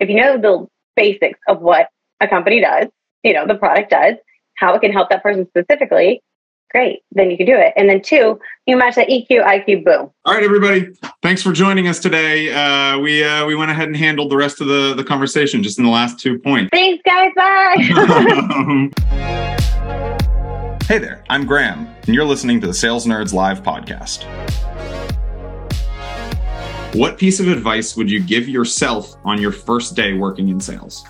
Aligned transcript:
if 0.00 0.08
you 0.08 0.16
know 0.16 0.38
the 0.38 0.66
basics 0.96 1.38
of 1.48 1.60
what 1.60 1.88
a 2.20 2.28
company 2.28 2.60
does, 2.60 2.86
you 3.22 3.32
know, 3.32 3.46
the 3.46 3.54
product 3.54 3.90
does, 3.90 4.14
how 4.56 4.74
it 4.74 4.80
can 4.80 4.92
help 4.92 5.08
that 5.10 5.22
person 5.22 5.46
specifically, 5.48 6.20
great. 6.70 7.00
Then 7.12 7.30
you 7.30 7.36
can 7.36 7.46
do 7.46 7.56
it. 7.56 7.72
And 7.76 7.88
then 7.88 8.02
two, 8.02 8.40
you 8.66 8.76
match 8.76 8.96
that 8.96 9.08
EQ, 9.08 9.44
IQ, 9.44 9.84
boom. 9.84 10.10
All 10.24 10.34
right, 10.34 10.42
everybody. 10.42 10.88
Thanks 11.22 11.40
for 11.42 11.52
joining 11.52 11.86
us 11.88 12.00
today. 12.00 12.52
Uh, 12.52 12.98
we 12.98 13.24
uh, 13.24 13.46
we 13.46 13.54
went 13.54 13.70
ahead 13.70 13.88
and 13.88 13.96
handled 13.96 14.30
the 14.30 14.36
rest 14.36 14.60
of 14.60 14.66
the, 14.66 14.92
the 14.94 15.04
conversation 15.04 15.62
just 15.62 15.78
in 15.78 15.84
the 15.84 15.90
last 15.90 16.18
two 16.18 16.38
points. 16.38 16.70
Thanks, 16.72 17.02
guys. 17.04 17.30
Bye. 17.36 17.76
hey 20.86 20.98
there, 20.98 21.24
I'm 21.30 21.46
Graham, 21.46 21.88
and 22.06 22.14
you're 22.14 22.24
listening 22.24 22.60
to 22.60 22.66
the 22.66 22.74
Sales 22.74 23.06
Nerds 23.06 23.32
Live 23.32 23.62
podcast. 23.62 24.24
What 26.94 27.18
piece 27.18 27.40
of 27.40 27.48
advice 27.48 27.96
would 27.96 28.08
you 28.08 28.20
give 28.20 28.48
yourself 28.48 29.16
on 29.24 29.40
your 29.40 29.50
first 29.50 29.96
day 29.96 30.12
working 30.12 30.48
in 30.48 30.60
sales? 30.60 31.04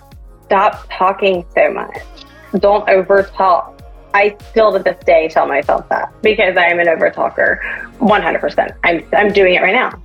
Stop 0.46 0.86
talking 0.90 1.44
so 1.54 1.70
much. 1.74 1.98
Don't 2.58 2.88
over 2.88 3.24
talk. 3.34 3.82
I 4.14 4.34
still 4.48 4.72
to 4.72 4.78
this 4.78 4.96
day 5.04 5.28
tell 5.28 5.46
myself 5.46 5.86
that 5.90 6.10
because 6.22 6.56
I 6.56 6.68
am 6.68 6.80
an 6.80 6.88
over 6.88 7.10
talker 7.10 7.60
100%. 7.98 8.74
I'm, 8.82 9.06
I'm 9.12 9.30
doing 9.30 9.56
it 9.56 9.60
right 9.60 9.74
now. 9.74 10.02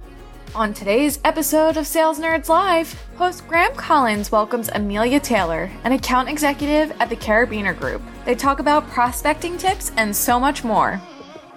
On 0.53 0.73
today's 0.73 1.19
episode 1.23 1.77
of 1.77 1.87
Sales 1.87 2.19
Nerds 2.19 2.49
Live, 2.49 2.91
host 3.15 3.47
Graham 3.47 3.73
Collins 3.75 4.33
welcomes 4.33 4.67
Amelia 4.67 5.21
Taylor, 5.21 5.71
an 5.85 5.93
account 5.93 6.27
executive 6.27 6.91
at 6.99 7.07
the 7.07 7.15
Carabiner 7.15 7.77
Group. 7.77 8.01
They 8.25 8.35
talk 8.35 8.59
about 8.59 8.89
prospecting 8.89 9.57
tips 9.57 9.93
and 9.95 10.13
so 10.13 10.41
much 10.41 10.61
more. 10.65 11.01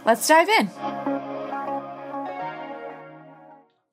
Let's 0.05 0.29
dive 0.29 0.49
in. 0.49 1.32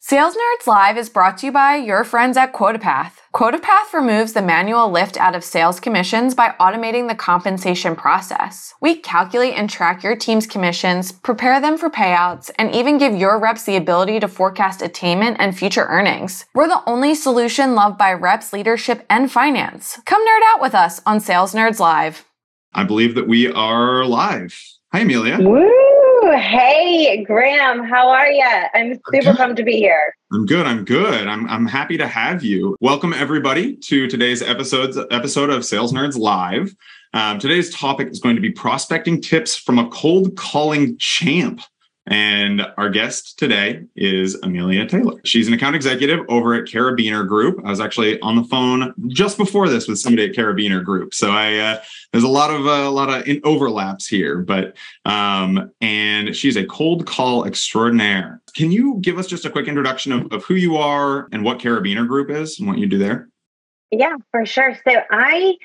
Sales 0.09 0.33
Nerds 0.33 0.65
Live 0.65 0.97
is 0.97 1.07
brought 1.07 1.37
to 1.37 1.45
you 1.45 1.51
by 1.51 1.75
your 1.75 2.03
friends 2.03 2.35
at 2.35 2.51
QuotaPath. 2.51 3.11
QuotaPath 3.31 3.93
removes 3.93 4.33
the 4.33 4.41
manual 4.41 4.89
lift 4.89 5.17
out 5.17 5.35
of 5.35 5.43
sales 5.43 5.79
commissions 5.79 6.33
by 6.33 6.55
automating 6.59 7.07
the 7.07 7.13
compensation 7.13 7.95
process. 7.95 8.73
We 8.81 8.95
calculate 8.95 9.53
and 9.53 9.69
track 9.69 10.01
your 10.01 10.15
team's 10.15 10.47
commissions, 10.47 11.11
prepare 11.11 11.61
them 11.61 11.77
for 11.77 11.91
payouts, 11.91 12.49
and 12.57 12.73
even 12.73 12.97
give 12.97 13.13
your 13.13 13.39
reps 13.39 13.65
the 13.65 13.75
ability 13.75 14.19
to 14.21 14.27
forecast 14.27 14.81
attainment 14.81 15.37
and 15.39 15.55
future 15.55 15.85
earnings. 15.85 16.47
We're 16.55 16.67
the 16.67 16.81
only 16.87 17.13
solution 17.13 17.75
loved 17.75 17.99
by 17.99 18.13
reps, 18.13 18.51
leadership, 18.51 19.05
and 19.11 19.31
finance. 19.31 19.99
Come 20.07 20.25
nerd 20.27 20.41
out 20.55 20.59
with 20.59 20.73
us 20.73 21.01
on 21.05 21.19
Sales 21.19 21.53
Nerds 21.53 21.79
Live. 21.79 22.25
I 22.73 22.83
believe 22.83 23.13
that 23.13 23.27
we 23.27 23.53
are 23.53 24.05
live. 24.05 24.59
Hi, 24.91 25.01
Amelia. 25.01 25.37
Woo! 25.39 25.88
Hey, 26.21 27.23
Graham, 27.23 27.83
how 27.83 28.09
are 28.09 28.29
you? 28.29 28.45
I'm 28.73 28.99
super 29.11 29.33
pumped 29.35 29.55
to 29.57 29.63
be 29.63 29.77
here. 29.77 30.13
I'm 30.33 30.45
good. 30.45 30.65
I'm 30.65 30.83
good. 30.83 31.27
I'm, 31.27 31.47
I'm 31.49 31.65
happy 31.65 31.97
to 31.97 32.07
have 32.07 32.43
you. 32.43 32.75
Welcome, 32.81 33.13
everybody, 33.13 33.77
to 33.77 34.07
today's 34.07 34.41
episodes, 34.41 34.97
episode 35.11 35.49
of 35.49 35.65
Sales 35.65 35.93
Nerds 35.93 36.17
Live. 36.17 36.75
Um, 37.13 37.39
today's 37.39 37.73
topic 37.73 38.09
is 38.09 38.19
going 38.19 38.35
to 38.35 38.41
be 38.41 38.51
prospecting 38.51 39.21
tips 39.21 39.55
from 39.55 39.79
a 39.79 39.89
cold 39.89 40.35
calling 40.35 40.97
champ. 40.97 41.61
And 42.09 42.65
our 42.77 42.89
guest 42.89 43.37
today 43.37 43.83
is 43.95 44.33
Amelia 44.41 44.87
Taylor. 44.87 45.21
She's 45.25 45.47
an 45.47 45.53
account 45.53 45.75
executive 45.75 46.25
over 46.27 46.55
at 46.55 46.65
Carabiner 46.65 47.27
Group. 47.27 47.61
I 47.63 47.69
was 47.69 47.79
actually 47.79 48.19
on 48.21 48.35
the 48.35 48.43
phone 48.45 48.95
just 49.09 49.37
before 49.37 49.69
this 49.69 49.87
with 49.87 49.99
somebody 49.99 50.27
at 50.27 50.35
Carabiner 50.35 50.83
Group, 50.83 51.13
so 51.13 51.29
I 51.29 51.57
uh, 51.57 51.81
there's 52.11 52.23
a 52.23 52.29
lot 52.29 52.49
of 52.49 52.65
uh, 52.65 52.89
a 52.89 52.89
lot 52.89 53.09
of 53.09 53.27
overlaps 53.43 54.07
here. 54.07 54.39
But 54.39 54.75
um, 55.05 55.71
and 55.81 56.35
she's 56.35 56.57
a 56.57 56.65
cold 56.65 57.05
call 57.05 57.45
extraordinaire. 57.45 58.41
Can 58.55 58.71
you 58.71 58.97
give 59.01 59.19
us 59.19 59.27
just 59.27 59.45
a 59.45 59.49
quick 59.51 59.67
introduction 59.67 60.11
of, 60.11 60.33
of 60.33 60.43
who 60.45 60.55
you 60.55 60.77
are 60.77 61.29
and 61.31 61.43
what 61.43 61.59
Carabiner 61.59 62.07
Group 62.07 62.31
is 62.31 62.59
and 62.59 62.67
what 62.67 62.79
you 62.79 62.87
do 62.87 62.97
there? 62.97 63.29
Yeah, 63.91 64.15
for 64.31 64.47
sure. 64.47 64.75
So 64.87 64.95
I 65.11 65.55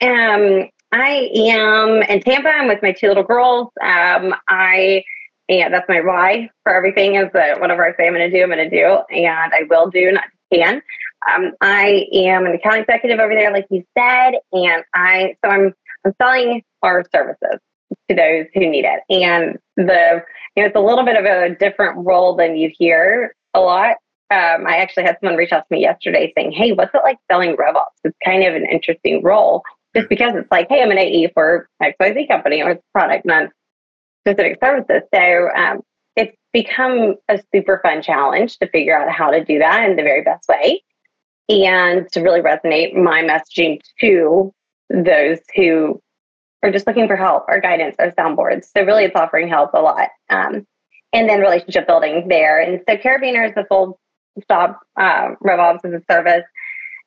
am 0.00 0.68
I 0.90 1.30
am 1.32 2.02
in 2.02 2.20
Tampa. 2.22 2.48
I'm 2.48 2.66
with 2.66 2.82
my 2.82 2.90
two 2.90 3.06
little 3.06 3.22
girls. 3.22 3.68
Um, 3.80 4.34
I 4.48 5.04
and 5.60 5.74
that's 5.74 5.88
my 5.88 6.00
why 6.00 6.50
for 6.62 6.74
everything 6.74 7.16
is 7.16 7.26
that 7.34 7.60
whatever 7.60 7.84
I 7.84 7.94
say 7.96 8.06
I'm 8.06 8.14
going 8.14 8.30
to 8.30 8.36
do, 8.36 8.42
I'm 8.42 8.50
going 8.50 8.70
to 8.70 8.76
do, 8.76 8.98
and 9.10 9.52
I 9.52 9.62
will 9.68 9.90
do, 9.90 10.12
not 10.12 10.24
can. 10.52 10.82
Um, 11.30 11.52
I 11.60 12.06
am 12.12 12.46
an 12.46 12.54
account 12.54 12.80
executive 12.80 13.20
over 13.20 13.34
there, 13.34 13.52
like 13.52 13.66
you 13.70 13.84
said, 13.96 14.34
and 14.52 14.84
I 14.94 15.36
so 15.44 15.50
I'm 15.50 15.74
I'm 16.04 16.12
selling 16.20 16.62
our 16.82 17.04
services 17.14 17.60
to 18.08 18.16
those 18.16 18.46
who 18.54 18.68
need 18.68 18.84
it, 18.84 19.00
and 19.10 19.58
the 19.76 20.22
you 20.56 20.62
know 20.62 20.68
it's 20.68 20.76
a 20.76 20.80
little 20.80 21.04
bit 21.04 21.16
of 21.16 21.24
a 21.24 21.54
different 21.54 22.04
role 22.04 22.36
than 22.36 22.56
you 22.56 22.70
hear 22.76 23.34
a 23.54 23.60
lot. 23.60 23.96
Um, 24.30 24.66
I 24.66 24.78
actually 24.78 25.04
had 25.04 25.18
someone 25.20 25.36
reach 25.36 25.52
out 25.52 25.68
to 25.68 25.74
me 25.74 25.80
yesterday 25.80 26.32
saying, 26.36 26.52
"Hey, 26.52 26.72
what's 26.72 26.94
it 26.94 27.02
like 27.04 27.18
selling 27.30 27.56
RevOps? 27.56 28.00
It's 28.04 28.16
kind 28.24 28.44
of 28.44 28.54
an 28.54 28.66
interesting 28.70 29.22
role." 29.22 29.62
Just 29.94 30.08
because 30.08 30.32
it's 30.34 30.50
like, 30.50 30.68
hey, 30.70 30.82
I'm 30.82 30.90
an 30.90 30.96
AE 30.96 31.32
for 31.34 31.68
XYZ 31.82 32.26
company 32.26 32.62
or 32.62 32.70
it's 32.70 32.82
product, 32.94 33.26
not 33.26 33.50
specific 34.26 34.58
services. 34.62 35.02
So 35.14 35.48
um, 35.56 35.80
it's 36.16 36.36
become 36.52 37.16
a 37.28 37.40
super 37.54 37.80
fun 37.82 38.02
challenge 38.02 38.58
to 38.58 38.68
figure 38.68 38.96
out 38.96 39.10
how 39.10 39.30
to 39.30 39.44
do 39.44 39.58
that 39.58 39.88
in 39.88 39.96
the 39.96 40.02
very 40.02 40.22
best 40.22 40.48
way 40.48 40.82
and 41.48 42.10
to 42.12 42.20
really 42.20 42.40
resonate 42.40 42.94
my 42.94 43.22
messaging 43.22 43.80
to 44.00 44.52
those 44.90 45.38
who 45.54 46.00
are 46.62 46.70
just 46.70 46.86
looking 46.86 47.08
for 47.08 47.16
help 47.16 47.44
or 47.48 47.60
guidance 47.60 47.96
or 47.98 48.12
soundboards. 48.12 48.66
So 48.76 48.84
really 48.84 49.04
it's 49.04 49.16
offering 49.16 49.48
help 49.48 49.70
a 49.74 49.80
lot. 49.80 50.08
Um, 50.30 50.66
and 51.12 51.28
then 51.28 51.40
relationship 51.40 51.86
building 51.86 52.28
there. 52.28 52.60
And 52.60 52.80
so 52.88 52.96
Carabiner 52.96 53.46
is 53.48 53.54
the 53.54 53.64
full 53.68 53.98
stop 54.42 54.80
uh, 54.98 55.30
as 55.44 55.92
a 55.92 56.02
service 56.10 56.44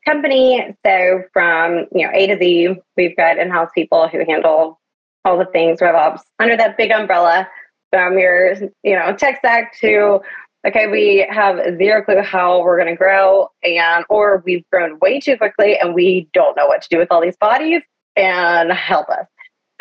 company. 0.06 0.76
So 0.86 1.24
from 1.34 1.86
you 1.92 2.06
know 2.06 2.12
A 2.14 2.28
to 2.28 2.38
Z, 2.38 2.76
we've 2.96 3.18
got 3.18 3.38
in-house 3.38 3.70
people 3.74 4.08
who 4.08 4.24
handle 4.28 4.80
all 5.26 5.38
the 5.38 5.46
things 5.46 5.80
RevOps 5.80 6.22
under 6.40 6.56
that 6.56 6.78
big 6.78 6.92
umbrella 6.92 7.48
from 7.92 8.18
your, 8.18 8.54
you 8.84 8.96
know, 8.96 9.14
tech 9.16 9.40
stack 9.40 9.78
to 9.82 10.22
okay, 10.68 10.88
we 10.88 11.26
have 11.30 11.78
zero 11.78 12.04
clue 12.04 12.22
how 12.22 12.64
we're 12.64 12.78
going 12.78 12.90
to 12.90 12.98
grow, 12.98 13.50
and 13.64 14.04
or 14.10 14.42
we've 14.46 14.64
grown 14.72 14.98
way 15.00 15.20
too 15.20 15.38
quickly 15.38 15.78
and 15.78 15.94
we 15.94 16.28
don't 16.34 16.58
know 16.58 16.66
what 16.66 16.82
to 16.82 16.90
do 16.90 16.98
with 16.98 17.08
all 17.12 17.22
these 17.22 17.38
bodies, 17.38 17.82
and 18.16 18.72
help 18.72 19.10
us. 19.10 19.28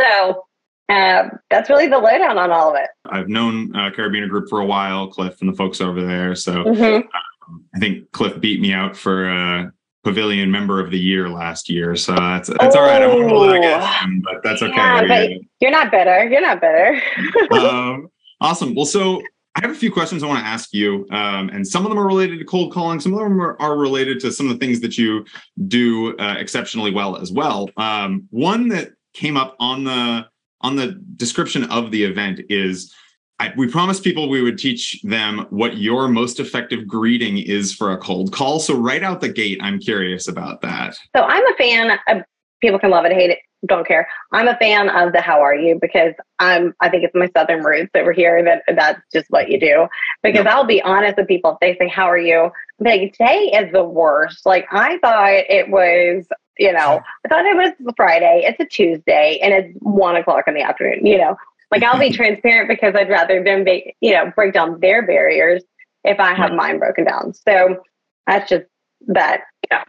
So 0.00 0.44
um, 0.88 1.30
that's 1.50 1.70
really 1.70 1.86
the 1.86 1.98
lowdown 1.98 2.36
on 2.36 2.50
all 2.50 2.70
of 2.70 2.76
it. 2.76 2.90
I've 3.06 3.28
known 3.28 3.74
uh, 3.74 3.90
Carabiner 3.90 4.28
Group 4.28 4.48
for 4.48 4.60
a 4.60 4.66
while, 4.66 5.08
Cliff 5.08 5.40
and 5.40 5.50
the 5.50 5.56
folks 5.56 5.80
over 5.80 6.04
there. 6.04 6.34
So 6.34 6.52
mm-hmm. 6.52 7.08
um, 7.48 7.64
I 7.74 7.78
think 7.78 8.10
Cliff 8.12 8.38
beat 8.40 8.60
me 8.60 8.72
out 8.72 8.96
for 8.96 9.28
uh, 9.28 9.70
Pavilion 10.04 10.50
Member 10.50 10.80
of 10.80 10.90
the 10.90 10.98
Year 10.98 11.28
last 11.28 11.68
year, 11.68 11.96
so 11.96 12.14
that's 12.14 12.48
that's 12.48 12.76
oh, 12.76 12.80
all 12.80 12.86
right. 12.86 13.02
I 13.02 13.06
won't 13.06 13.28
hold 13.28 13.50
it 13.50 13.56
against 13.56 13.88
him, 13.88 14.22
but 14.22 14.42
that's 14.42 14.62
okay. 14.62 14.74
Yeah, 14.76 15.06
but 15.06 15.30
you're 15.60 15.70
not 15.70 15.90
better. 15.90 16.28
You're 16.28 16.42
not 16.42 16.60
better. 16.60 17.00
um, 17.52 18.08
awesome. 18.40 18.74
Well, 18.74 18.84
so 18.84 19.22
I 19.56 19.60
have 19.60 19.70
a 19.70 19.74
few 19.74 19.90
questions 19.90 20.22
I 20.22 20.26
want 20.26 20.40
to 20.40 20.46
ask 20.46 20.72
you, 20.72 21.06
um, 21.10 21.48
and 21.48 21.66
some 21.66 21.84
of 21.84 21.90
them 21.90 21.98
are 21.98 22.06
related 22.06 22.38
to 22.40 22.44
cold 22.44 22.72
calling. 22.72 23.00
Some 23.00 23.14
of 23.14 23.20
them 23.20 23.40
are, 23.40 23.60
are 23.60 23.78
related 23.78 24.20
to 24.20 24.32
some 24.32 24.50
of 24.50 24.52
the 24.52 24.58
things 24.58 24.80
that 24.80 24.98
you 24.98 25.24
do 25.68 26.16
uh, 26.18 26.36
exceptionally 26.38 26.90
well 26.90 27.16
as 27.16 27.32
well. 27.32 27.70
Um, 27.76 28.26
one 28.30 28.68
that 28.68 28.92
came 29.14 29.36
up 29.36 29.56
on 29.58 29.84
the 29.84 30.26
on 30.60 30.76
the 30.76 31.00
description 31.16 31.64
of 31.64 31.90
the 31.90 32.04
event 32.04 32.40
is 32.48 32.92
I, 33.40 33.52
we 33.56 33.66
promised 33.66 34.04
people 34.04 34.28
we 34.28 34.42
would 34.42 34.58
teach 34.58 35.00
them 35.02 35.46
what 35.50 35.78
your 35.78 36.08
most 36.08 36.38
effective 36.38 36.86
greeting 36.86 37.38
is 37.38 37.74
for 37.74 37.92
a 37.92 37.98
cold 37.98 38.32
call. 38.32 38.60
So 38.60 38.76
right 38.76 39.02
out 39.02 39.20
the 39.20 39.28
gate, 39.28 39.58
I'm 39.60 39.78
curious 39.80 40.28
about 40.28 40.60
that. 40.62 40.96
So 41.16 41.22
I'm 41.22 41.44
a 41.46 41.56
fan 41.56 41.98
of 42.08 42.22
people 42.60 42.78
can 42.78 42.90
love 42.90 43.04
it, 43.04 43.12
hate 43.12 43.30
it, 43.30 43.38
don't 43.66 43.86
care. 43.86 44.08
I'm 44.32 44.46
a 44.48 44.56
fan 44.56 44.88
of 44.88 45.12
the 45.12 45.20
how 45.20 45.40
are 45.40 45.54
you 45.54 45.78
because 45.80 46.14
I'm 46.38 46.74
I 46.80 46.88
think 46.88 47.04
it's 47.04 47.14
my 47.14 47.28
southern 47.36 47.64
roots 47.64 47.90
over 47.94 48.12
here 48.12 48.42
that 48.44 48.62
that's 48.76 49.00
just 49.12 49.26
what 49.30 49.50
you 49.50 49.58
do. 49.58 49.88
Because 50.22 50.44
yep. 50.44 50.54
I'll 50.54 50.64
be 50.64 50.82
honest 50.82 51.16
with 51.16 51.28
people, 51.28 51.52
if 51.52 51.58
they 51.60 51.76
say, 51.78 51.88
How 51.88 52.06
are 52.06 52.18
you? 52.18 52.50
I'm 52.80 52.86
like, 52.86 53.12
today 53.12 53.50
is 53.54 53.72
the 53.72 53.84
worst. 53.84 54.44
Like 54.46 54.66
I 54.70 54.98
thought 54.98 55.32
it 55.32 55.70
was 55.70 56.26
you 56.58 56.72
know, 56.72 57.00
I 57.24 57.28
thought 57.28 57.44
it 57.44 57.56
was 57.56 57.72
Friday. 57.96 58.42
It's 58.44 58.60
a 58.60 58.66
Tuesday 58.66 59.40
and 59.42 59.52
it's 59.52 59.76
one 59.80 60.14
o'clock 60.14 60.44
in 60.46 60.54
the 60.54 60.62
afternoon, 60.62 61.04
you 61.04 61.18
know. 61.18 61.36
Like 61.70 61.82
I'll 61.82 61.98
be 61.98 62.10
transparent 62.16 62.68
because 62.68 62.94
I'd 62.94 63.08
rather 63.08 63.42
them 63.42 63.64
be, 63.64 63.94
you 64.00 64.12
know, 64.12 64.32
break 64.34 64.54
down 64.54 64.80
their 64.80 65.06
barriers 65.06 65.62
if 66.04 66.20
I 66.20 66.34
have 66.34 66.52
mine 66.52 66.78
broken 66.78 67.04
down. 67.04 67.32
So 67.34 67.82
that's 68.26 68.48
just 68.48 68.64
that, 69.08 69.42
you 69.70 69.76
know. 69.76 69.82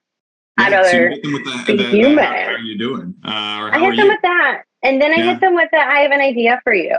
Yeah, 0.57 0.65
I'd 0.65 0.71
rather 0.71 1.15
so 1.15 1.75
be 1.75 1.83
human. 1.83 2.23
how 2.23 2.53
are 2.53 2.59
you 2.59 2.77
doing? 2.77 3.13
Uh, 3.25 3.29
I 3.71 3.79
hit 3.79 3.97
them 3.97 4.07
with 4.07 4.21
that. 4.21 4.63
And 4.83 5.01
then 5.01 5.11
I 5.11 5.15
yeah. 5.15 5.31
hit 5.31 5.41
them 5.41 5.55
with 5.55 5.69
that, 5.71 5.87
I 5.89 6.01
have 6.01 6.11
an 6.11 6.21
idea 6.21 6.61
for 6.63 6.73
you. 6.73 6.97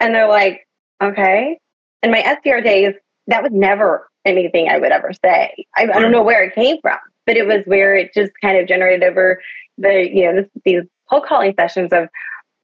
And 0.00 0.14
they're 0.14 0.28
like, 0.28 0.66
okay. 1.02 1.58
And 2.02 2.12
my 2.12 2.20
SDR 2.20 2.62
days, 2.62 2.94
that 3.28 3.42
was 3.42 3.52
never 3.52 4.08
anything 4.24 4.68
I 4.68 4.78
would 4.78 4.92
ever 4.92 5.12
say. 5.24 5.54
I, 5.76 5.84
right. 5.84 5.96
I 5.96 6.00
don't 6.00 6.12
know 6.12 6.22
where 6.22 6.42
it 6.42 6.54
came 6.54 6.80
from, 6.82 6.98
but 7.26 7.36
it 7.36 7.46
was 7.46 7.62
where 7.66 7.94
it 7.94 8.12
just 8.12 8.32
kind 8.42 8.58
of 8.58 8.68
generated 8.68 9.08
over 9.08 9.40
the, 9.78 10.08
you 10.12 10.24
know, 10.24 10.42
this, 10.42 10.50
these 10.64 10.82
whole 11.06 11.20
calling 11.20 11.54
sessions 11.58 11.90
of, 11.92 12.08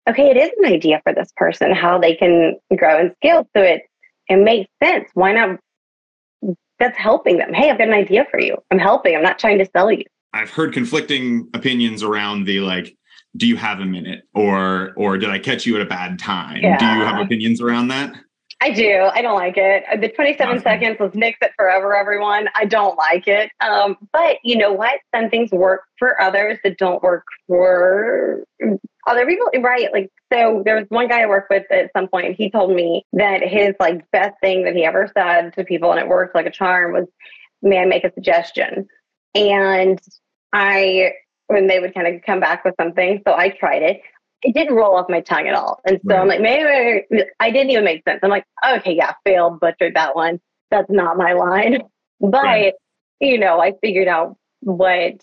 okay, 0.08 0.30
it 0.30 0.36
is 0.36 0.50
an 0.58 0.72
idea 0.72 1.00
for 1.04 1.14
this 1.14 1.32
person 1.36 1.72
how 1.72 1.98
they 1.98 2.14
can 2.14 2.56
grow 2.76 2.98
and 2.98 3.12
scale. 3.16 3.46
So 3.56 3.62
it 3.62 3.82
it 4.28 4.36
makes 4.36 4.70
sense. 4.82 5.08
Why 5.14 5.32
not? 5.32 5.58
That's 6.78 6.96
helping 6.98 7.38
them. 7.38 7.54
Hey, 7.54 7.70
I've 7.70 7.78
got 7.78 7.88
an 7.88 7.94
idea 7.94 8.26
for 8.30 8.40
you. 8.40 8.56
I'm 8.70 8.78
helping. 8.78 9.14
I'm 9.14 9.22
not 9.22 9.38
trying 9.38 9.58
to 9.58 9.66
sell 9.76 9.92
you. 9.92 10.04
I've 10.32 10.50
heard 10.50 10.72
conflicting 10.72 11.48
opinions 11.54 12.02
around 12.02 12.44
the 12.44 12.60
like, 12.60 12.96
do 13.36 13.46
you 13.46 13.56
have 13.56 13.80
a 13.80 13.84
minute 13.84 14.22
or 14.34 14.92
or 14.96 15.18
did 15.18 15.30
I 15.30 15.38
catch 15.38 15.66
you 15.66 15.76
at 15.76 15.82
a 15.82 15.86
bad 15.86 16.18
time? 16.18 16.62
Yeah. 16.62 16.78
Do 16.78 16.86
you 16.86 17.04
have 17.04 17.20
opinions 17.20 17.60
around 17.60 17.88
that? 17.88 18.14
I 18.64 18.70
do. 18.70 19.10
I 19.12 19.20
don't 19.20 19.34
like 19.34 19.58
it. 19.58 19.84
The 20.00 20.08
27 20.08 20.48
Awesome. 20.48 20.62
seconds, 20.62 20.96
let's 20.98 21.14
nix 21.14 21.38
it 21.42 21.50
forever, 21.54 21.94
everyone. 21.94 22.48
I 22.54 22.64
don't 22.64 22.96
like 22.96 23.28
it. 23.28 23.50
Um, 23.60 23.98
but 24.10 24.38
you 24.42 24.56
know 24.56 24.72
what? 24.72 25.00
Some 25.14 25.28
things 25.28 25.50
work 25.50 25.82
for 25.98 26.18
others 26.18 26.58
that 26.64 26.78
don't 26.78 27.02
work 27.02 27.24
for 27.46 28.42
other 29.06 29.26
people, 29.26 29.48
right? 29.60 29.92
Like, 29.92 30.10
so 30.32 30.62
there 30.64 30.76
was 30.76 30.86
one 30.88 31.08
guy 31.08 31.20
I 31.20 31.26
worked 31.26 31.50
with 31.50 31.70
at 31.70 31.90
some 31.94 32.08
point, 32.08 32.36
he 32.36 32.50
told 32.50 32.74
me 32.74 33.04
that 33.12 33.42
his 33.42 33.74
like 33.78 34.10
best 34.12 34.40
thing 34.40 34.64
that 34.64 34.74
he 34.74 34.86
ever 34.86 35.12
said 35.14 35.52
to 35.58 35.64
people, 35.64 35.90
and 35.90 36.00
it 36.00 36.08
worked 36.08 36.34
like 36.34 36.46
a 36.46 36.50
charm, 36.50 36.94
was, 36.94 37.06
may 37.60 37.80
I 37.80 37.84
make 37.84 38.04
a 38.04 38.14
suggestion? 38.14 38.88
And 39.34 40.00
I, 40.54 41.12
when 41.48 41.66
they 41.66 41.80
would 41.80 41.92
kind 41.92 42.06
of 42.06 42.22
come 42.22 42.40
back 42.40 42.64
with 42.64 42.74
something, 42.80 43.20
so 43.28 43.34
I 43.34 43.50
tried 43.50 43.82
it 43.82 44.00
it 44.44 44.54
didn't 44.54 44.74
roll 44.76 44.96
off 44.96 45.06
my 45.08 45.20
tongue 45.22 45.48
at 45.48 45.54
all. 45.54 45.80
And 45.86 45.98
so 46.08 46.16
I'm 46.16 46.28
like, 46.28 46.40
maybe 46.40 47.02
I 47.40 47.50
didn't 47.50 47.70
even 47.70 47.84
make 47.84 48.04
sense. 48.06 48.20
I'm 48.22 48.30
like, 48.30 48.44
okay, 48.76 48.94
yeah, 48.94 49.14
failed, 49.24 49.58
butchered 49.58 49.94
that 49.96 50.14
one. 50.14 50.38
That's 50.70 50.90
not 50.90 51.16
my 51.16 51.32
line. 51.32 51.82
But 52.20 52.42
Right. 52.42 52.74
you 53.20 53.38
know, 53.38 53.60
I 53.60 53.72
figured 53.82 54.06
out 54.08 54.36
what 54.60 55.14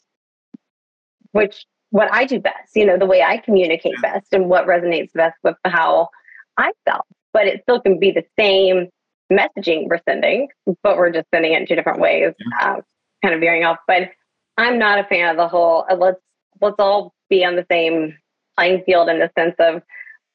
which 1.31 1.65
what 1.91 2.13
I 2.13 2.25
do 2.25 2.39
best, 2.39 2.75
you 2.75 2.85
know, 2.85 2.97
the 2.97 3.05
way 3.05 3.23
I 3.23 3.37
communicate 3.37 3.95
best 4.01 4.27
and 4.33 4.49
what 4.49 4.67
resonates 4.67 5.11
best 5.13 5.37
with 5.43 5.55
how 5.65 6.09
I 6.57 6.71
felt. 6.85 7.05
But 7.33 7.47
it 7.47 7.61
still 7.63 7.81
can 7.81 7.97
be 7.97 8.11
the 8.11 8.25
same 8.37 8.89
messaging 9.31 9.87
we're 9.87 10.01
sending, 10.07 10.49
but 10.83 10.97
we're 10.97 11.11
just 11.11 11.27
sending 11.33 11.53
it 11.53 11.61
in 11.61 11.67
two 11.67 11.75
different 11.75 11.99
ways, 12.01 12.33
uh, 12.61 12.81
kind 13.23 13.33
of 13.33 13.39
veering 13.39 13.63
off. 13.63 13.77
But 13.87 14.09
I'm 14.57 14.77
not 14.77 14.99
a 14.99 15.05
fan 15.05 15.29
of 15.29 15.37
the 15.37 15.47
whole 15.47 15.85
uh, 15.89 15.95
let's 15.95 16.19
let's 16.61 16.75
all 16.77 17.13
be 17.29 17.43
on 17.45 17.55
the 17.55 17.65
same 17.71 18.17
playing 18.57 18.83
field 18.85 19.09
in 19.09 19.19
the 19.19 19.29
sense 19.37 19.55
of 19.59 19.81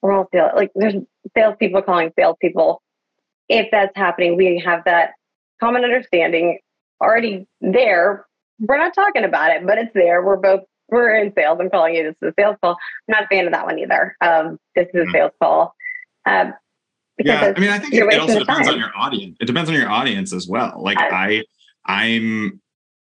we're 0.02 0.12
all 0.12 0.28
sales 0.32 0.52
like 0.54 0.70
there's 0.74 0.94
salespeople 1.36 1.82
calling 1.82 2.12
salespeople. 2.18 2.82
If 3.48 3.68
that's 3.70 3.96
happening, 3.96 4.36
we 4.36 4.62
have 4.64 4.82
that 4.84 5.10
common 5.60 5.84
understanding 5.84 6.58
already 7.00 7.46
there. 7.60 8.26
We're 8.58 8.78
not 8.78 8.94
talking 8.94 9.24
about 9.24 9.50
it, 9.52 9.66
but 9.66 9.78
it's 9.78 9.92
there. 9.94 10.22
We're 10.24 10.36
both 10.36 10.60
we're 10.88 11.14
in 11.16 11.32
sales. 11.36 11.58
I'm 11.60 11.70
calling 11.70 11.94
you 11.94 12.04
this 12.04 12.14
is 12.22 12.32
a 12.36 12.40
sales 12.40 12.56
call. 12.62 12.72
I'm 13.08 13.12
not 13.14 13.24
a 13.24 13.26
fan 13.28 13.46
of 13.46 13.52
that 13.52 13.64
one 13.66 13.78
either. 13.78 14.16
Um, 14.20 14.58
this 14.74 14.86
is 14.94 15.00
a 15.02 15.04
Mhm. 15.04 15.12
sales 15.12 15.32
call. 15.42 15.74
Um, 16.26 16.54
because 17.18 17.40
yeah 17.40 17.54
i 17.56 17.60
mean 17.60 17.70
i 17.70 17.78
think 17.78 17.94
it, 17.94 18.02
it 18.12 18.20
also 18.20 18.38
depends 18.38 18.68
on 18.68 18.78
your 18.78 18.90
audience 18.94 19.38
it 19.40 19.46
depends 19.46 19.70
on 19.70 19.74
your 19.74 19.88
audience 19.88 20.34
as 20.34 20.46
well 20.46 20.74
like 20.82 20.98
I- 20.98 21.42
i 21.86 22.02
i'm 22.04 22.60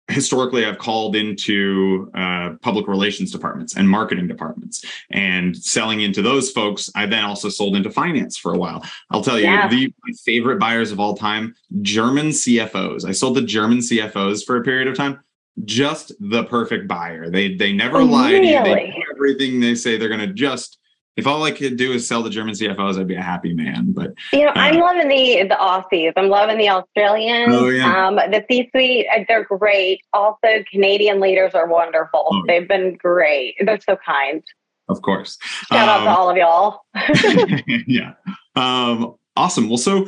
historically 0.10 0.66
i've 0.66 0.78
called 0.80 1.16
into 1.16 2.10
uh, 2.16 2.52
public 2.62 2.88
relations 2.88 3.32
departments 3.32 3.76
and 3.78 3.88
marketing 3.90 4.28
departments 4.28 4.84
and 5.12 5.56
selling 5.56 6.02
into 6.02 6.22
those 6.22 6.52
folks 6.52 6.90
i 6.96 7.06
then 7.06 7.24
also 7.24 7.48
sold 7.50 7.76
into 7.76 7.90
finance 7.92 8.36
for 8.38 8.54
a 8.54 8.58
while. 8.58 8.84
I'll 9.12 9.24
tell 9.24 9.38
you 9.38 9.46
Yeah. 9.46 9.68
the 9.68 9.94
my 10.06 10.14
favorite 10.26 10.60
buyers 10.60 10.92
of 10.92 11.00
all 11.00 11.16
time 11.16 11.56
german 11.82 12.30
cfos 12.30 13.06
i 13.06 13.12
sold 13.12 13.36
to 13.38 13.44
german 13.44 13.78
cfos 13.80 14.44
for 14.46 14.58
a 14.58 14.64
period 14.64 14.88
of 14.88 14.96
time. 14.98 15.20
Just 15.66 16.14
the 16.22 16.46
perfect 16.46 16.88
buyer. 16.88 17.30
They 17.30 17.56
they 17.56 17.74
never 17.74 17.98
Oh, 17.98 18.06
lie 18.06 18.32
to 18.32 18.38
you 18.46 18.64
they 18.64 18.88
do 18.88 19.04
everything 19.14 19.60
they 19.60 19.76
say 19.76 19.98
they're 19.98 20.08
going 20.08 20.22
to 20.22 20.34
just 20.34 20.79
if 21.20 21.28
all 21.28 21.44
I 21.44 21.52
could 21.52 21.78
do 21.78 21.92
is 21.94 22.08
sell 22.08 22.24
the 22.24 22.30
German 22.30 22.54
CFOs, 22.56 23.00
I'd 23.00 23.08
be 23.08 23.16
a 23.16 23.22
happy 23.22 23.54
man. 23.54 23.92
But 23.94 24.14
You 24.34 24.46
know, 24.46 24.52
I'm 24.56 24.78
Uh, 24.78 24.86
loving 24.86 25.08
the 25.08 25.44
the 25.44 25.56
Aussies. 25.56 26.14
I'm 26.18 26.30
loving 26.30 26.58
the 26.58 26.70
Australians. 26.70 27.54
Oh, 27.54 27.68
yeah. 27.70 28.08
Um, 28.08 28.16
the 28.16 28.44
C-suite, 28.50 29.06
uh, 29.16 29.24
they're 29.28 29.44
great. 29.46 30.02
Also, 30.14 30.64
Canadian 30.72 31.20
leaders 31.20 31.52
are 31.54 31.68
wonderful. 31.68 32.28
Oh. 32.32 32.44
They've 32.48 32.68
been 32.68 32.96
great. 32.96 33.56
They're 33.64 33.80
so 33.82 33.98
kind. 34.06 34.42
of 34.90 35.02
course, 35.04 35.38
Shout 35.72 35.88
out 35.88 36.04
to 36.04 36.10
Um, 36.10 36.18
all 36.18 36.30
of 36.32 36.38
y'all. 36.38 36.82
yeah. 37.88 38.14
Um, 38.56 39.16
awesome. 39.36 39.70
Well, 39.70 39.78
so 39.78 40.08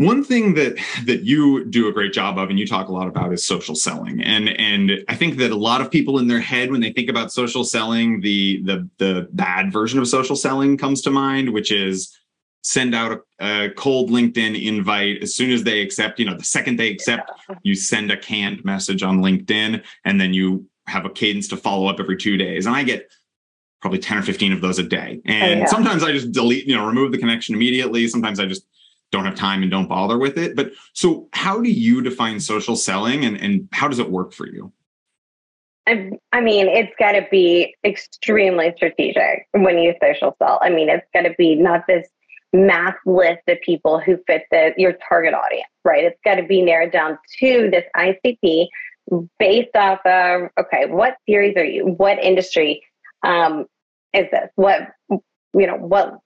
one 0.00 0.24
thing 0.24 0.54
that 0.54 0.78
that 1.04 1.24
you 1.24 1.66
do 1.66 1.86
a 1.86 1.92
great 1.92 2.14
job 2.14 2.38
of 2.38 2.48
and 2.48 2.58
you 2.58 2.66
talk 2.66 2.88
a 2.88 2.92
lot 2.92 3.06
about 3.06 3.34
is 3.34 3.44
social 3.44 3.74
selling. 3.74 4.22
And 4.22 4.48
and 4.48 5.04
I 5.08 5.14
think 5.14 5.36
that 5.36 5.50
a 5.50 5.56
lot 5.56 5.82
of 5.82 5.90
people 5.90 6.18
in 6.18 6.26
their 6.26 6.40
head 6.40 6.70
when 6.70 6.80
they 6.80 6.90
think 6.90 7.10
about 7.10 7.30
social 7.30 7.64
selling, 7.64 8.22
the 8.22 8.62
the 8.64 8.88
the 8.96 9.28
bad 9.32 9.70
version 9.70 9.98
of 9.98 10.08
social 10.08 10.36
selling 10.36 10.78
comes 10.78 11.02
to 11.02 11.10
mind, 11.10 11.52
which 11.52 11.70
is 11.70 12.16
send 12.62 12.94
out 12.94 13.20
a, 13.40 13.64
a 13.66 13.70
cold 13.72 14.08
LinkedIn 14.08 14.66
invite 14.66 15.22
as 15.22 15.34
soon 15.34 15.50
as 15.50 15.64
they 15.64 15.82
accept, 15.82 16.18
you 16.18 16.24
know, 16.24 16.36
the 16.36 16.44
second 16.44 16.78
they 16.78 16.90
accept, 16.90 17.30
you 17.62 17.74
send 17.74 18.10
a 18.10 18.16
canned 18.16 18.64
message 18.64 19.02
on 19.02 19.20
LinkedIn 19.20 19.82
and 20.06 20.20
then 20.20 20.32
you 20.32 20.66
have 20.86 21.04
a 21.04 21.10
cadence 21.10 21.48
to 21.48 21.58
follow 21.58 21.86
up 21.88 22.00
every 22.00 22.16
2 22.16 22.38
days. 22.38 22.64
And 22.64 22.74
I 22.74 22.84
get 22.84 23.10
probably 23.82 23.98
10 23.98 24.18
or 24.18 24.22
15 24.22 24.52
of 24.52 24.60
those 24.62 24.78
a 24.78 24.82
day. 24.82 25.20
Oh, 25.26 25.30
and 25.30 25.60
yeah. 25.60 25.66
sometimes 25.66 26.02
I 26.02 26.12
just 26.12 26.32
delete, 26.32 26.66
you 26.66 26.74
know, 26.74 26.86
remove 26.86 27.12
the 27.12 27.18
connection 27.18 27.54
immediately. 27.54 28.08
Sometimes 28.08 28.40
I 28.40 28.46
just 28.46 28.64
don't 29.10 29.24
have 29.24 29.34
time 29.34 29.62
and 29.62 29.70
don't 29.70 29.88
bother 29.88 30.18
with 30.18 30.38
it. 30.38 30.54
But 30.54 30.72
so 30.92 31.28
how 31.32 31.60
do 31.60 31.70
you 31.70 32.02
define 32.02 32.40
social 32.40 32.76
selling 32.76 33.24
and, 33.24 33.36
and 33.36 33.68
how 33.72 33.88
does 33.88 33.98
it 33.98 34.10
work 34.10 34.32
for 34.32 34.46
you? 34.46 34.72
I, 35.86 36.12
I 36.32 36.40
mean, 36.40 36.68
it's 36.68 36.92
got 36.98 37.12
to 37.12 37.26
be 37.30 37.74
extremely 37.84 38.72
strategic 38.76 39.48
when 39.52 39.78
you 39.78 39.94
social 40.02 40.36
sell. 40.38 40.60
I 40.62 40.70
mean, 40.70 40.88
it's 40.88 41.06
got 41.12 41.22
to 41.22 41.34
be 41.36 41.56
not 41.56 41.86
this 41.88 42.06
mass 42.52 42.94
list 43.06 43.40
of 43.48 43.60
people 43.64 43.98
who 43.98 44.18
fit 44.26 44.44
the 44.50 44.72
your 44.76 44.94
target 45.08 45.34
audience, 45.34 45.70
right? 45.84 46.04
It's 46.04 46.18
got 46.24 46.36
to 46.36 46.42
be 46.42 46.62
narrowed 46.62 46.92
down 46.92 47.18
to 47.40 47.70
this 47.70 47.84
ICP 47.96 48.66
based 49.38 49.74
off 49.74 50.00
of 50.04 50.50
okay, 50.60 50.86
what 50.86 51.16
series 51.28 51.56
are 51.56 51.64
you? 51.64 51.86
What 51.86 52.22
industry 52.22 52.82
um, 53.24 53.66
is 54.12 54.26
this? 54.30 54.50
What 54.56 54.88
you 55.08 55.66
know? 55.66 55.76
What 55.76 56.12
what- 56.12 56.20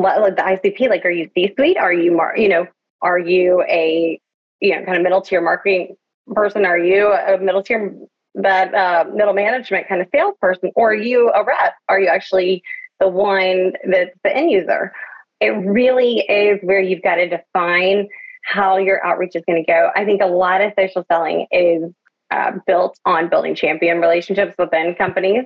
like 0.00 0.36
the 0.36 0.42
ICP? 0.42 0.88
Like, 0.88 1.04
are 1.04 1.10
you 1.10 1.30
C-suite? 1.34 1.76
Are 1.76 1.92
you 1.92 2.12
mar- 2.12 2.36
you 2.36 2.48
know? 2.48 2.66
Are 3.02 3.18
you 3.18 3.62
a 3.68 4.20
you 4.60 4.76
know 4.76 4.84
kind 4.84 4.96
of 4.96 5.02
middle 5.02 5.20
tier 5.20 5.40
marketing 5.40 5.96
person? 6.34 6.64
Are 6.64 6.78
you 6.78 7.12
a 7.12 7.38
middle 7.38 7.62
tier 7.62 7.94
that 8.34 8.74
uh, 8.74 9.04
middle 9.14 9.34
management 9.34 9.88
kind 9.88 10.00
of 10.00 10.08
salesperson, 10.14 10.72
or 10.74 10.90
are 10.90 10.94
you 10.94 11.30
a 11.30 11.44
rep? 11.44 11.74
Are 11.88 12.00
you 12.00 12.08
actually 12.08 12.62
the 13.00 13.08
one 13.08 13.72
that's 13.88 14.16
the 14.24 14.34
end 14.34 14.50
user? 14.50 14.92
It 15.40 15.50
really 15.50 16.20
is 16.20 16.58
where 16.62 16.80
you've 16.80 17.02
got 17.02 17.16
to 17.16 17.28
define 17.28 18.08
how 18.44 18.76
your 18.76 19.04
outreach 19.04 19.34
is 19.34 19.42
going 19.46 19.62
to 19.64 19.70
go. 19.70 19.90
I 19.96 20.04
think 20.04 20.22
a 20.22 20.26
lot 20.26 20.60
of 20.60 20.72
social 20.78 21.04
selling 21.10 21.46
is 21.50 21.90
uh, 22.30 22.52
built 22.66 22.98
on 23.04 23.28
building 23.28 23.54
champion 23.54 24.00
relationships 24.00 24.54
within 24.58 24.94
companies. 24.94 25.44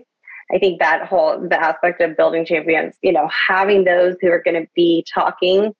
I 0.53 0.59
think 0.59 0.81
that 0.81 1.07
whole 1.07 1.47
the 1.49 1.61
aspect 1.63 2.01
of 2.01 2.17
building 2.17 2.45
champions, 2.47 2.95
you 3.03 3.13
know, 3.13 3.29
having 3.29 3.85
those 3.85 4.17
who 4.21 4.29
are 4.31 4.43
going 4.43 4.63
to 4.63 4.69
be 4.75 5.05
talking 5.13 5.75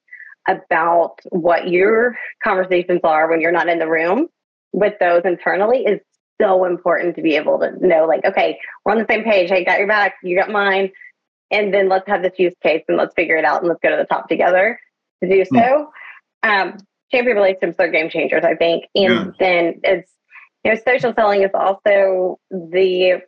about 0.47 1.17
what 1.31 1.69
your 1.69 2.17
conversations 2.43 3.01
are 3.05 3.29
when 3.31 3.41
you're 3.41 3.53
not 3.53 3.69
in 3.69 3.79
the 3.79 3.89
room 3.89 4.29
with 4.73 4.95
those 5.01 5.23
internally 5.25 5.85
is 5.85 6.01
so 6.41 6.65
important 6.65 7.17
to 7.17 7.23
be 7.23 7.35
able 7.35 7.59
to 7.59 7.73
know 7.85 8.07
like 8.07 8.25
okay 8.25 8.59
we're 8.85 8.93
on 8.93 8.99
the 8.99 9.07
same 9.11 9.25
page. 9.25 9.51
Hey 9.51 9.65
got 9.65 9.79
your 9.79 9.89
back 9.89 10.15
you 10.23 10.37
got 10.37 10.51
mine. 10.51 10.91
And 11.51 11.73
then 11.73 11.89
let's 11.89 12.07
have 12.09 12.23
this 12.23 12.39
use 12.39 12.55
case 12.63 12.83
and 12.89 12.97
let's 12.99 13.15
figure 13.15 13.37
it 13.37 13.45
out 13.45 13.61
and 13.61 13.69
let's 13.69 13.81
go 13.83 13.91
to 13.91 13.97
the 13.97 14.05
top 14.05 14.29
together 14.29 14.79
to 15.23 15.29
do 15.29 15.45
so. 15.45 15.91
Um, 16.43 16.77
champion 17.11 17.37
relationships 17.37 17.77
are 17.79 17.89
game 17.91 18.11
changers 18.11 18.45
i 18.45 18.55
think. 18.55 18.85
And 18.95 19.05
Yeah. 19.05 19.25
then 19.41 19.81
it's 19.83 20.13
you 20.65 20.73
know 20.73 20.81
social 20.87 21.13
selling 21.15 21.43
is 21.43 21.51
also 21.55 22.39
the 22.51 23.23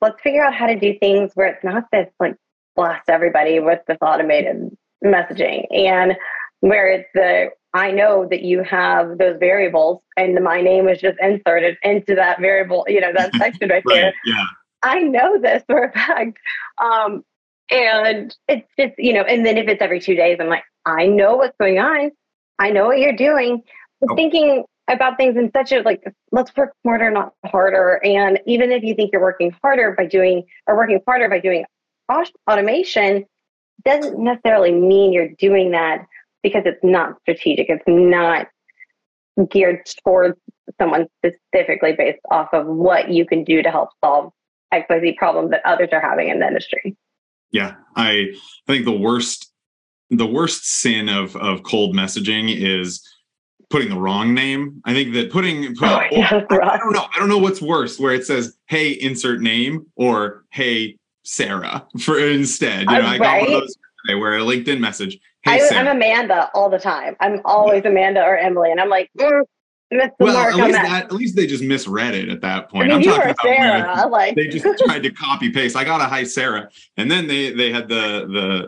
let's 0.00 0.20
figure 0.22 0.42
out 0.42 0.54
how 0.54 0.66
to 0.66 0.78
do 0.78 0.98
things 0.98 1.32
where 1.34 1.46
it's 1.48 1.64
not 1.64 1.84
this 1.92 2.08
like 2.20 2.36
blast 2.76 3.08
everybody 3.08 3.60
with 3.60 3.80
this 3.86 3.98
automated 4.00 4.76
messaging 5.04 5.66
and 5.72 6.16
where 6.60 6.88
it's 6.90 7.08
the 7.14 7.50
I 7.74 7.90
know 7.90 8.26
that 8.28 8.42
you 8.42 8.62
have 8.64 9.18
those 9.18 9.38
variables 9.38 10.02
and 10.16 10.42
my 10.44 10.60
name 10.60 10.88
is 10.88 11.00
just 11.00 11.18
inserted 11.20 11.78
into 11.82 12.14
that 12.14 12.38
variable, 12.40 12.84
you 12.86 13.00
know, 13.00 13.12
that 13.14 13.34
section 13.36 13.70
right 13.70 13.82
there. 13.86 14.12
Yeah. 14.26 14.44
I 14.82 15.00
know 15.00 15.38
this 15.40 15.62
for 15.66 15.84
a 15.84 15.92
fact. 15.92 16.38
Um, 16.82 17.24
and 17.70 18.34
it's 18.48 18.68
just, 18.78 18.92
you 18.98 19.14
know, 19.14 19.22
and 19.22 19.46
then 19.46 19.56
if 19.56 19.68
it's 19.68 19.80
every 19.80 20.00
two 20.00 20.14
days, 20.14 20.36
I'm 20.38 20.48
like, 20.48 20.64
I 20.84 21.06
know 21.06 21.36
what's 21.36 21.56
going 21.58 21.78
on. 21.78 22.10
I 22.58 22.70
know 22.70 22.86
what 22.86 22.98
you're 22.98 23.16
doing. 23.16 23.62
But 24.00 24.10
Oh. 24.10 24.14
thinking 24.16 24.64
about 24.92 25.16
things 25.16 25.36
in 25.36 25.50
such 25.52 25.72
a 25.72 25.80
like, 25.82 26.02
let's 26.30 26.54
work 26.56 26.74
smarter, 26.82 27.10
not 27.10 27.32
harder. 27.46 28.00
And 28.04 28.40
even 28.46 28.70
if 28.70 28.82
you 28.82 28.94
think 28.94 29.12
you're 29.12 29.22
working 29.22 29.54
harder 29.62 29.94
by 29.96 30.06
doing 30.06 30.44
or 30.66 30.76
working 30.76 31.00
harder 31.06 31.28
by 31.28 31.40
doing 31.40 31.64
automation, 32.48 33.24
doesn't 33.84 34.18
necessarily 34.18 34.72
mean 34.72 35.12
you're 35.12 35.30
doing 35.38 35.72
that 35.72 36.06
because 36.42 36.62
it's 36.66 36.82
not 36.82 37.16
strategic. 37.22 37.68
It's 37.68 37.82
not 37.86 38.48
geared 39.48 39.86
towards 40.04 40.38
someone 40.80 41.06
specifically 41.18 41.92
based 41.92 42.20
off 42.30 42.48
of 42.52 42.66
what 42.66 43.10
you 43.10 43.26
can 43.26 43.44
do 43.44 43.62
to 43.62 43.70
help 43.70 43.90
solve 44.04 44.32
XYZ 44.72 45.16
problems 45.16 45.50
that 45.50 45.62
others 45.64 45.88
are 45.92 46.00
having 46.00 46.28
in 46.28 46.38
the 46.38 46.46
industry. 46.46 46.96
Yeah. 47.50 47.74
I 47.96 48.28
I 48.68 48.72
think 48.72 48.84
the 48.84 48.92
worst 48.92 49.52
the 50.10 50.26
worst 50.26 50.64
sin 50.64 51.08
of 51.08 51.36
of 51.36 51.62
cold 51.62 51.94
messaging 51.94 52.54
is 52.54 53.06
putting 53.72 53.88
the 53.88 53.96
wrong 53.98 54.34
name. 54.34 54.80
I 54.84 54.92
think 54.92 55.14
that 55.14 55.32
putting, 55.32 55.74
put, 55.74 55.88
Oh, 55.88 56.02
yeah, 56.12 56.44
I, 56.50 56.56
I 56.56 56.76
don't 56.76 56.92
know. 56.92 57.06
I 57.12 57.18
don't 57.18 57.28
know 57.30 57.38
what's 57.38 57.60
worse, 57.62 57.98
where 57.98 58.14
it 58.14 58.24
says 58.26 58.56
"Hey, 58.66 58.90
insert 58.92 59.40
name" 59.40 59.86
or 59.96 60.44
"Hey, 60.50 60.96
Sarah" 61.24 61.84
for 62.00 62.20
instead. 62.20 62.82
You 62.82 62.98
know, 62.98 63.06
Uh, 63.06 63.08
I 63.08 63.18
got 63.18 63.20
one 63.20 63.20
right? 63.20 63.42
of 63.48 63.60
those 63.62 63.76
today 64.06 64.14
where 64.14 64.36
a 64.36 64.42
LinkedIn 64.42 64.78
message, 64.78 65.18
"Hey, 65.42 65.58
I, 65.68 65.74
I'm 65.74 65.88
Amanda 65.88 66.50
all 66.54 66.68
the 66.68 66.78
time. 66.78 67.16
I'm 67.20 67.40
always 67.44 67.84
Amanda 67.84 68.22
or 68.22 68.36
Emily, 68.36 68.70
and 68.70 68.78
I'm 68.80 68.90
like, 68.90 69.10
mm, 69.18 69.42
well, 70.18 70.36
at 70.36 70.54
least 70.56 70.78
at- 70.78 70.82
that, 70.88 71.04
at 71.04 71.12
least 71.12 71.36
they 71.36 71.46
just 71.46 71.62
misread 71.62 72.14
it 72.14 72.28
at 72.28 72.40
that 72.40 72.64
I 72.64 72.66
point. 72.66 72.88
mean, 72.88 72.96
I'm 72.98 73.02
talking 73.02 73.30
about 73.30 73.44
where 73.44 73.56
Sarah. 73.56 74.08
Like, 74.08 74.34
they 74.36 74.48
just 74.48 74.64
tried 74.84 75.02
to 75.02 75.10
copy 75.10 75.50
paste. 75.50 75.76
I 75.76 75.84
got 75.84 76.00
a 76.00 76.04
hi 76.04 76.24
Sarah, 76.24 76.68
and 76.96 77.10
then 77.10 77.26
they 77.26 77.50
they 77.52 77.72
had 77.72 77.88
the 77.88 78.26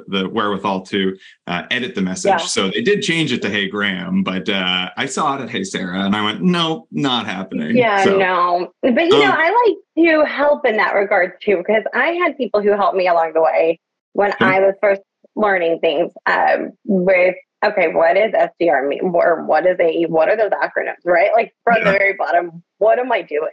the 0.09 0.21
the 0.23 0.28
wherewithal 0.28 0.83
to 0.87 1.16
uh, 1.47 1.62
edit 1.71 1.95
the 1.95 2.02
message. 2.02 2.31
Yeah. 2.31 2.37
So 2.38 2.71
they 2.71 2.83
did 2.83 3.02
change 3.02 3.33
it 3.33 3.43
to 3.43 3.50
Hey 3.50 3.69
Graham, 3.69 4.23
but 4.23 4.49
uh, 4.49 4.90
I 4.97 5.07
saw 5.07 5.37
it 5.38 5.43
at 5.43 5.50
Hey 5.50 5.64
Sarah, 5.64 6.00
and 6.04 6.14
I 6.14 6.23
went, 6.25 6.43
no, 6.43 6.87
not 6.90 7.26
happening. 7.26 7.76
yeah, 7.76 8.04
So, 8.04 8.16
no. 8.19 8.73
But 8.83 8.95
you 9.04 9.11
know, 9.11 9.25
Um, 9.31 9.33
I 9.37 9.75
like 9.97 10.07
to 10.07 10.25
help 10.25 10.66
in 10.66 10.76
that 10.76 10.95
regard 10.95 11.40
too, 11.40 11.59
because 11.59 11.85
I 11.95 12.09
had 12.12 12.37
people 12.37 12.61
who 12.62 12.71
helped 12.73 12.97
me 12.97 13.07
along 13.09 13.33
the 13.35 13.43
way 13.43 13.78
when. 14.12 14.33
I 14.40 14.61
was 14.61 14.75
first 14.81 15.02
learning 15.37 15.81
things 15.81 16.12
um, 16.26 16.71
with. 16.85 17.35
Okay, 17.64 17.88
what 17.88 18.16
is 18.16 18.32
SDR 18.32 18.88
mean? 18.88 19.00
Or 19.14 19.44
what 19.44 19.66
is 19.66 19.78
AE? 19.80 20.06
What 20.06 20.28
are 20.28 20.37
those 20.37 20.50
acronyms, 20.50 21.04
right? 21.04 21.30
Like 21.34 21.54
from 21.64 21.78
Yeah. 21.78 21.92
the 21.92 21.99
very 21.99 22.12
bottom, 22.14 22.62
what 22.78 22.99
am 22.99 23.11
I 23.12 23.23
doing? 23.23 23.50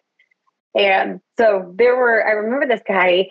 And 0.76 1.20
so 1.38 1.74
there 1.78 1.96
were, 1.96 2.26
I 2.26 2.32
remember 2.32 2.66
this 2.68 2.82
guy, 2.88 3.28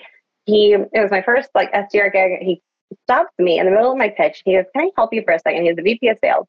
he, 0.46 0.72
it 0.72 0.88
was 1.00 1.10
my 1.10 1.22
first 1.22 1.50
like 1.54 1.72
SDR 1.72 2.12
gig. 2.12 2.40
He 2.42 2.62
stops 3.04 3.32
me 3.38 3.58
in 3.58 3.66
the 3.66 3.72
middle 3.72 3.92
of 3.92 3.98
my 3.98 4.08
pitch. 4.08 4.42
He 4.44 4.54
goes, 4.54 4.64
Can 4.74 4.86
I 4.86 4.90
help 4.96 5.12
you 5.12 5.22
for 5.24 5.34
a 5.34 5.38
second? 5.38 5.64
He's 5.64 5.76
the 5.76 5.82
VP 5.82 6.08
of 6.08 6.18
sales. 6.22 6.46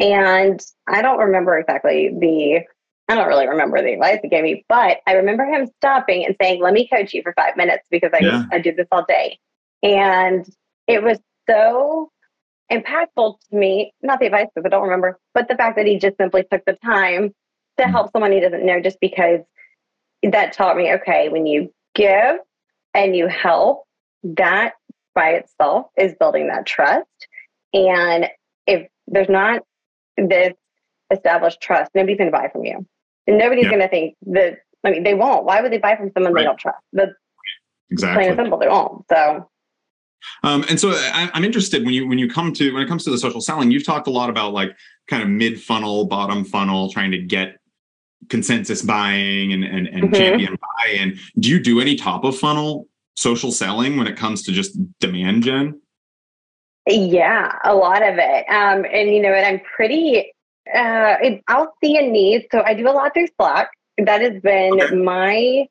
And 0.00 0.60
I 0.86 1.00
don't 1.02 1.18
remember 1.18 1.58
exactly 1.58 2.10
the, 2.18 2.60
I 3.08 3.14
don't 3.14 3.28
really 3.28 3.46
remember 3.48 3.80
the 3.80 3.92
advice 3.94 4.18
he 4.22 4.28
gave 4.28 4.42
me, 4.42 4.64
but 4.68 4.98
I 5.06 5.12
remember 5.12 5.44
him 5.44 5.68
stopping 5.78 6.24
and 6.26 6.34
saying, 6.40 6.60
Let 6.62 6.72
me 6.74 6.88
coach 6.88 7.14
you 7.14 7.22
for 7.22 7.32
five 7.36 7.56
minutes 7.56 7.84
because 7.90 8.10
I, 8.14 8.18
Yeah. 8.20 8.44
I 8.52 8.58
do 8.58 8.74
this 8.74 8.88
all 8.90 9.04
day. 9.06 9.38
And 9.82 10.46
it 10.86 11.02
was 11.02 11.18
so 11.48 12.10
impactful 12.70 13.38
to 13.50 13.56
me, 13.56 13.92
not 14.02 14.20
the 14.20 14.26
advice 14.26 14.48
because 14.54 14.66
I 14.66 14.70
don't 14.70 14.82
remember, 14.82 15.18
but 15.34 15.48
the 15.48 15.56
fact 15.56 15.76
that 15.76 15.86
he 15.86 15.98
just 15.98 16.16
simply 16.16 16.44
took 16.50 16.64
the 16.64 16.76
time 16.84 17.34
to 17.78 17.84
Mhm. 17.84 17.90
help 17.90 18.12
someone 18.12 18.32
he 18.32 18.40
doesn't 18.40 18.64
know 18.64 18.80
just 18.80 18.98
because 19.00 19.40
that 20.22 20.52
taught 20.52 20.76
me 20.76 20.92
okay, 20.94 21.28
when 21.28 21.46
you 21.46 21.72
give 21.94 22.38
and 22.94 23.14
you 23.14 23.26
help, 23.28 23.84
that 24.24 24.74
by 25.14 25.30
itself 25.32 25.86
is 25.96 26.14
building 26.14 26.48
that 26.48 26.66
trust. 26.66 27.06
And 27.72 28.28
if 28.66 28.88
there's 29.06 29.28
not 29.28 29.62
this 30.16 30.54
established 31.10 31.60
trust, 31.60 31.90
nobody's 31.94 32.18
going 32.18 32.30
to 32.30 32.36
buy 32.36 32.48
from 32.48 32.64
you. 32.64 32.84
And 33.26 33.38
nobody's 33.38 33.64
Yeah. 33.64 33.70
going 33.70 33.82
to 33.82 33.88
think 33.88 34.16
that, 34.28 34.58
I 34.84 34.90
mean, 34.90 35.02
they 35.04 35.14
won't. 35.14 35.44
Why 35.44 35.60
would 35.60 35.72
they 35.72 35.78
buy 35.78 35.96
from 35.96 36.10
someone 36.12 36.32
Right. 36.32 36.42
they 36.42 36.46
don't 36.46 36.58
trust? 36.58 36.78
That's 36.92 37.12
plain 37.90 37.90
exactly. 37.92 38.26
and 38.28 38.36
simple. 38.36 38.58
They 38.58 38.68
won't. 38.68 39.04
So, 39.08 39.48
Um, 40.42 40.64
and 40.68 40.78
so 40.78 40.90
I, 40.90 41.30
I'm 41.34 41.44
interested 41.44 41.84
when 41.84 41.94
you 41.94 42.06
when 42.08 42.18
you 42.18 42.28
come 42.28 42.52
to 42.54 42.72
when 42.72 42.82
it 42.82 42.88
comes 42.88 43.04
to 43.04 43.10
the 43.10 43.18
social 43.18 43.40
selling, 43.40 43.70
you've 43.70 43.84
talked 43.86 44.06
a 44.06 44.10
lot 44.10 44.30
about 44.30 44.52
like 44.52 44.70
kind 45.08 45.22
of 45.22 45.28
mid 45.28 45.60
funnel, 45.60 46.06
bottom 46.06 46.44
funnel, 46.44 46.90
trying 46.90 47.10
to 47.12 47.18
get 47.18 47.56
consensus 48.28 48.82
buying 48.82 49.52
and 49.52 49.64
and, 49.64 49.86
and 49.88 50.10
Mhm. 50.10 50.16
champion 50.16 50.56
buy-in. 50.60 51.18
Do 51.38 51.48
you 51.48 51.60
do 51.60 51.80
any 51.80 51.96
top 51.96 52.24
of 52.24 52.36
funnel 52.38 52.86
social 53.16 53.50
selling 53.52 53.96
when 53.96 54.06
it 54.06 54.16
comes 54.16 54.42
to 54.44 54.52
just 54.52 54.76
demand 55.00 55.42
gen? 55.44 55.80
Yeah, 56.88 57.52
a 57.64 57.74
lot 57.74 58.02
of 58.02 58.16
it. 58.18 58.44
Um, 58.48 58.84
and 58.92 59.10
you 59.10 59.20
know 59.20 59.30
what? 59.30 59.44
I'm 59.44 59.60
pretty. 59.60 60.32
Uh, 60.72 61.16
it, 61.22 61.42
I'll 61.48 61.72
see 61.82 61.96
a 61.96 62.02
need, 62.02 62.46
so 62.52 62.62
I 62.64 62.74
do 62.74 62.88
a 62.88 62.92
lot 62.92 63.12
through 63.14 63.28
Slack. 63.40 63.70
That 63.98 64.20
has 64.20 64.40
been 64.42 64.80
Okay. 64.80 64.94
my 64.94 65.66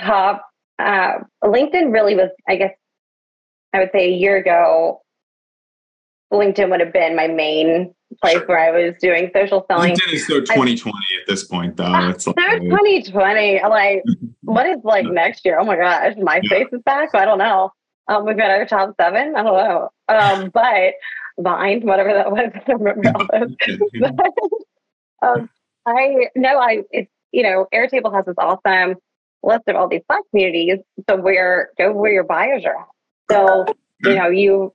top. 0.00 0.44
Uh, 0.78 1.18
LinkedIn 1.44 1.92
really 1.92 2.14
was, 2.16 2.30
I 2.48 2.56
guess, 2.56 2.72
I 3.74 3.80
would 3.80 3.90
say 3.92 4.06
a 4.06 4.16
year 4.16 4.36
ago. 4.36 5.00
LinkedIn 6.32 6.70
would 6.70 6.80
have 6.80 6.92
been 6.92 7.14
my 7.14 7.28
main 7.28 7.94
place 8.20 8.34
Sure. 8.34 8.46
where 8.46 8.58
I 8.58 8.70
was 8.70 8.94
doing 9.00 9.30
social 9.34 9.64
selling. 9.70 9.94
LinkedIn 9.94 10.14
is 10.14 10.26
so 10.26 10.40
2020 10.40 10.96
at 11.20 11.28
this 11.28 11.44
point, 11.44 11.76
though. 11.76 11.92
It's 12.10 12.26
like, 12.26 12.36
2020, 12.36 13.60
like, 13.68 14.02
what 14.42 14.66
is 14.66 14.78
like 14.82 15.06
next 15.06 15.44
year? 15.44 15.58
Oh 15.60 15.64
my 15.64 15.76
gosh, 15.76 16.14
MySpace 16.14 16.72
is 16.72 16.80
back. 16.84 17.14
I 17.14 17.24
don't 17.24 17.38
know. 17.38 17.70
Um, 18.08 18.26
we've 18.26 18.36
got 18.36 18.50
our 18.50 18.66
top 18.66 18.94
seven. 19.00 19.34
I 19.36 19.42
don't 19.42 19.56
know. 19.56 19.88
Um, 20.08 20.50
but 20.54 20.94
Vine, 21.38 21.80
whatever 21.82 22.12
that 22.12 22.30
was, 22.30 22.50
I 22.54 22.58
don't 22.66 22.82
remember 22.82 23.12
all 23.16 23.26
those. 23.32 24.10
um, 25.22 25.50
I 25.86 26.28
know 26.34 26.58
I 26.58 26.82
it's 26.90 27.10
you 27.32 27.42
know 27.42 27.66
Airtable 27.74 28.14
has 28.14 28.24
this 28.24 28.36
awesome 28.38 28.96
list 29.42 29.62
of 29.68 29.76
all 29.76 29.88
these 29.88 30.02
Slack 30.06 30.22
communities. 30.30 30.78
So 31.08 31.16
where 31.16 31.70
go 31.78 31.92
where 31.92 32.12
your 32.12 32.24
buyers 32.24 32.64
are. 32.64 32.76
at. 32.80 32.86
So 33.30 33.66
you 34.02 34.14
know 34.14 34.28
you 34.28 34.74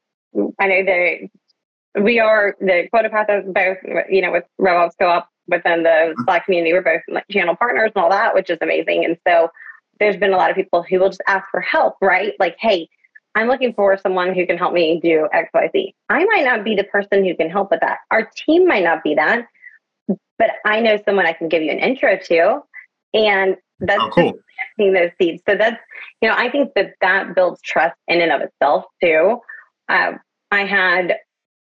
I 0.59 0.67
know 0.67 0.83
that 0.85 2.03
we 2.03 2.19
are 2.19 2.55
the 2.59 2.87
QuotaPath 2.93 3.43
is 3.43 3.51
both 3.53 3.77
you 4.09 4.21
know 4.21 4.31
with 4.31 4.45
RevOps 4.59 4.93
Co-op 4.99 5.29
within 5.47 5.83
the 5.83 5.89
mm-hmm. 5.89 6.23
Slack 6.23 6.45
community. 6.45 6.73
We're 6.73 6.81
both 6.81 7.01
like 7.07 7.25
channel 7.29 7.55
partners 7.55 7.91
and 7.95 8.03
all 8.03 8.09
that, 8.09 8.33
which 8.33 8.49
is 8.49 8.57
amazing. 8.61 9.05
And 9.05 9.17
so 9.27 9.49
there's 9.99 10.17
been 10.17 10.33
a 10.33 10.37
lot 10.37 10.49
of 10.49 10.55
people 10.55 10.83
who 10.83 10.99
will 10.99 11.09
just 11.09 11.21
ask 11.27 11.45
for 11.51 11.61
help, 11.61 11.95
right? 12.01 12.33
Like, 12.39 12.55
hey, 12.59 12.87
I'm 13.35 13.47
looking 13.47 13.73
for 13.73 13.97
someone 13.97 14.33
who 14.33 14.45
can 14.45 14.57
help 14.57 14.73
me 14.73 14.99
do 15.01 15.27
X, 15.33 15.49
Y, 15.53 15.69
Z. 15.71 15.95
I 16.09 16.23
might 16.25 16.45
not 16.45 16.63
be 16.63 16.75
the 16.75 16.83
person 16.85 17.25
who 17.25 17.35
can 17.35 17.49
help 17.49 17.71
with 17.71 17.81
that. 17.81 17.99
Our 18.11 18.29
team 18.35 18.67
might 18.67 18.83
not 18.83 19.03
be 19.03 19.15
that, 19.15 19.45
but 20.37 20.51
I 20.65 20.79
know 20.79 20.97
someone 21.05 21.25
I 21.25 21.33
can 21.33 21.49
give 21.49 21.61
you 21.61 21.71
an 21.71 21.79
intro 21.79 22.17
to. 22.17 22.61
And 23.13 23.57
that's 23.79 24.01
Oh, 24.01 24.09
cool. 24.13 24.33
planting 24.77 24.93
those 24.93 25.11
seeds. 25.19 25.41
So 25.47 25.55
that's, 25.55 25.81
you 26.21 26.29
know, 26.29 26.35
I 26.37 26.49
think 26.49 26.73
that 26.75 26.93
that 27.01 27.35
builds 27.35 27.61
trust 27.61 27.95
in 28.07 28.21
and 28.21 28.31
of 28.31 28.41
itself 28.41 28.85
too. 29.01 29.39
Um, 29.87 30.19
I 30.51 30.65
had, 30.65 31.15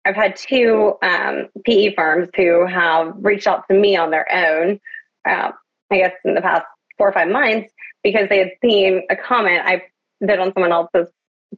I've 0.04 0.16
had 0.16 0.36
two 0.36 0.94
um, 1.02 1.48
PE 1.64 1.94
firms 1.94 2.28
who 2.36 2.66
have 2.66 3.14
reached 3.18 3.46
out 3.46 3.64
to 3.70 3.74
me 3.76 3.96
on 3.96 4.10
their 4.10 4.26
own, 4.32 4.80
uh, 5.28 5.52
I 5.90 5.96
guess 5.96 6.12
in 6.24 6.34
the 6.34 6.40
past 6.40 6.64
four 6.98 7.08
or 7.08 7.12
five 7.12 7.28
months, 7.28 7.72
because 8.02 8.28
they 8.28 8.38
had 8.38 8.50
seen 8.62 9.02
a 9.10 9.16
comment 9.16 9.62
I 9.64 9.82
did 10.26 10.38
on 10.40 10.52
someone 10.54 10.72
else's 10.72 11.06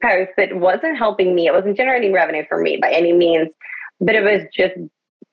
post 0.03 0.31
that 0.37 0.55
wasn't 0.57 0.99
helping 0.99 1.35
me. 1.35 1.47
It 1.47 1.55
wasn't 1.55 1.77
generating 1.77 2.13
revenue 2.13 2.45
for 2.49 2.61
me 2.61 2.77
by 2.77 2.91
any 2.91 3.13
means, 3.13 3.49
but 4.01 4.15
it 4.15 4.23
was 4.23 4.43
just, 4.53 4.75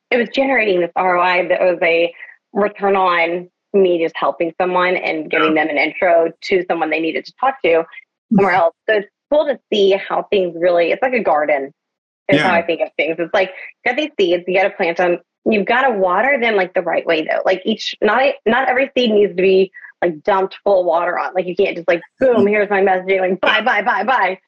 it 0.09 0.17
was 0.17 0.29
generating 0.29 0.79
this 0.79 0.91
ROI 0.95 1.47
that 1.49 1.59
was 1.61 1.79
a 1.81 2.13
return 2.53 2.95
on 2.95 3.49
me 3.73 4.01
just 4.03 4.15
helping 4.17 4.53
someone 4.59 4.95
and 4.95 5.29
giving 5.29 5.53
them 5.53 5.69
an 5.69 5.77
intro 5.77 6.31
to 6.41 6.65
someone 6.67 6.89
they 6.89 6.99
needed 6.99 7.25
to 7.25 7.33
talk 7.39 7.61
to 7.63 7.69
mm-hmm. 7.69 8.35
somewhere 8.35 8.53
else. 8.53 8.75
So 8.89 8.97
it's 8.97 9.09
cool 9.31 9.45
to 9.45 9.59
see 9.71 9.91
how 9.91 10.23
things 10.23 10.55
really, 10.59 10.91
it's 10.91 11.01
like 11.01 11.13
a 11.13 11.23
garden 11.23 11.73
is 12.27 12.37
Yeah. 12.37 12.49
how 12.49 12.55
I 12.55 12.61
think 12.61 12.81
of 12.81 12.89
things. 12.97 13.15
It's 13.19 13.33
like, 13.33 13.51
you 13.83 13.91
got 13.91 13.97
these 13.97 14.11
seeds, 14.19 14.43
you 14.47 14.55
got 14.55 14.63
to 14.63 14.71
plant 14.71 14.97
them. 14.97 15.19
You've 15.45 15.65
got 15.65 15.87
to 15.87 15.97
water 15.97 16.37
them 16.39 16.55
like 16.55 16.73
the 16.73 16.81
right 16.81 17.05
way 17.05 17.23
though. 17.23 17.41
Like 17.45 17.61
each, 17.65 17.95
not, 18.01 18.21
not 18.45 18.69
every 18.69 18.91
seed 18.95 19.11
needs 19.11 19.35
to 19.35 19.41
be 19.41 19.71
like 20.01 20.21
dumped 20.23 20.57
full 20.63 20.81
of 20.81 20.85
water 20.85 21.17
on. 21.17 21.33
Like 21.33 21.45
you 21.45 21.55
can't 21.55 21.75
just 21.75 21.87
like, 21.87 22.01
boom, 22.19 22.45
here's 22.47 22.69
my 22.69 22.81
messaging, 22.81 23.21
like 23.21 23.41
bye, 23.41 23.61
bye, 23.61 23.81
bye, 23.81 24.03
bye. 24.03 24.39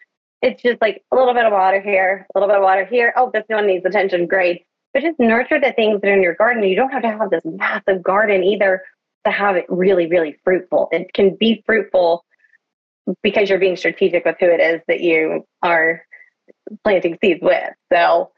It's 0.42 0.62
just 0.62 0.82
like 0.82 1.02
a 1.12 1.16
little 1.16 1.34
bit 1.34 1.46
of 1.46 1.54
water 1.54 1.82
here, 1.82 2.28
a 2.34 2.38
little 2.38 2.50
bit 2.50 2.58
of 2.58 2.64
water 2.64 2.86
here. 2.86 3.14
Oh, 3.16 3.32
this 3.34 3.44
one 3.48 3.66
needs 3.66 3.86
attention. 3.86 4.28
Great. 4.28 4.66
But 4.94 5.02
just 5.02 5.20
nurture 5.20 5.60
the 5.60 5.72
things 5.72 6.02
that 6.02 6.10
are 6.10 6.14
in 6.14 6.22
your 6.22 6.36
garden. 6.36 6.64
You 6.64 6.76
don't 6.76 6.92
have 6.92 7.02
to 7.02 7.08
have 7.08 7.30
this 7.30 7.42
massive 7.46 8.04
garden 8.04 8.44
either 8.44 8.84
to 9.26 9.32
have 9.32 9.56
it 9.56 9.66
really, 9.70 10.08
really 10.08 10.38
fruitful. 10.44 10.90
It 10.92 11.14
can 11.14 11.36
be 11.40 11.64
fruitful 11.66 12.26
because 13.22 13.50
you're 13.50 13.60
being 13.60 13.76
strategic 13.76 14.26
with 14.26 14.36
who 14.40 14.48
it 14.48 14.60
is 14.60 14.82
that 14.88 15.02
you 15.02 15.46
are 15.62 16.04
planting 16.84 17.18
seeds 17.22 17.40
with. 17.42 17.74
So, 17.92 18.32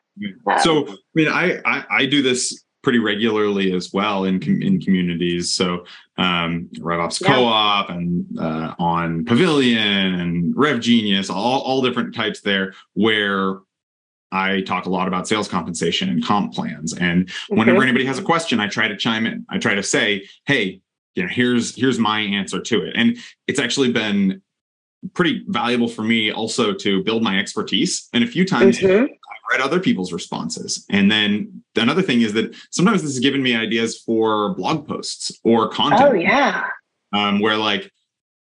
um, 0.47 0.59
so 0.59 0.87
I 0.87 0.95
mean, 1.13 1.27
I, 1.27 1.59
I 1.65 1.85
I 1.89 2.05
do 2.05 2.21
this 2.21 2.63
pretty 2.83 2.99
regularly 2.99 3.73
as 3.73 3.91
well 3.93 4.25
in 4.25 4.39
com- 4.39 4.61
in 4.61 4.79
communities. 4.79 5.51
So 5.51 5.85
um, 6.17 6.69
RevOps 6.77 7.21
Yeah. 7.21 7.33
Co-op 7.33 7.89
and 7.89 8.25
uh, 8.39 8.75
on 8.77 9.25
Pavilion 9.25 10.19
and 10.19 10.55
RevGenius, 10.55 11.29
all 11.29 11.61
all 11.61 11.81
different 11.81 12.13
types 12.15 12.41
there 12.41 12.73
where. 12.93 13.59
I 14.31 14.61
talk 14.61 14.85
a 14.85 14.89
lot 14.89 15.07
about 15.07 15.27
sales 15.27 15.47
compensation 15.47 16.09
and 16.09 16.23
comp 16.23 16.53
plans. 16.53 16.93
And 16.93 17.29
whenever 17.49 17.79
Mhm. 17.79 17.83
anybody 17.83 18.05
has 18.05 18.19
a 18.19 18.23
question, 18.23 18.59
I 18.59 18.67
try 18.67 18.87
to 18.87 18.97
chime 18.97 19.25
in. 19.25 19.45
I 19.49 19.57
try 19.57 19.75
to 19.75 19.83
say, 19.83 20.27
hey, 20.45 20.81
you 21.15 21.23
know, 21.23 21.29
here's 21.29 21.75
here's 21.75 21.97
my 21.99 22.19
answer 22.19 22.59
to 22.59 22.83
it. 22.83 22.93
And 22.95 23.17
it's 23.47 23.59
actually 23.59 23.91
been 23.91 24.41
pretty 25.13 25.43
valuable 25.47 25.87
for 25.87 26.01
me 26.01 26.31
also 26.31 26.73
to 26.73 27.03
build 27.03 27.21
my 27.23 27.37
expertise. 27.39 28.09
And 28.11 28.23
a 28.23 28.27
few 28.27 28.43
times 28.45 28.79
mhm. 28.79 29.03
I've 29.03 29.09
read 29.51 29.61
other 29.61 29.79
people's 29.79 30.11
responses. 30.11 30.85
And 30.89 31.11
then 31.11 31.63
another 31.75 32.01
thing 32.01 32.21
is 32.21 32.33
that 32.33 32.55
sometimes 32.71 33.03
this 33.03 33.11
has 33.11 33.19
given 33.19 33.43
me 33.43 33.55
ideas 33.55 33.99
for 33.99 34.55
blog 34.55 34.87
posts 34.87 35.31
or 35.43 35.69
content 35.69 36.09
oh 36.09 36.13
yeah, 36.13 36.63
um, 37.13 37.39
where 37.39 37.55
like, 37.57 37.91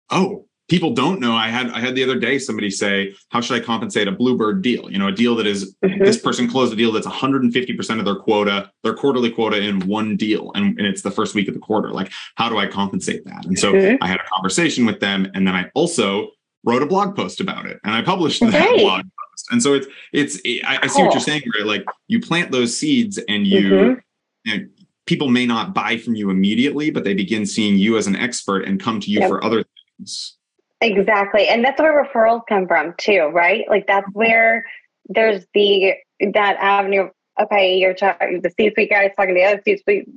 oh, 0.10 0.47
people 0.68 0.94
don't 0.94 1.20
know. 1.20 1.36
I 1.36 1.48
had 1.48 1.70
i 1.72 1.80
had 1.80 1.96
the 1.96 2.04
other 2.04 2.20
day 2.20 2.40
somebody 2.40 2.70
say 2.70 3.16
how 3.30 3.42
should 3.42 3.62
i 3.62 3.64
compensate 3.64 4.08
a 4.08 4.12
bluebird 4.12 4.62
deal? 4.62 4.92
You 4.92 5.00
know 5.00 5.08
a 5.08 5.12
deal 5.12 5.36
that 5.36 5.48
is, 5.48 5.76
mm-hmm. 5.84 6.04
this 6.04 6.18
person 6.18 6.50
closed 6.50 6.74
a 6.74 6.76
deal 6.76 6.92
that's 6.92 7.08
150% 7.08 8.00
of 8.00 8.06
their 8.06 8.16
quota 8.16 8.72
their 8.84 8.94
quarterly 8.94 9.32
quota 9.32 9.58
in 9.58 9.80
one 9.88 10.16
deal 10.16 10.52
and, 10.56 10.78
and 10.78 10.88
it's 10.88 11.02
the 11.02 11.12
first 11.12 11.36
week 11.36 11.48
of 11.48 11.54
the 11.54 11.60
quarter. 11.60 11.92
Like 11.92 12.12
how 12.36 12.50
do 12.50 12.58
i 12.58 12.68
compensate 12.68 13.26
that? 13.26 13.46
And 13.46 13.58
so 13.58 13.74
mm-hmm. 13.74 14.04
i 14.04 14.08
had 14.08 14.20
a 14.20 14.30
conversation 14.34 14.86
with 14.86 15.00
them 15.00 15.30
and 15.34 15.48
then 15.48 15.56
i 15.56 15.70
also 15.74 16.32
wrote 16.64 16.84
a 16.84 16.88
blog 16.88 17.16
post 17.16 17.40
about 17.40 17.66
it 17.66 17.80
and 17.84 17.94
i 17.94 18.02
published 18.02 18.42
that 18.42 18.78
blog 18.78 19.04
post. 19.04 19.48
And 19.52 19.62
so 19.62 19.74
it's 19.74 19.88
it's 20.14 20.40
it, 20.44 20.64
I, 20.66 20.80
I, 20.84 20.88
see 20.88 21.04
what 21.04 21.14
you're 21.14 21.22
saying 21.22 21.44
right? 21.58 21.66
Like 21.66 21.86
you 22.08 22.20
plant 22.20 22.52
those 22.52 22.76
seeds 22.76 23.18
and 23.30 23.46
you, 23.46 23.70
mm-hmm. 23.70 24.00
you 24.46 24.58
know, 24.58 24.68
people 25.06 25.30
may 25.30 25.46
not 25.46 25.74
buy 25.74 25.98
from 25.98 26.16
you 26.16 26.30
immediately 26.30 26.90
but 26.90 27.04
they 27.04 27.14
begin 27.14 27.46
seeing 27.46 27.78
you 27.78 27.98
as 27.98 28.08
an 28.08 28.16
expert 28.16 28.66
and 28.66 28.80
come 28.80 29.00
to 29.00 29.10
you 29.10 29.20
yep. 29.20 29.30
for 29.30 29.44
other 29.44 29.64
things 29.98 30.37
Exactly. 30.82 31.48
And 31.48 31.64
that's 31.64 31.80
where 31.80 32.06
referrals 32.06 32.42
come 32.48 32.68
from 32.68 32.94
too, 32.98 33.30
right? 33.34 33.66
Like 33.70 33.88
that's 33.88 34.08
where 34.14 34.66
there's 35.10 35.46
the 35.54 35.94
that 36.34 36.58
avenue. 36.60 37.10
Okay, 37.40 37.78
you're 37.78 37.94
talking 37.94 38.42
the 38.42 38.52
C-suite 38.58 38.90
guy 38.90 39.06
is 39.06 39.12
talking 39.16 39.36
to 39.36 39.40
the 39.40 39.46
other 39.46 39.62
C-suite 39.64 40.08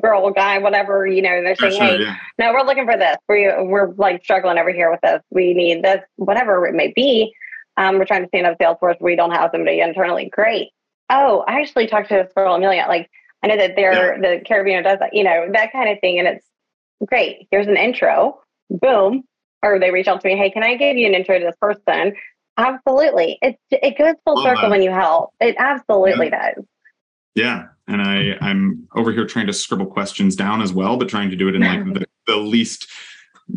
girl, 0.00 0.30
guy, 0.30 0.58
whatever, 0.58 1.06
you 1.06 1.22
know, 1.22 1.42
they're 1.42 1.56
saying, 1.56 1.72
sure, 1.72 1.86
Hey, 1.86 2.00
yeah. 2.00 2.16
no, 2.38 2.52
we're 2.52 2.64
looking 2.64 2.84
for 2.84 2.96
this. 2.96 3.16
We 3.28 3.50
we're 3.62 3.92
like 3.94 4.22
struggling 4.22 4.58
over 4.58 4.72
here 4.72 4.90
with 4.90 5.00
this. 5.02 5.22
We 5.30 5.54
need 5.54 5.82
this, 5.82 6.00
whatever 6.16 6.66
it 6.66 6.74
may 6.74 6.92
be. 6.94 7.32
Um, 7.76 7.96
we're 7.96 8.04
trying 8.04 8.22
to 8.22 8.28
stand 8.28 8.46
up 8.46 8.58
Salesforce. 8.58 9.00
We 9.00 9.16
don't 9.16 9.30
have 9.30 9.50
somebody 9.52 9.80
internally. 9.80 10.28
Great. 10.30 10.68
Oh, 11.10 11.44
I 11.46 11.60
actually 11.60 11.86
talked 11.86 12.08
to 12.08 12.16
this 12.16 12.32
girl 12.36 12.54
Amelia. 12.54 12.84
Like 12.88 13.08
I 13.42 13.46
know 13.46 13.56
that 13.56 13.76
they're 13.76 14.20
yeah. 14.20 14.38
the 14.38 14.44
Carabiner 14.44 14.82
does 14.82 14.98
that, 14.98 15.14
you 15.14 15.24
know, 15.24 15.48
that 15.52 15.72
kind 15.72 15.88
of 15.88 15.98
thing. 16.00 16.18
And 16.18 16.28
it's 16.28 16.46
great. 17.06 17.46
Here's 17.50 17.68
an 17.68 17.76
intro. 17.76 18.40
Boom 18.68 19.24
or 19.62 19.78
they 19.78 19.90
reach 19.90 20.08
out 20.08 20.20
to 20.20 20.28
me, 20.28 20.36
hey, 20.36 20.50
can 20.50 20.62
I 20.62 20.76
give 20.76 20.96
you 20.96 21.06
an 21.06 21.14
intro 21.14 21.38
to 21.38 21.44
this 21.44 21.56
person? 21.60 22.14
Absolutely. 22.56 23.38
It 23.40 23.56
it 23.70 23.96
goes 23.96 24.14
full 24.24 24.42
circle 24.42 24.70
when 24.70 24.82
you 24.82 24.90
help. 24.90 25.30
It 25.40 25.54
absolutely 25.58 26.28
yeah. 26.28 26.52
does. 26.54 26.64
Yeah. 27.34 27.66
And 27.86 28.02
I, 28.02 28.36
I'm 28.40 28.88
over 28.96 29.12
here 29.12 29.26
trying 29.26 29.46
to 29.46 29.52
scribble 29.52 29.86
questions 29.86 30.34
down 30.36 30.60
as 30.60 30.72
well, 30.72 30.96
but 30.96 31.08
trying 31.08 31.30
to 31.30 31.36
do 31.36 31.48
it 31.48 31.54
in 31.54 31.62
like 31.62 31.84
the, 31.94 32.06
the 32.26 32.36
least 32.36 32.88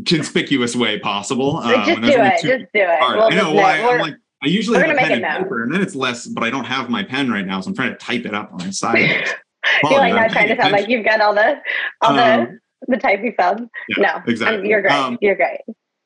conspicuous 0.06 0.76
way 0.76 1.00
possible. 1.00 1.58
Um, 1.58 1.84
just 1.86 2.02
do 2.02 2.08
it. 2.08 2.34
Just 2.42 2.44
do 2.44 2.82
it. 2.82 3.00
We'll 3.00 3.24
I 3.24 3.30
know. 3.30 3.54
Well, 3.54 3.66
I, 3.66 3.78
am 3.78 4.00
like, 4.00 4.16
I 4.44 4.48
usually 4.48 4.80
have 4.80 4.90
a 4.90 4.96
pen 4.96 5.12
and 5.12 5.44
paper, 5.44 5.64
and 5.64 5.74
then 5.74 5.82
it's 5.82 5.96
less, 5.96 6.28
but 6.28 6.44
I 6.44 6.50
don't 6.50 6.66
have 6.66 6.90
my 6.90 7.04
pen 7.04 7.30
right 7.30 7.46
now, 7.46 7.60
so 7.60 7.70
I'm 7.70 7.76
trying 7.76 7.92
to 7.92 7.98
type 7.98 8.26
it 8.26 8.34
up 8.34 8.54
on 8.54 8.60
the 8.60 8.74
side. 8.74 9.00
You're 9.84 10.00
like 10.00 10.14
not 10.14 10.32
trying 10.32 10.48
to 10.48 10.56
sound 10.56 10.72
like 10.72 10.88
you've 10.88 11.06
got 11.06 11.22
all 11.22 11.36
the 11.36 11.60
all 12.02 12.18
um, 12.18 12.60
the 12.88 12.96
the 12.96 12.98
typey 12.98 13.34
stuff. 13.34 13.62
Yeah, 13.90 14.04
no, 14.04 14.22
exactly. 14.26 14.68
you're 14.68 14.82
great. 14.82 14.92
Um, 14.92 15.18
you're 15.22 15.36
great. 15.36 15.60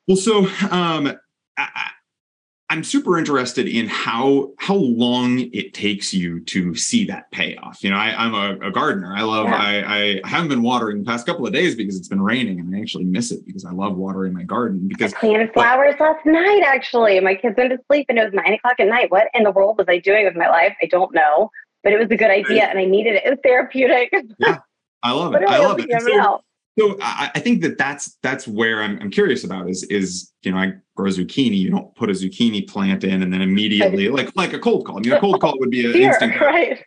Well, 0.06 0.16
so 0.16 0.46
um, 0.70 1.12
I, 1.56 1.90
I'm 2.68 2.82
super 2.82 3.16
interested 3.16 3.68
in 3.68 3.86
how 3.86 4.50
how 4.58 4.74
long 4.74 5.38
it 5.52 5.72
takes 5.72 6.12
you 6.12 6.40
to 6.46 6.74
see 6.74 7.04
that 7.06 7.30
payoff. 7.30 7.82
You 7.84 7.90
know, 7.90 7.96
I, 7.96 8.24
am 8.24 8.34
a, 8.34 8.68
a, 8.68 8.70
gardener. 8.72 9.14
I 9.16 9.22
love. 9.22 9.46
Yeah. 9.46 9.54
I, 9.54 10.20
I 10.24 10.28
haven't 10.28 10.48
been 10.48 10.62
watering 10.62 10.98
the 10.98 11.04
past 11.04 11.26
couple 11.26 11.46
of 11.46 11.52
days 11.52 11.76
because 11.76 11.96
it's 11.96 12.08
been 12.08 12.20
raining, 12.20 12.58
and 12.58 12.74
I 12.74 12.80
actually 12.80 13.04
miss 13.04 13.30
it 13.30 13.46
because 13.46 13.64
I 13.64 13.70
love 13.70 13.96
watering 13.96 14.32
my 14.32 14.42
garden. 14.42 14.88
Because 14.88 15.14
I 15.14 15.20
planted 15.20 15.52
flowers 15.52 15.94
but, 15.96 16.16
last 16.16 16.26
night. 16.26 16.62
Actually, 16.66 17.20
my 17.20 17.36
kids 17.36 17.54
went 17.56 17.70
to 17.70 17.78
sleep, 17.86 18.06
and 18.08 18.18
it 18.18 18.24
was 18.24 18.32
nine 18.34 18.54
o'clock 18.54 18.80
at 18.80 18.88
night. 18.88 19.12
What 19.12 19.28
in 19.32 19.44
the 19.44 19.52
world 19.52 19.78
was 19.78 19.86
I 19.88 19.98
doing 19.98 20.24
with 20.24 20.34
my 20.34 20.48
life? 20.48 20.74
I 20.82 20.86
don't 20.86 21.14
know, 21.14 21.50
but 21.84 21.92
it 21.92 22.00
was 22.00 22.08
a 22.10 22.16
good 22.16 22.30
idea, 22.30 22.64
and 22.64 22.80
I 22.80 22.84
needed 22.84 23.14
it. 23.14 23.26
It 23.26 23.30
was 23.30 23.38
therapeutic. 23.44 24.12
Yeah, 24.38 24.58
I 25.04 25.12
love 25.12 25.34
it. 25.36 25.44
I 25.44 25.58
love 25.58 25.78
it. 25.78 26.02
So 26.02 26.42
I, 26.78 27.30
I, 27.34 27.40
think 27.40 27.62
that 27.62 27.78
that's 27.78 28.18
that's 28.22 28.46
where 28.46 28.82
I'm, 28.82 28.98
I'm 29.00 29.10
curious 29.10 29.44
about 29.44 29.68
is 29.70 29.82
is 29.84 30.32
you 30.42 30.52
know 30.52 30.58
I 30.58 30.72
grow 30.94 31.10
zucchini. 31.10 31.56
You 31.56 31.70
don't 31.70 31.94
put 31.94 32.10
a 32.10 32.12
zucchini 32.12 32.68
plant 32.68 33.02
in 33.02 33.22
and 33.22 33.32
then 33.32 33.40
immediately 33.40 34.08
like 34.08 34.30
like 34.36 34.52
a 34.52 34.58
cold 34.58 34.86
call. 34.86 34.98
I 34.98 35.00
mean, 35.00 35.12
a 35.12 35.20
cold 35.20 35.40
call 35.40 35.58
would 35.58 35.70
be 35.70 35.86
an 35.86 35.94
instant 36.02 36.40
right. 36.40 36.84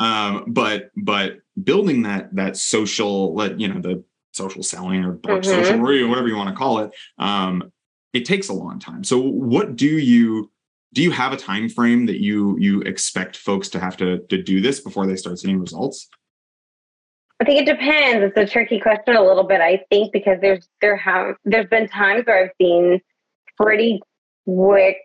Um, 0.00 0.44
but 0.48 0.90
but 0.96 1.38
building 1.62 2.02
that 2.02 2.34
that 2.34 2.56
social, 2.56 3.34
let 3.34 3.60
you 3.60 3.68
know 3.68 3.80
the 3.80 4.02
social 4.32 4.62
selling 4.62 5.04
or 5.04 5.14
mm-hmm. 5.14 5.42
social 5.44 5.78
whatever 6.08 6.28
you 6.28 6.36
want 6.36 6.48
to 6.48 6.54
call 6.54 6.78
it, 6.80 6.92
um, 7.18 7.70
it 8.12 8.24
takes 8.24 8.48
a 8.48 8.54
long 8.54 8.78
time. 8.78 9.04
So 9.04 9.20
what 9.20 9.76
do 9.76 9.86
you 9.86 10.50
do? 10.92 11.02
You 11.02 11.10
have 11.12 11.32
a 11.32 11.36
time 11.36 11.68
frame 11.68 12.06
that 12.06 12.20
you 12.20 12.56
you 12.58 12.80
expect 12.80 13.36
folks 13.36 13.68
to 13.68 13.78
have 13.78 13.96
to 13.98 14.18
to 14.28 14.42
do 14.42 14.60
this 14.60 14.80
before 14.80 15.06
they 15.06 15.16
start 15.16 15.38
seeing 15.38 15.60
results? 15.60 16.08
I 17.40 17.44
think 17.44 17.66
it 17.66 17.66
depends. 17.66 18.24
It's 18.24 18.36
a 18.36 18.52
tricky 18.52 18.78
question 18.78 19.16
a 19.16 19.22
little 19.22 19.44
bit. 19.44 19.60
I 19.60 19.82
think 19.88 20.12
because 20.12 20.38
there's 20.42 20.68
there 20.80 20.96
have 20.96 21.36
there's 21.44 21.68
been 21.68 21.88
times 21.88 22.26
where 22.26 22.44
I've 22.44 22.50
seen 22.60 23.00
pretty 23.56 24.02
quick 24.46 24.98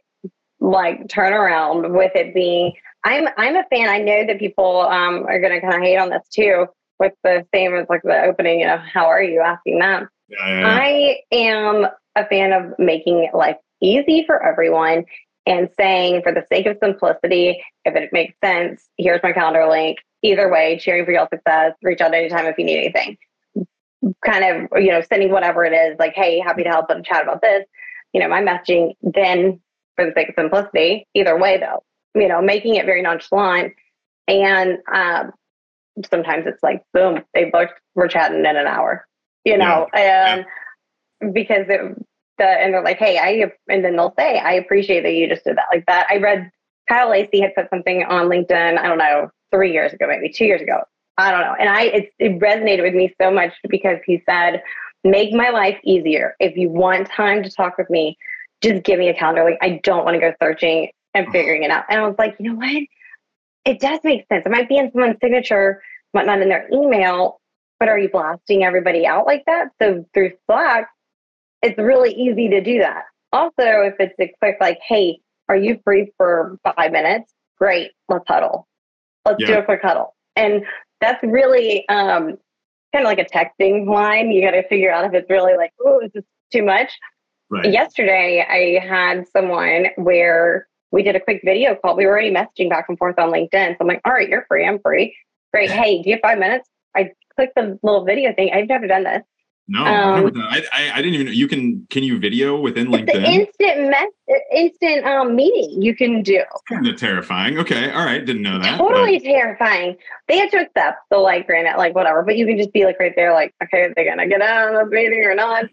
like 0.59 1.07
turnaround 1.07 1.97
with 1.97 2.11
it 2.15 2.33
being. 2.33 2.73
I'm 3.05 3.27
I'm 3.37 3.55
a 3.55 3.63
fan. 3.71 3.87
I 3.87 3.99
know 3.99 4.25
that 4.27 4.39
people 4.39 4.81
um, 4.81 5.25
are 5.27 5.39
going 5.39 5.53
to 5.53 5.61
kind 5.61 5.75
of 5.75 5.81
hate 5.81 5.97
on 5.97 6.09
this 6.09 6.27
too. 6.29 6.67
With 6.99 7.13
the 7.23 7.45
same 7.53 7.75
as 7.75 7.87
like 7.89 8.01
the 8.03 8.21
opening, 8.23 8.61
you 8.61 8.67
know, 8.67 8.77
how 8.77 9.05
are 9.05 9.23
you 9.23 9.41
asking 9.41 9.79
that. 9.79 10.03
Yeah, 10.29 10.47
yeah, 10.47 10.59
yeah. 10.59 10.79
I 10.81 11.17
am 11.31 11.87
a 12.15 12.25
fan 12.27 12.53
of 12.53 12.73
making 12.79 13.29
life 13.33 13.57
easy 13.81 14.23
for 14.25 14.41
everyone 14.41 15.03
and 15.45 15.69
saying 15.77 16.21
for 16.23 16.31
the 16.31 16.45
sake 16.49 16.65
of 16.65 16.77
simplicity, 16.81 17.61
if 17.83 17.95
it 17.95 18.09
makes 18.11 18.33
sense, 18.43 18.89
here's 18.97 19.21
my 19.23 19.33
calendar 19.33 19.67
link 19.69 19.97
either 20.25 20.49
way, 20.49 20.77
cheering 20.79 21.05
for 21.05 21.11
y'all 21.11 21.27
success. 21.31 21.73
Reach 21.83 22.01
out 22.01 22.13
anytime 22.13 22.45
if 22.45 22.57
you 22.57 22.65
need 22.65 22.77
anything. 22.77 23.17
Kind 24.25 24.43
of, 24.43 24.81
you 24.81 24.91
know, 24.91 25.01
sending 25.01 25.31
whatever 25.31 25.65
it 25.65 25.73
is, 25.73 25.97
like, 25.99 26.13
hey, 26.13 26.39
happy 26.39 26.63
to 26.63 26.69
help 26.69 26.89
and 26.89 27.05
chat 27.05 27.23
about 27.23 27.41
this. 27.41 27.65
You 28.13 28.21
know, 28.21 28.27
my 28.27 28.41
messaging 28.41 28.93
then 29.01 29.59
for 29.95 30.05
the 30.05 30.13
sake 30.15 30.29
of 30.29 30.35
simplicity, 30.37 31.07
either 31.13 31.37
way 31.37 31.57
though, 31.57 31.83
you 32.19 32.27
know, 32.27 32.41
making 32.41 32.75
it 32.75 32.85
very 32.85 33.01
nonchalant. 33.01 33.73
And 34.27 34.77
um, 34.93 35.31
sometimes 36.09 36.45
it's 36.47 36.61
like, 36.63 36.83
boom, 36.93 37.23
they 37.33 37.45
booked, 37.45 37.79
we're 37.93 38.07
chatting 38.07 38.39
in 38.39 38.45
an 38.45 38.67
hour, 38.67 39.07
you 39.43 39.57
know, 39.57 39.87
yeah. 39.93 40.35
and 40.35 40.45
yeah. 41.21 41.29
because 41.31 41.65
it, 41.69 41.81
the, 42.37 42.45
and 42.45 42.73
they're 42.73 42.83
like, 42.83 42.97
hey, 42.97 43.17
I, 43.17 43.51
and 43.71 43.85
then 43.85 43.95
they'll 43.95 44.13
say, 44.17 44.37
I 44.39 44.53
appreciate 44.53 45.03
that 45.03 45.13
you 45.13 45.29
just 45.29 45.45
did 45.45 45.57
that. 45.57 45.67
Like 45.71 45.85
that. 45.85 46.07
I 46.09 46.17
read 46.17 46.51
Kyle 46.89 47.09
Lacy 47.09 47.39
had 47.41 47.55
put 47.55 47.69
something 47.69 48.03
on 48.03 48.27
LinkedIn, 48.27 48.77
I 48.77 48.87
don't 48.87 48.97
know, 48.97 49.29
three 49.55 49.71
years 49.71 49.93
ago, 49.93 50.07
maybe 50.07 50.31
two 50.31 50.45
years 50.45 50.61
ago. 50.61 50.81
I 51.17 51.31
don't 51.31 51.41
know. 51.41 51.55
And 51.57 51.69
I, 51.69 51.83
it, 51.83 52.13
it 52.19 52.39
resonated 52.39 52.83
with 52.83 52.93
me 52.93 53.15
so 53.21 53.31
much 53.31 53.53
because 53.69 53.99
he 54.05 54.21
said, 54.29 54.61
make 55.05 55.33
my 55.33 55.49
life 55.49 55.77
easier. 55.83 56.35
If 56.39 56.57
you 56.57 56.69
want 56.69 57.07
time 57.09 57.41
to 57.43 57.49
talk 57.49 57.77
with 57.77 57.89
me, 57.89 58.17
just 58.61 58.83
give 58.83 58.99
me 58.99 59.07
a 59.07 59.13
calendar. 59.13 59.45
Like, 59.45 59.59
I 59.61 59.79
don't 59.83 60.03
want 60.03 60.15
to 60.15 60.19
go 60.19 60.33
searching 60.41 60.89
and 61.13 61.27
figuring 61.31 61.63
it 61.63 61.71
out. 61.71 61.85
And 61.89 62.01
I 62.01 62.07
was 62.07 62.15
like, 62.17 62.35
you 62.39 62.49
know 62.49 62.55
what? 62.55 62.83
It 63.63 63.79
does 63.79 63.99
make 64.03 64.25
sense. 64.27 64.43
It 64.45 64.51
might 64.51 64.67
be 64.67 64.77
in 64.77 64.91
someone's 64.91 65.15
signature, 65.21 65.81
but 66.11 66.25
not 66.25 66.41
in 66.41 66.49
their 66.49 66.67
email. 66.71 67.39
But 67.79 67.87
are 67.89 67.97
you 67.97 68.09
blasting 68.09 68.63
everybody 68.63 69.05
out 69.05 69.25
like 69.25 69.43
that? 69.45 69.69
So 69.81 70.05
through 70.13 70.33
Slack, 70.45 70.89
it's 71.61 71.77
really 71.77 72.11
easy 72.11 72.49
to 72.49 72.61
do 72.61 72.79
that. 72.79 73.03
Also, 73.31 73.53
if 73.57 73.95
it's 73.99 74.13
a 74.19 74.33
quick, 74.39 74.57
like, 74.59 74.79
hey, 74.85 75.19
are 75.47 75.57
you 75.57 75.79
free 75.83 76.11
for 76.17 76.57
five 76.63 76.91
minutes? 76.91 77.33
Great, 77.57 77.91
let's 78.09 78.25
huddle 78.27 78.67
let's 79.25 79.37
yeah. 79.39 79.47
do 79.47 79.53
a 79.59 79.63
quick 79.63 79.81
huddle. 79.81 80.15
And 80.35 80.63
that's 81.01 81.21
really 81.23 81.87
um, 81.89 82.37
kind 82.93 83.03
of 83.03 83.03
like 83.05 83.19
a 83.19 83.25
texting 83.25 83.87
line. 83.87 84.31
You 84.31 84.41
got 84.41 84.51
to 84.51 84.67
figure 84.67 84.91
out 84.91 85.05
if 85.05 85.13
it's 85.13 85.29
really 85.29 85.55
like, 85.55 85.71
oh, 85.85 85.99
is 85.99 86.11
this 86.13 86.23
too 86.51 86.63
much? 86.63 86.91
Right. 87.49 87.71
Yesterday, 87.71 88.45
I 88.47 88.85
had 88.85 89.27
someone 89.27 89.87
where 89.97 90.67
we 90.91 91.03
did 91.03 91.15
a 91.15 91.19
quick 91.19 91.41
video 91.43 91.75
call. 91.75 91.95
We 91.95 92.05
were 92.05 92.11
already 92.11 92.31
messaging 92.31 92.69
back 92.69 92.85
and 92.89 92.97
forth 92.97 93.19
on 93.19 93.31
LinkedIn. 93.31 93.73
So 93.73 93.77
I'm 93.81 93.87
like, 93.87 94.01
all 94.05 94.13
right, 94.13 94.27
you're 94.27 94.45
free. 94.47 94.65
I'm 94.65 94.79
free. 94.79 95.15
Great. 95.53 95.69
Hey, 95.69 96.01
do 96.01 96.09
you 96.09 96.15
have 96.15 96.21
five 96.21 96.39
minutes? 96.39 96.69
I 96.95 97.11
clicked 97.35 97.55
the 97.55 97.77
little 97.83 98.03
video 98.03 98.33
thing. 98.33 98.51
I've 98.53 98.67
never 98.67 98.87
done 98.87 99.03
this. 99.03 99.21
No, 99.67 99.83
um, 99.83 100.31
I, 100.37 100.63
I, 100.73 100.91
I, 100.93 100.95
didn't 100.97 101.15
even 101.15 101.25
know. 101.25 101.31
You 101.31 101.47
can 101.47 101.87
can 101.89 102.03
you 102.03 102.19
video 102.19 102.59
within 102.59 102.87
LinkedIn? 102.87 103.13
The 103.13 103.25
instant 103.25 103.89
mess, 103.89 104.37
instant 104.53 105.05
um, 105.05 105.35
meeting 105.35 105.81
you 105.81 105.95
can 105.95 106.21
do. 106.21 106.43
Kind 106.69 106.87
of 106.87 106.97
terrifying. 106.97 107.57
Okay, 107.57 107.89
all 107.91 108.05
right, 108.05 108.23
didn't 108.23 108.43
know 108.43 108.59
that. 108.59 108.77
Totally 108.77 109.17
but. 109.17 109.25
terrifying. 109.25 109.97
They 110.27 110.37
had 110.37 110.51
to 110.51 110.57
accept 110.57 110.99
the 111.09 111.17
like 111.17 111.47
granite, 111.47 111.79
like 111.79 111.95
whatever, 111.95 112.21
but 112.21 112.37
you 112.37 112.45
can 112.45 112.59
just 112.59 112.73
be 112.73 112.85
like 112.85 112.99
right 112.99 113.13
there, 113.15 113.33
like, 113.33 113.55
okay, 113.63 113.81
are 113.81 113.93
they 113.95 114.05
gonna 114.05 114.27
get 114.27 114.39
on 114.39 114.75
the 114.75 114.85
meeting 114.85 115.23
or 115.23 115.33
not? 115.33 115.65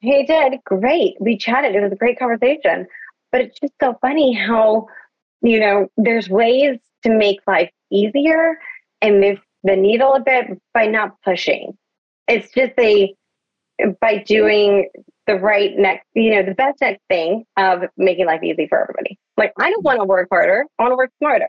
He 0.00 0.22
did 0.24 0.60
great. 0.64 1.16
We 1.18 1.38
chatted. 1.38 1.74
It 1.74 1.80
was 1.80 1.92
a 1.92 1.96
great 1.96 2.18
conversation. 2.18 2.86
But 3.32 3.40
it's 3.40 3.58
just 3.58 3.72
so 3.80 3.96
funny 4.02 4.34
how 4.34 4.86
you 5.40 5.60
know 5.60 5.88
there's 5.96 6.28
ways 6.28 6.78
to 7.04 7.10
make 7.10 7.38
life 7.46 7.70
easier 7.90 8.58
and 9.00 9.18
move 9.18 9.38
the 9.64 9.76
needle 9.76 10.12
a 10.12 10.20
bit 10.20 10.60
by 10.74 10.86
not 10.86 11.16
pushing. 11.22 11.78
It's 12.28 12.52
just 12.52 12.72
a 12.78 13.14
by 14.00 14.18
doing 14.18 14.88
the 15.26 15.36
right 15.36 15.76
next, 15.76 16.06
you 16.14 16.30
know, 16.30 16.42
the 16.42 16.54
best 16.54 16.80
next 16.80 17.00
thing 17.08 17.44
of 17.56 17.82
making 17.96 18.26
life 18.26 18.42
easy 18.42 18.66
for 18.68 18.80
everybody. 18.80 19.18
Like, 19.36 19.52
I 19.58 19.70
don't 19.70 19.84
want 19.84 19.98
to 20.00 20.04
work 20.04 20.28
harder. 20.30 20.64
I 20.78 20.82
want 20.82 20.92
to 20.92 20.96
work 20.96 21.10
smarter. 21.18 21.48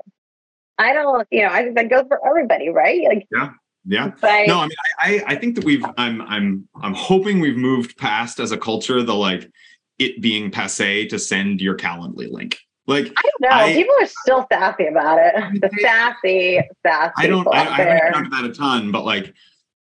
I 0.78 0.94
don't, 0.94 1.28
you 1.32 1.42
know, 1.42 1.50
I 1.50 1.64
think 1.64 1.76
that 1.76 1.90
goes 1.90 2.06
for 2.08 2.20
everybody, 2.28 2.70
right? 2.70 3.02
Like, 3.08 3.28
yeah. 3.32 3.52
Yeah. 3.86 4.12
But, 4.22 4.48
no, 4.48 4.60
I 4.60 4.68
mean, 4.68 4.78
I, 5.00 5.24
I 5.28 5.36
think 5.36 5.56
that 5.56 5.64
we've, 5.64 5.84
I'm, 5.98 6.22
I'm, 6.22 6.68
I'm 6.82 6.94
hoping 6.94 7.40
we've 7.40 7.58
moved 7.58 7.98
past 7.98 8.40
as 8.40 8.52
a 8.52 8.58
culture 8.58 9.02
the 9.02 9.16
like, 9.16 9.52
it 10.00 10.20
being 10.20 10.50
passe 10.50 11.08
to 11.08 11.20
send 11.20 11.62
your 11.62 11.78
Calendly 11.78 12.32
link. 12.32 12.58
Like 12.88 13.14
I 13.16 13.22
don't 13.22 13.42
know. 13.42 13.50
I, 13.50 13.74
people 13.74 13.94
are 14.02 14.08
still 14.08 14.48
sassy 14.52 14.88
about 14.88 15.20
it. 15.22 15.62
The 15.62 15.70
sassy, 15.80 16.60
sassy. 16.84 17.14
I 17.16 17.28
don't. 17.28 17.48
I, 17.48 17.60
I 17.60 17.64
haven't 17.64 18.08
encountered 18.08 18.32
that 18.34 18.46
a 18.46 18.52
ton, 18.52 18.92
but 18.92 19.06
like, 19.06 19.32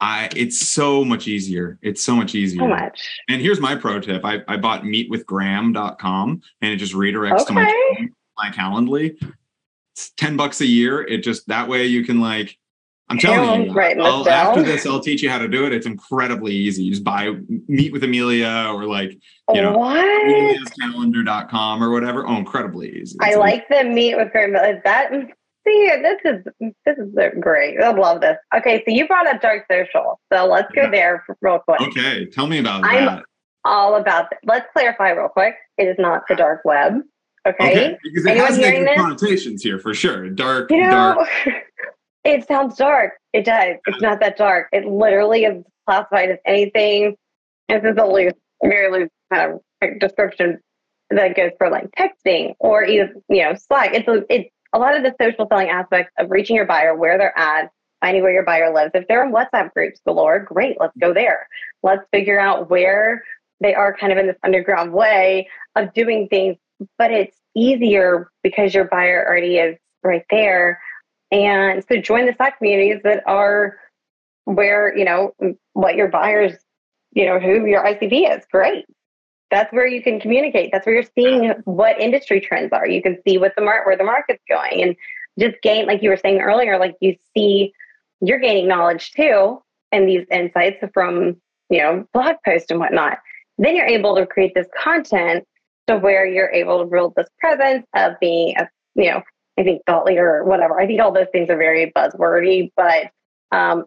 I 0.00 0.28
it's 0.36 0.60
so 0.60 1.04
much 1.04 1.26
easier. 1.26 1.78
It's 1.82 2.04
so 2.04 2.14
much 2.14 2.34
easier. 2.34 2.60
So 2.60 2.68
much. 2.68 3.20
And 3.28 3.40
here's 3.40 3.60
my 3.60 3.74
pro 3.74 4.00
tip. 4.00 4.24
I, 4.24 4.40
I 4.46 4.56
bought 4.56 4.82
meetwithgraham.com 4.82 6.42
and 6.60 6.72
it 6.72 6.76
just 6.76 6.92
redirects 6.92 7.42
okay. 7.42 7.44
to 7.46 7.52
my 7.52 8.08
my 8.36 8.50
Calendly. 8.50 9.16
It's 9.94 10.10
10 10.10 10.36
bucks 10.36 10.60
a 10.60 10.66
year. 10.66 11.02
It 11.02 11.18
just 11.18 11.48
that 11.48 11.68
way 11.68 11.86
you 11.86 12.04
can 12.04 12.20
like 12.20 12.58
I'm 13.08 13.18
telling 13.18 13.66
you, 13.66 13.72
right 13.72 13.96
after 13.96 14.64
this, 14.64 14.84
I'll 14.84 14.98
teach 14.98 15.22
you 15.22 15.30
how 15.30 15.38
to 15.38 15.46
do 15.46 15.64
it. 15.64 15.72
It's 15.72 15.86
incredibly 15.86 16.52
easy. 16.52 16.82
You 16.82 16.90
just 16.90 17.04
buy 17.04 17.30
meet 17.68 17.92
with 17.92 18.02
Amelia 18.02 18.68
or 18.74 18.84
like, 18.84 19.16
you 19.54 19.62
know, 19.62 19.78
calendar.com 20.80 21.82
or 21.82 21.90
whatever. 21.90 22.26
Oh, 22.26 22.36
incredibly 22.36 22.88
easy. 22.88 23.16
It's 23.20 23.36
I 23.36 23.38
like 23.38 23.68
the 23.68 23.84
meet 23.84 24.16
with 24.16 24.34
Amelia. 24.34 24.80
That 24.82 25.12
see, 25.66 25.90
this 26.02 26.20
is 26.24 26.44
this 26.84 26.98
is 26.98 27.14
great. 27.40 27.80
I 27.80 27.90
love 27.90 28.20
this. 28.20 28.36
Okay, 28.56 28.82
so 28.86 28.94
you 28.94 29.06
brought 29.06 29.26
up 29.26 29.40
dark 29.40 29.64
social. 29.70 30.20
So 30.32 30.46
let's 30.46 30.70
go 30.72 30.82
yeah. 30.82 30.90
there 30.90 31.24
real 31.40 31.58
quick. 31.58 31.80
Okay, 31.80 32.26
tell 32.26 32.46
me 32.46 32.58
about 32.58 32.84
I'm 32.84 33.06
that. 33.06 33.24
all 33.64 33.96
about 33.96 34.30
that. 34.30 34.40
Let's 34.44 34.66
clarify 34.72 35.10
real 35.10 35.28
quick. 35.28 35.54
It 35.78 35.84
is 35.84 35.96
not 35.98 36.22
the 36.28 36.36
dark 36.36 36.64
web. 36.64 37.00
Okay. 37.46 37.70
okay 37.70 37.98
because 38.02 38.26
it 38.26 38.30
Anyone 38.30 38.48
has 38.48 38.58
negative 38.58 38.96
connotations 38.96 39.62
here 39.62 39.78
for 39.78 39.94
sure. 39.94 40.28
Dark, 40.30 40.70
you 40.70 40.80
know, 40.82 40.90
dark. 40.90 41.28
It 42.24 42.44
sounds 42.48 42.76
dark. 42.76 43.12
It 43.32 43.44
does. 43.44 43.76
It's 43.86 44.02
not 44.02 44.18
that 44.18 44.36
dark. 44.36 44.66
It 44.72 44.84
literally 44.84 45.44
is 45.44 45.62
classified 45.86 46.30
as 46.30 46.38
anything. 46.44 47.14
This 47.68 47.84
is 47.84 47.96
a 47.96 48.04
loose, 48.04 48.32
very 48.64 48.90
loose 48.90 49.10
kind 49.32 49.52
of 49.52 49.98
description 50.00 50.58
that 51.10 51.36
goes 51.36 51.52
for 51.56 51.70
like 51.70 51.88
texting 51.96 52.54
or 52.58 52.82
even 52.82 53.22
you 53.28 53.44
know 53.44 53.54
Slack. 53.54 53.94
It's 53.94 54.08
a, 54.08 54.24
it's 54.28 54.50
a 54.76 54.78
lot 54.78 54.96
of 54.96 55.02
the 55.02 55.14
social 55.20 55.46
selling 55.48 55.70
aspects 55.70 56.12
of 56.18 56.30
reaching 56.30 56.54
your 56.54 56.66
buyer 56.66 56.94
where 56.94 57.16
they're 57.16 57.36
at, 57.38 57.70
finding 58.00 58.22
where 58.22 58.32
your 58.32 58.44
buyer 58.44 58.72
lives. 58.72 58.90
If 58.94 59.08
they're 59.08 59.24
in 59.24 59.32
WhatsApp 59.32 59.72
groups 59.72 60.00
galore, 60.06 60.40
great. 60.40 60.76
Let's 60.78 60.96
go 61.00 61.14
there. 61.14 61.48
Let's 61.82 62.02
figure 62.12 62.38
out 62.38 62.68
where 62.68 63.24
they 63.60 63.74
are 63.74 63.96
kind 63.96 64.12
of 64.12 64.18
in 64.18 64.26
this 64.26 64.36
underground 64.44 64.92
way 64.92 65.48
of 65.76 65.94
doing 65.94 66.28
things, 66.28 66.56
but 66.98 67.10
it's 67.10 67.36
easier 67.56 68.30
because 68.42 68.74
your 68.74 68.84
buyer 68.84 69.24
already 69.26 69.56
is 69.56 69.78
right 70.04 70.24
there 70.30 70.78
and 71.32 71.84
so 71.88 71.96
join 72.00 72.26
the 72.26 72.34
Slack 72.36 72.58
communities 72.58 73.00
that 73.04 73.22
are 73.26 73.78
where, 74.44 74.96
you 74.96 75.04
know, 75.04 75.32
what 75.72 75.96
your 75.96 76.08
buyers, 76.08 76.52
you 77.12 77.26
know, 77.26 77.40
who 77.40 77.66
your 77.66 77.84
ICP 77.84 78.36
is. 78.36 78.44
Great. 78.52 78.84
That's 79.50 79.72
where 79.72 79.86
you 79.86 80.02
can 80.02 80.20
communicate. 80.20 80.70
That's 80.72 80.86
where 80.86 80.96
you're 80.96 81.10
seeing 81.14 81.52
what 81.64 82.00
industry 82.00 82.40
trends 82.40 82.72
are. 82.72 82.88
You 82.88 83.00
can 83.00 83.18
see 83.26 83.38
what 83.38 83.52
the 83.56 83.62
where 83.62 83.96
the 83.96 84.04
market's 84.04 84.42
going 84.48 84.82
and 84.82 84.96
just 85.38 85.60
gain, 85.62 85.86
like 85.86 86.02
you 86.02 86.10
were 86.10 86.16
saying 86.16 86.40
earlier, 86.40 86.78
like 86.78 86.96
you 87.00 87.14
see 87.34 87.72
you're 88.20 88.38
gaining 88.38 88.66
knowledge 88.66 89.12
too 89.12 89.60
and 89.92 90.08
these 90.08 90.26
insights 90.30 90.82
from, 90.92 91.36
you 91.70 91.78
know, 91.78 92.06
blog 92.12 92.36
posts 92.44 92.70
and 92.70 92.80
whatnot. 92.80 93.18
Then 93.58 93.76
you're 93.76 93.86
able 93.86 94.16
to 94.16 94.26
create 94.26 94.52
this 94.54 94.66
content 94.82 95.44
to 95.86 95.96
where 95.98 96.26
you're 96.26 96.50
able 96.50 96.80
to 96.80 96.86
build 96.86 97.14
this 97.16 97.28
presence 97.38 97.86
of 97.94 98.14
being 98.20 98.56
a, 98.56 98.68
you 98.94 99.10
know, 99.10 99.22
I 99.58 99.62
think 99.62 99.82
thought 99.86 100.04
leader 100.04 100.38
or 100.38 100.44
whatever. 100.44 100.80
I 100.80 100.86
think 100.86 101.00
all 101.00 101.12
those 101.12 101.28
things 101.32 101.48
are 101.50 101.56
very 101.56 101.92
buzzwordy, 101.96 102.72
but 102.76 103.10
um, 103.52 103.84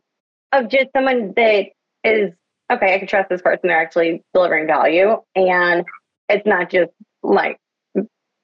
of 0.52 0.70
just 0.70 0.88
someone 0.96 1.34
that 1.36 1.68
is 2.04 2.32
okay, 2.72 2.96
I 2.96 3.00
can 3.00 3.08
trust 3.08 3.30
this 3.30 3.42
person. 3.42 3.62
They're 3.64 3.82
actually 3.82 4.24
delivering 4.34 4.68
value, 4.68 5.18
and 5.36 5.86
it's 6.28 6.46
not 6.46 6.70
just 6.70 6.92
like 7.24 7.58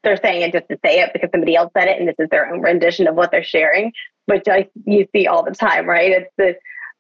they're 0.03 0.17
saying 0.17 0.43
it 0.43 0.53
just 0.53 0.67
to 0.69 0.77
say 0.85 1.01
it 1.01 1.11
because 1.13 1.29
somebody 1.31 1.55
else 1.55 1.71
said 1.77 1.87
it, 1.87 1.99
and 1.99 2.07
this 2.07 2.15
is 2.19 2.29
their 2.29 2.53
own 2.53 2.61
rendition 2.61 3.07
of 3.07 3.15
what 3.15 3.31
they're 3.31 3.43
sharing, 3.43 3.91
which 4.25 4.43
I, 4.47 4.67
you 4.85 5.07
see 5.15 5.27
all 5.27 5.43
the 5.43 5.51
time, 5.51 5.85
right? 5.87 6.11
It's 6.11 6.31
the 6.37 6.55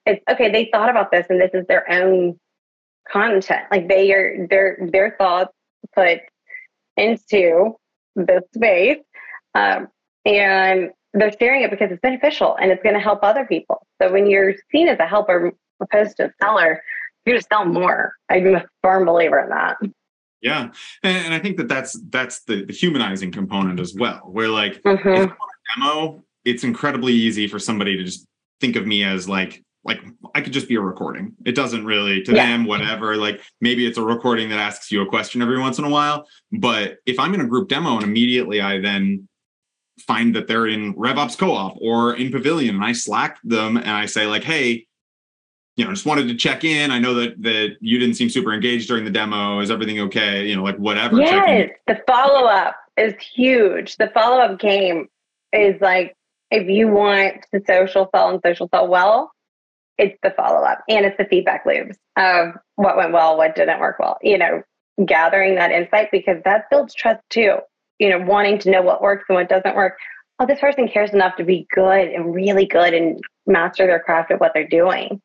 it's 0.05 0.23
okay. 0.29 0.51
They 0.51 0.69
thought 0.71 0.89
about 0.89 1.11
this, 1.11 1.25
and 1.29 1.39
this 1.39 1.51
is 1.53 1.65
their 1.67 1.91
own 1.91 2.39
content. 3.11 3.63
Like 3.71 3.87
they 3.87 4.11
are 4.13 4.47
their 4.49 4.77
their 4.91 5.15
thoughts 5.17 5.51
put 5.93 6.19
into 6.97 7.75
this 8.15 8.43
space. 8.53 8.99
Um, 9.53 9.87
and 10.25 10.89
they're 11.13 11.31
sharing 11.39 11.63
it 11.63 11.71
because 11.71 11.91
it's 11.91 12.01
beneficial 12.01 12.57
and 12.59 12.71
it's 12.71 12.83
going 12.83 12.95
to 12.95 13.01
help 13.01 13.19
other 13.23 13.45
people. 13.45 13.85
So 14.01 14.11
when 14.11 14.29
you're 14.29 14.53
seen 14.71 14.87
as 14.87 14.99
a 14.99 15.05
helper 15.05 15.53
opposed 15.81 16.17
to 16.17 16.25
a 16.25 16.31
seller, 16.41 16.81
you're 17.25 17.37
to 17.37 17.45
sell 17.51 17.65
more. 17.65 18.13
I'm 18.29 18.55
a 18.55 18.65
firm 18.81 19.05
believer 19.05 19.39
in 19.39 19.49
that. 19.49 19.77
Yeah, 20.41 20.71
and, 21.01 21.33
I 21.33 21.39
think 21.39 21.57
that 21.57 21.67
that's 21.67 21.99
that's 22.09 22.43
the, 22.43 22.65
the 22.65 22.73
humanizing 22.73 23.31
component 23.31 23.79
as 23.79 23.95
well. 23.95 24.19
Where 24.25 24.49
like 24.49 24.81
mm-hmm. 24.83 25.33
demo, 25.75 26.23
it's 26.43 26.63
incredibly 26.63 27.13
easy 27.13 27.47
for 27.47 27.57
somebody 27.57 27.97
to 27.97 28.03
just 28.03 28.27
think 28.61 28.75
of 28.75 28.85
me 28.85 29.03
as 29.03 29.27
like 29.27 29.63
like 29.83 30.01
I 30.33 30.41
could 30.41 30.53
just 30.53 30.67
be 30.67 30.75
a 30.75 30.81
recording. 30.81 31.33
It 31.45 31.55
doesn't 31.55 31.85
really 31.85 32.21
to 32.23 32.33
yeah. 32.33 32.45
them 32.45 32.65
whatever. 32.65 33.15
Like 33.17 33.41
maybe 33.61 33.87
it's 33.87 33.97
a 33.97 34.03
recording 34.03 34.49
that 34.49 34.59
asks 34.59 34.91
you 34.91 35.01
a 35.01 35.07
question 35.07 35.41
every 35.41 35.59
once 35.59 35.79
in 35.79 35.85
a 35.85 35.89
while. 35.89 36.27
But 36.51 36.97
if 37.05 37.19
I'm 37.19 37.33
in 37.33 37.41
a 37.41 37.47
group 37.47 37.69
demo 37.69 37.95
and 37.95 38.03
immediately 38.03 38.61
I 38.61 38.79
then 38.79 39.27
find 40.01 40.35
that 40.35 40.47
they're 40.47 40.67
in 40.67 40.93
RevOps 40.95 41.37
Co-op 41.37 41.77
or 41.79 42.15
in 42.15 42.31
Pavilion, 42.31 42.75
and 42.75 42.83
I 42.83 42.91
Slack 42.91 43.39
them 43.43 43.77
and 43.77 43.89
I 43.89 44.07
say 44.07 44.27
like, 44.27 44.43
"Hey, 44.43 44.87
you 45.75 45.85
know, 45.85 45.91
just 45.91 46.05
wanted 46.05 46.27
to 46.27 46.35
check 46.35 46.63
in. 46.63 46.91
I 46.91 46.99
know 46.99 47.13
that 47.15 47.41
that 47.41 47.77
you 47.81 47.99
didn't 47.99 48.15
seem 48.15 48.29
super 48.29 48.53
engaged 48.53 48.87
during 48.87 49.05
the 49.05 49.11
demo. 49.11 49.59
Is 49.59 49.71
everything 49.71 49.99
okay? 50.01 50.45
You 50.45 50.55
know, 50.55 50.63
like 50.63 50.77
whatever." 50.77 51.19
Yes, 51.19 51.69
the 51.87 52.01
follow 52.07 52.47
up 52.47 52.75
is 52.97 53.13
huge. 53.35 53.97
The 53.97 54.11
follow 54.13 54.39
up 54.39 54.59
game 54.59 55.07
is 55.51 55.79
like 55.81 56.15
if 56.51 56.69
you 56.69 56.87
want 56.87 57.45
to 57.53 57.61
social 57.67 58.09
sell 58.13 58.29
and 58.29 58.41
social 58.45 58.69
sell 58.73 58.87
well, 58.87 59.31
it's 59.97 60.17
the 60.23 60.31
follow 60.31 60.65
up 60.65 60.79
and 60.87 61.05
it's 61.05 61.17
the 61.17 61.25
feedback 61.25 61.65
loops 61.65 61.97
of 62.17 62.53
what 62.75 62.97
went 62.97 63.11
well, 63.11 63.37
what 63.37 63.55
didn't 63.55 63.79
work 63.79 63.99
well. 63.99 64.17
You 64.21 64.37
know, 64.37 64.63
gathering 65.05 65.55
that 65.55 65.71
insight 65.71 66.09
because 66.11 66.37
that 66.45 66.69
builds 66.69 66.93
trust 66.93 67.21
too 67.29 67.57
you 67.99 68.09
know, 68.09 68.19
wanting 68.19 68.59
to 68.59 68.71
know 68.71 68.81
what 68.81 69.01
works 69.01 69.25
and 69.29 69.35
what 69.35 69.49
doesn't 69.49 69.75
work. 69.75 69.97
Oh, 70.39 70.45
this 70.45 70.59
person 70.59 70.87
cares 70.87 71.13
enough 71.13 71.37
to 71.37 71.43
be 71.43 71.67
good 71.73 72.09
and 72.09 72.33
really 72.33 72.65
good 72.65 72.93
and 72.93 73.19
master 73.47 73.87
their 73.87 73.99
craft 73.99 74.31
at 74.31 74.41
what 74.41 74.51
they're 74.53 74.67
doing. 74.67 75.21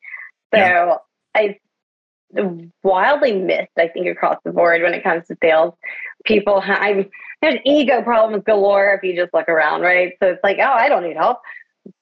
So 0.53 0.59
yeah. 0.59 0.95
I 1.35 1.57
wildly 2.83 3.33
missed, 3.33 3.71
I 3.77 3.87
think, 3.87 4.07
across 4.07 4.37
the 4.43 4.51
board 4.51 4.81
when 4.81 4.93
it 4.93 5.03
comes 5.03 5.27
to 5.27 5.37
sales. 5.41 5.73
People 6.25 6.61
have 6.61 7.05
there's 7.41 7.59
ego 7.65 8.03
problems 8.03 8.43
galore 8.45 8.93
if 8.93 9.03
you 9.03 9.15
just 9.15 9.33
look 9.33 9.49
around, 9.49 9.81
right? 9.81 10.13
So 10.21 10.29
it's 10.29 10.43
like, 10.43 10.57
oh, 10.59 10.71
I 10.71 10.89
don't 10.89 11.03
need 11.03 11.17
help. 11.17 11.39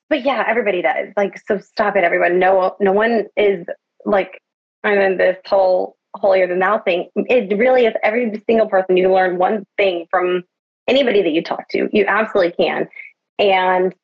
But 0.10 0.26
yeah, 0.26 0.44
everybody 0.48 0.82
does. 0.82 1.14
Like, 1.16 1.40
so 1.48 1.60
stop 1.60 1.96
it, 1.96 2.04
everyone. 2.04 2.40
No, 2.40 2.76
no 2.80 2.92
one 2.92 3.28
is 3.38 3.66
like, 4.06 4.42
I'm 4.84 5.00
in 5.00 5.18
this 5.18 5.38
whole 5.46 5.96
holier 6.16 6.48
than 6.48 6.60
thou 6.60 6.80
thing. 6.80 7.10
It 7.16 7.56
really 7.58 7.86
is 7.86 7.94
every 8.04 8.44
single 8.48 8.68
person. 8.68 8.98
You 8.98 9.14
learn 9.14 9.38
one 9.38 9.66
thing 9.78 10.08
from 10.10 10.44
anybody 10.88 11.22
that 11.22 11.32
you 11.32 11.44
talk 11.44 11.70
to. 11.70 11.88
You 11.94 12.06
absolutely 12.08 12.54
can. 12.54 12.90
And, 13.38 13.96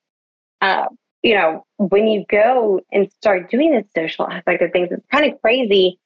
uh, 0.61 0.85
you 1.25 1.33
know, 1.33 1.65
when 1.77 2.05
you 2.07 2.23
go 2.29 2.79
and 2.91 3.11
start 3.13 3.49
doing 3.49 3.71
this 3.71 3.85
social 3.97 4.29
aspect 4.29 4.61
of 4.61 4.71
things, 4.71 4.89
it's 4.91 5.05
kind 5.11 5.25
of 5.25 5.41
crazy 5.41 5.99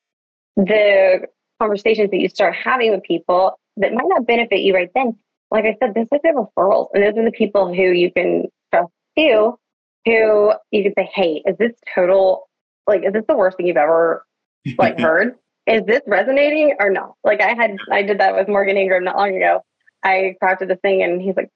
the 0.55 1.27
conversations 1.60 2.10
that 2.12 2.19
you 2.21 2.29
start 2.29 2.55
having 2.55 2.91
with 2.91 3.03
people 3.03 3.60
that 3.75 3.91
might 3.91 4.08
not 4.08 4.25
benefit 4.25 4.62
you 4.62 4.73
right 4.73 4.89
then. 4.95 5.17
Like 5.51 5.65
I 5.65 5.75
said, 5.82 5.93
this 5.93 6.08
is 6.13 6.19
the 6.23 6.29
referrals, 6.58 6.88
and 6.93 7.03
those 7.03 7.17
are 7.17 7.25
the 7.25 7.36
people 7.36 7.67
who 7.67 7.82
you 7.91 8.13
can 8.13 8.45
trust 8.73 8.93
too, 9.17 9.60
who 10.05 10.53
you 10.71 10.84
can 10.84 10.93
say, 10.97 11.10
"Hey, 11.13 11.43
is 11.45 11.58
this 11.58 11.73
total? 11.93 12.47
Like, 12.88 13.03
is 13.03 13.12
this 13.12 13.25
the 13.27 13.36
worst 13.36 13.58
thing 13.58 13.67
you've 13.67 13.75
ever 13.75 14.25
like 14.77 14.97
heard? 15.01 15.36
Is 15.67 15.84
this 15.86 16.01
resonating 16.08 16.77
or 16.79 16.89
not?" 16.89 17.15
Like 17.25 17.41
I 17.41 17.55
had, 17.55 17.75
I 17.91 18.03
did 18.03 18.21
that 18.21 18.36
with 18.38 18.47
Morgan 18.47 18.77
Ingram 18.77 19.03
not 19.03 19.17
long 19.17 19.36
ago, 19.36 19.65
I 20.01 20.36
crafted 20.41 20.69
this 20.69 20.79
thing 20.82 21.03
and 21.03 21.21
he's 21.21 21.36
like, 21.36 21.49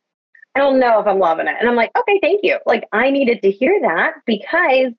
I 0.55 0.59
don't 0.59 0.79
know 0.79 0.99
if 0.99 1.07
I'm 1.07 1.19
loving 1.19 1.47
it. 1.47 1.55
And 1.59 1.67
I'm 1.67 1.75
like, 1.75 1.91
okay, 1.97 2.19
thank 2.21 2.41
you. 2.43 2.59
Like 2.65 2.87
I 2.91 3.09
needed 3.09 3.41
to 3.41 3.51
hear 3.51 3.79
that 3.81 4.13
because 4.25 4.93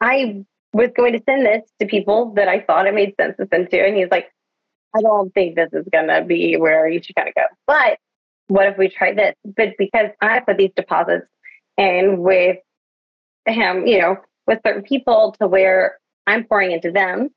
I 0.00 0.44
was 0.72 0.90
going 0.96 1.12
to 1.12 1.22
send 1.24 1.46
this 1.46 1.62
to 1.80 1.86
people 1.86 2.32
that 2.34 2.48
I 2.48 2.60
thought 2.60 2.86
it 2.86 2.94
made 2.94 3.14
sense 3.20 3.36
to 3.38 3.46
send 3.52 3.70
to. 3.70 3.86
And 3.86 3.96
he's 3.96 4.10
like, 4.10 4.32
I 4.96 5.00
don't 5.00 5.32
think 5.32 5.54
this 5.54 5.70
is 5.72 5.86
going 5.92 6.08
to 6.08 6.24
be 6.24 6.56
where 6.56 6.88
you 6.88 7.00
should 7.02 7.16
kind 7.16 7.28
of 7.28 7.34
go. 7.34 7.44
But 7.66 7.98
what 8.48 8.66
if 8.66 8.76
we 8.76 8.88
try 8.88 9.14
this? 9.14 9.34
But 9.44 9.74
because 9.78 10.10
I 10.20 10.40
put 10.40 10.58
these 10.58 10.72
deposits 10.74 11.26
in 11.76 12.18
with 12.18 12.58
him, 13.46 13.86
you 13.86 14.00
know, 14.00 14.16
with 14.46 14.60
certain 14.66 14.82
people 14.82 15.34
to 15.40 15.46
where 15.46 15.98
I'm 16.26 16.44
pouring 16.44 16.72
into 16.72 16.90
them, 16.90 17.30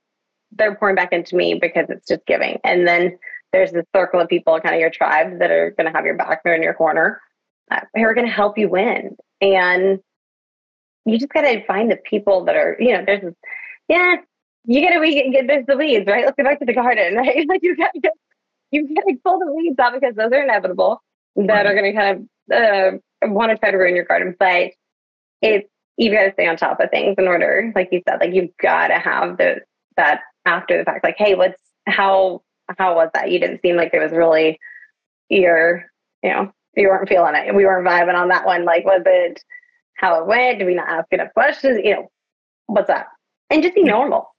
they're 0.52 0.76
pouring 0.76 0.96
back 0.96 1.14
into 1.14 1.36
me 1.36 1.56
because 1.56 1.86
it's 1.90 2.08
just 2.08 2.26
giving. 2.26 2.58
And 2.64 2.88
then 2.88 3.18
there's 3.54 3.72
this 3.72 3.86
circle 3.96 4.20
of 4.20 4.28
people, 4.28 4.60
kind 4.60 4.76
of 4.76 4.82
your 4.82 4.90
tribe, 4.90 5.40
that 5.40 5.52
are 5.52 5.72
going 5.72 5.92
to 5.92 5.96
have 5.96 6.06
your 6.06 6.16
back, 6.16 6.44
they're 6.44 6.56
in 6.56 6.64
your 6.64 6.74
corner, 6.74 7.22
who 7.96 8.04
are 8.04 8.14
going 8.14 8.28
to 8.28 8.34
help 8.34 8.58
you 8.58 8.70
win. 8.70 9.18
And 9.42 10.00
you 11.06 11.18
just 11.18 11.32
got 11.32 11.42
to 11.42 11.66
find 11.66 11.92
the 11.92 11.98
people 11.98 12.46
that 12.46 12.56
are, 12.56 12.76
you 12.80 12.94
know, 12.94 13.04
there's, 13.06 13.34
yeah, 13.88 14.16
you 14.66 14.82
got 14.82 15.00
to 15.00 15.32
get 15.32 15.48
there's 15.48 15.66
the 15.66 15.78
weeds, 15.78 16.06
right? 16.08 16.26
Let's 16.26 16.36
go 16.36 16.44
back 16.44 16.60
to 16.60 16.66
the 16.66 16.74
garden, 16.74 17.16
right? 17.18 17.48
Like 17.48 17.62
you 17.64 17.76
got 17.76 17.92
to 17.94 18.12
you 18.72 18.94
got 18.94 19.04
to 19.08 19.16
pull 19.24 19.40
the 19.40 19.54
weeds 19.54 19.80
out 19.80 19.94
because 19.94 20.16
those 20.16 20.32
are 20.34 20.44
inevitable 20.44 21.02
that 21.36 21.48
right. 21.48 21.66
are 21.66 21.74
going 21.74 21.94
to 21.94 22.00
kind 22.00 22.30
of 22.52 22.98
uh, 23.24 23.32
want 23.34 23.52
to 23.52 23.58
try 23.58 23.72
to 23.72 23.78
ruin 23.78 23.96
your 23.96 24.06
garden. 24.06 24.36
But 24.38 24.72
it's 25.42 25.70
you've 25.96 26.14
got 26.14 26.26
to 26.26 26.34
stay 26.34 26.48
on 26.48 26.58
top 26.58 26.80
of 26.80 26.90
things 26.90 27.16
in 27.18 27.28
order, 27.28 27.72
like 27.76 27.90
you 27.92 28.02
said, 28.08 28.20
like 28.20 28.34
you've 28.34 28.56
got 28.62 28.90
to 28.90 29.00
have 29.00 29.38
the 29.38 29.62
that 29.96 30.22
after 30.46 30.78
the 30.78 30.84
fact, 30.84 31.04
like, 31.04 31.16
hey, 31.18 31.36
what's 31.36 31.62
how 31.88 32.42
how 32.78 32.96
was 32.96 33.10
that? 33.14 33.32
You 33.32 33.40
didn't 33.40 33.62
seem 33.62 33.78
like 33.78 33.94
it 33.94 34.00
was 34.00 34.12
really 34.12 34.60
your, 35.30 35.86
you 36.24 36.30
know, 36.30 36.52
you 36.78 36.90
weren't 36.90 37.10
feeling 37.10 37.36
it. 37.36 37.54
We 37.54 37.66
weren't 37.66 37.88
vibing 37.88 38.16
on 38.16 38.30
that 38.30 38.46
one. 38.46 38.66
Like, 38.66 38.86
was 38.86 39.02
it 39.06 39.44
how 39.96 40.22
it 40.22 40.28
went? 40.28 40.60
Did 40.60 40.66
we 40.66 40.76
not 40.76 40.88
ask 40.88 41.08
enough 41.12 41.34
questions? 41.34 41.82
You 41.84 41.96
know, 41.96 42.12
what's 42.68 42.90
up? 42.90 43.08
And 43.50 43.64
just 43.64 43.76
be 43.76 43.84
normal. 43.84 44.34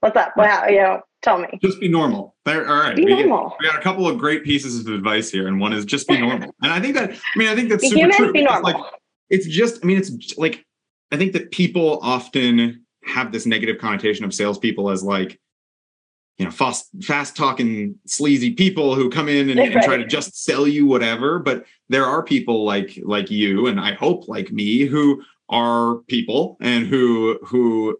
What's 0.00 0.16
up? 0.16 0.36
Wow, 0.36 0.66
you 0.66 0.78
know, 0.78 1.00
tell 1.22 1.38
me. 1.38 1.48
Just 1.62 1.80
be 1.80 1.88
normal. 1.88 2.34
There, 2.44 2.68
all 2.68 2.80
right. 2.80 2.96
Be 2.96 3.04
we, 3.04 3.22
normal. 3.22 3.50
Get, 3.50 3.56
we 3.60 3.66
got 3.68 3.78
a 3.78 3.82
couple 3.82 4.08
of 4.08 4.18
great 4.18 4.42
pieces 4.42 4.84
of 4.84 4.92
advice 4.92 5.30
here, 5.30 5.46
and 5.46 5.60
one 5.60 5.72
is 5.72 5.84
just 5.84 6.08
be 6.08 6.18
normal. 6.20 6.52
and 6.62 6.72
I 6.72 6.80
think 6.80 6.94
that, 6.94 7.12
I 7.12 7.38
mean, 7.38 7.48
I 7.48 7.54
think 7.54 7.68
that's 7.68 7.88
super 7.88 8.10
true. 8.10 8.32
Be 8.32 8.42
normal. 8.42 8.72
Like, 8.72 8.92
it's 9.30 9.46
just, 9.46 9.82
I 9.82 9.86
mean, 9.86 9.98
it's 9.98 10.36
like, 10.36 10.64
I 11.12 11.16
think 11.16 11.32
that 11.34 11.50
people 11.50 12.00
often 12.02 12.84
have 13.04 13.32
this 13.32 13.46
negative 13.46 13.78
connotation 13.78 14.24
of 14.24 14.34
salespeople 14.34 14.90
as 14.90 15.02
like, 15.02 15.38
you 16.42 16.48
know, 16.48 16.52
fast, 16.52 16.88
fast 17.02 17.36
talking, 17.36 17.96
sleazy 18.04 18.52
people 18.52 18.96
who 18.96 19.08
come 19.08 19.28
in 19.28 19.48
and, 19.48 19.60
right. 19.60 19.72
and, 19.72 19.82
try 19.84 19.96
to 19.96 20.04
just 20.04 20.44
sell 20.44 20.66
you 20.66 20.86
whatever. 20.86 21.38
But 21.38 21.64
there 21.88 22.04
are 22.04 22.20
people 22.20 22.64
like 22.64 22.98
like 23.04 23.30
you, 23.30 23.68
and 23.68 23.78
I 23.78 23.92
hope 23.92 24.26
like 24.26 24.50
me, 24.50 24.86
who 24.86 25.22
are 25.48 25.98
people 26.08 26.56
and 26.60 26.88
who 26.88 27.38
who 27.44 27.96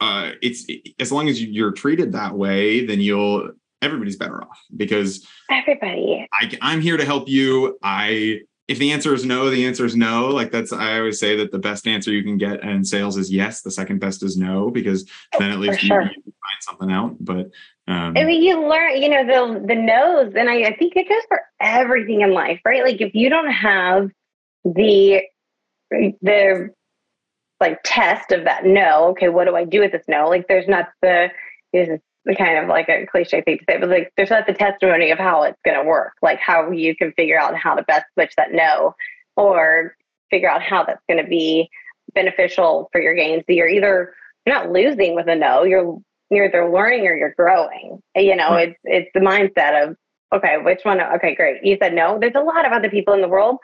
uh, 0.00 0.32
it's 0.42 0.66
as 1.00 1.10
long 1.10 1.30
as 1.30 1.42
you're 1.42 1.72
treated 1.72 2.12
that 2.12 2.34
way, 2.34 2.84
then 2.84 3.00
you'll 3.00 3.50
everybody's 3.80 4.16
better 4.16 4.42
off 4.42 4.60
because 4.76 5.26
everybody. 5.50 6.28
I, 6.34 6.52
I'm 6.60 6.82
here 6.82 6.98
to 6.98 7.04
help 7.06 7.30
you. 7.30 7.78
I 7.82 8.40
if 8.68 8.78
the 8.78 8.92
answer 8.92 9.14
is 9.14 9.24
no, 9.24 9.48
the 9.48 9.64
answer 9.64 9.84
is 9.84 9.96
no. 9.96 10.26
Like 10.26 10.50
that's 10.50 10.72
I 10.72 10.98
always 10.98 11.18
say 11.18 11.36
that 11.36 11.52
the 11.52 11.58
best 11.58 11.86
answer 11.86 12.10
you 12.10 12.22
can 12.22 12.36
get 12.36 12.62
in 12.62 12.84
sales 12.84 13.16
is 13.16 13.32
yes. 13.32 13.62
The 13.62 13.70
second 13.70 14.00
best 14.00 14.22
is 14.22 14.36
no 14.36 14.70
because 14.70 15.08
then 15.38 15.50
at 15.50 15.60
least 15.60 15.80
sure. 15.80 16.02
you, 16.02 16.08
you, 16.08 16.32
find 16.46 16.62
something 16.62 16.90
out. 16.90 17.16
But 17.20 17.50
um, 17.88 18.14
I 18.16 18.24
mean, 18.24 18.42
you 18.42 18.68
learn, 18.68 19.00
you 19.00 19.08
know, 19.08 19.24
the 19.24 19.66
the 19.66 19.74
no's, 19.74 20.34
and 20.34 20.50
I, 20.50 20.62
I 20.62 20.76
think 20.76 20.94
it 20.96 21.08
goes 21.08 21.22
for 21.28 21.40
everything 21.60 22.22
in 22.22 22.32
life, 22.32 22.60
right? 22.64 22.82
Like 22.82 23.00
if 23.00 23.14
you 23.14 23.30
don't 23.30 23.50
have 23.50 24.10
the 24.64 25.22
the 25.90 26.70
like 27.60 27.78
test 27.84 28.32
of 28.32 28.44
that 28.44 28.66
no, 28.66 29.08
okay, 29.10 29.28
what 29.28 29.46
do 29.46 29.54
I 29.54 29.64
do 29.64 29.80
with 29.80 29.92
this 29.92 30.04
no? 30.08 30.28
Like 30.28 30.48
there's 30.48 30.66
not 30.66 30.88
the 31.00 31.28
is 31.72 32.00
the 32.24 32.34
kind 32.34 32.58
of 32.58 32.68
like 32.68 32.88
a 32.88 33.06
cliche 33.06 33.40
thing 33.42 33.58
to 33.58 33.64
say, 33.68 33.78
but 33.78 33.88
like 33.88 34.12
there's 34.16 34.30
not 34.30 34.48
the 34.48 34.52
testimony 34.52 35.12
of 35.12 35.18
how 35.18 35.44
it's 35.44 35.58
going 35.64 35.78
to 35.78 35.84
work, 35.84 36.12
like 36.22 36.40
how 36.40 36.72
you 36.72 36.96
can 36.96 37.12
figure 37.12 37.38
out 37.38 37.56
how 37.56 37.74
to 37.76 37.84
best 37.84 38.06
switch 38.14 38.32
that 38.36 38.52
no, 38.52 38.96
or 39.36 39.94
figure 40.30 40.50
out 40.50 40.60
how 40.60 40.82
that's 40.82 41.02
going 41.08 41.22
to 41.22 41.28
be 41.28 41.70
beneficial 42.14 42.88
for 42.90 43.00
your 43.00 43.14
gains. 43.14 43.44
So 43.46 43.52
you're 43.52 43.68
either 43.68 44.12
you're 44.44 44.54
not 44.54 44.72
losing 44.72 45.14
with 45.14 45.28
a 45.28 45.36
no, 45.36 45.62
you're 45.62 45.98
you're 46.30 46.46
either 46.46 46.70
learning 46.70 47.06
or 47.06 47.16
you're 47.16 47.34
growing. 47.36 48.00
You 48.14 48.36
know, 48.36 48.50
right. 48.50 48.68
it's 48.68 48.78
it's 48.84 49.10
the 49.14 49.20
mindset 49.20 49.88
of 49.88 49.96
okay, 50.34 50.56
which 50.58 50.80
one? 50.82 51.00
Okay, 51.00 51.34
great. 51.34 51.64
You 51.64 51.76
said 51.80 51.94
no. 51.94 52.18
There's 52.18 52.34
a 52.34 52.40
lot 52.40 52.66
of 52.66 52.72
other 52.72 52.90
people 52.90 53.14
in 53.14 53.20
the 53.20 53.28
world, 53.28 53.58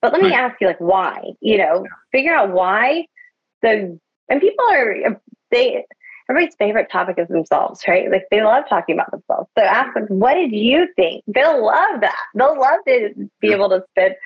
but 0.00 0.12
let 0.12 0.22
me 0.22 0.30
right. 0.30 0.38
ask 0.38 0.60
you, 0.60 0.66
like, 0.66 0.80
why? 0.80 1.22
You 1.40 1.58
know, 1.58 1.86
figure 2.12 2.34
out 2.34 2.50
why. 2.50 3.06
The 3.62 3.98
and 4.28 4.40
people 4.40 4.64
are 4.70 5.20
they 5.50 5.84
everybody's 6.28 6.54
favorite 6.56 6.90
topic 6.90 7.16
is 7.18 7.28
themselves, 7.28 7.82
right? 7.86 8.10
Like 8.10 8.26
they 8.30 8.42
love 8.42 8.64
talking 8.68 8.94
about 8.94 9.10
themselves. 9.10 9.48
So 9.58 9.64
ask 9.64 9.94
them, 9.94 10.06
what 10.08 10.34
did 10.34 10.52
you 10.52 10.88
think? 10.96 11.22
They'll 11.26 11.64
love 11.64 12.00
that. 12.00 12.22
They'll 12.34 12.58
love 12.58 12.78
to 12.88 13.28
be 13.40 13.52
able 13.52 13.68
to 13.70 13.84
spit 13.90 14.16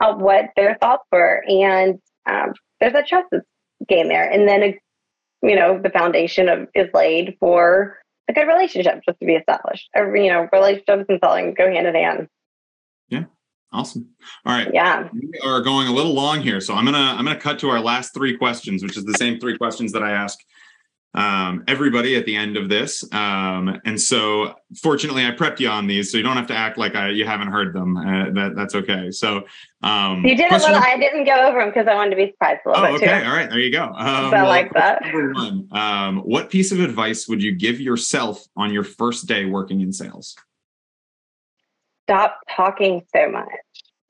out 0.00 0.20
what 0.20 0.50
their 0.56 0.76
thoughts 0.80 1.04
were, 1.10 1.44
and 1.48 1.98
um, 2.26 2.52
there's 2.80 2.94
a 2.94 3.02
trust 3.02 3.28
game 3.88 4.08
there. 4.08 4.30
And 4.30 4.48
then 4.48 4.62
you 5.42 5.56
know, 5.56 5.80
the 5.80 5.90
foundation 5.90 6.48
of 6.48 6.68
is 6.74 6.88
laid 6.94 7.36
for 7.40 7.98
a 8.28 8.32
good 8.32 8.46
relationship 8.46 9.00
just 9.06 9.18
to 9.20 9.26
be 9.26 9.34
established. 9.34 9.88
Or, 9.94 10.14
you 10.16 10.30
know, 10.30 10.48
relationships 10.52 11.06
and 11.08 11.18
selling 11.22 11.54
go 11.54 11.70
hand 11.70 11.86
in 11.86 11.94
hand. 11.94 12.28
Yeah. 13.08 13.24
Awesome. 13.72 14.08
All 14.46 14.54
right. 14.54 14.70
Yeah. 14.72 15.08
We 15.12 15.38
are 15.44 15.60
going 15.60 15.88
a 15.88 15.92
little 15.92 16.14
long 16.14 16.40
here. 16.40 16.60
So 16.60 16.74
I'm 16.74 16.84
gonna 16.84 16.98
I'm 16.98 17.24
gonna 17.24 17.38
cut 17.38 17.58
to 17.60 17.68
our 17.68 17.80
last 17.80 18.14
three 18.14 18.36
questions, 18.36 18.82
which 18.82 18.96
is 18.96 19.04
the 19.04 19.14
same 19.14 19.38
three 19.38 19.58
questions 19.58 19.92
that 19.92 20.02
I 20.02 20.12
ask 20.12 20.38
um, 21.14 21.64
everybody 21.66 22.16
at 22.16 22.26
the 22.26 22.36
end 22.36 22.56
of 22.56 22.68
this. 22.68 23.02
Um, 23.12 23.80
and 23.84 24.00
so, 24.00 24.54
fortunately, 24.76 25.24
I 25.26 25.30
prepped 25.30 25.58
you 25.58 25.68
on 25.68 25.86
these, 25.86 26.12
so 26.12 26.18
you 26.18 26.22
don't 26.22 26.36
have 26.36 26.46
to 26.48 26.54
act 26.54 26.78
like 26.78 26.94
I, 26.94 27.10
you 27.10 27.24
haven't 27.24 27.48
heard 27.48 27.74
them. 27.74 27.96
Uh, 27.96 28.30
that 28.30 28.52
that's 28.54 28.74
okay. 28.74 29.10
So 29.10 29.44
um, 29.82 30.24
you 30.24 30.36
did 30.36 30.52
a 30.52 30.58
little. 30.58 30.76
I 30.76 30.96
didn't 30.98 31.24
go 31.24 31.48
over 31.48 31.60
them 31.60 31.70
because 31.70 31.86
I 31.86 31.94
wanted 31.94 32.10
to 32.10 32.16
be 32.16 32.30
surprised 32.30 32.60
a 32.66 32.68
little 32.70 32.84
oh, 32.84 32.92
bit 32.92 33.02
okay. 33.02 33.20
too. 33.20 33.26
All 33.26 33.34
right, 33.34 33.48
there 33.48 33.58
you 33.58 33.72
go. 33.72 33.84
Um, 33.84 33.94
I 33.96 34.30
well, 34.30 34.46
like 34.46 34.72
that. 34.74 35.02
Number 35.02 35.32
one, 35.32 35.68
um, 35.72 36.18
what 36.18 36.50
piece 36.50 36.72
of 36.72 36.80
advice 36.80 37.26
would 37.26 37.42
you 37.42 37.52
give 37.52 37.80
yourself 37.80 38.44
on 38.56 38.72
your 38.72 38.84
first 38.84 39.26
day 39.26 39.46
working 39.46 39.80
in 39.80 39.92
sales? 39.92 40.36
Stop 42.08 42.38
talking 42.54 43.02
so 43.14 43.30
much. 43.30 43.48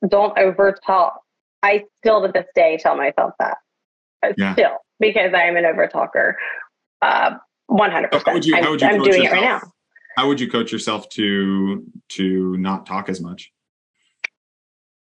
Don't 0.07 0.37
over 0.37 0.77
talk. 0.85 1.21
I 1.63 1.85
still 1.99 2.21
to 2.25 2.31
this 2.31 2.45
day 2.55 2.77
tell 2.81 2.95
myself 2.95 3.33
that. 3.39 3.57
Yeah. 4.37 4.53
Still, 4.53 4.77
because 4.99 5.31
I'm 5.33 5.57
an 5.57 5.65
over 5.65 5.87
talker. 5.87 6.37
Uh, 7.01 7.35
100%. 7.69 8.23
How 8.25 8.33
would 8.33 8.45
you, 8.45 8.55
how 8.55 8.71
would 8.71 8.81
you 8.81 8.87
I'm, 8.87 8.95
I'm 8.95 9.03
doing 9.03 9.23
yourself? 9.23 9.33
it 9.33 9.35
right 9.35 9.41
now. 9.41 9.61
How 10.17 10.27
would 10.27 10.39
you 10.39 10.49
coach 10.49 10.71
yourself 10.71 11.07
to 11.09 11.85
to 12.09 12.57
not 12.57 12.85
talk 12.85 13.07
as 13.07 13.21
much? 13.21 13.51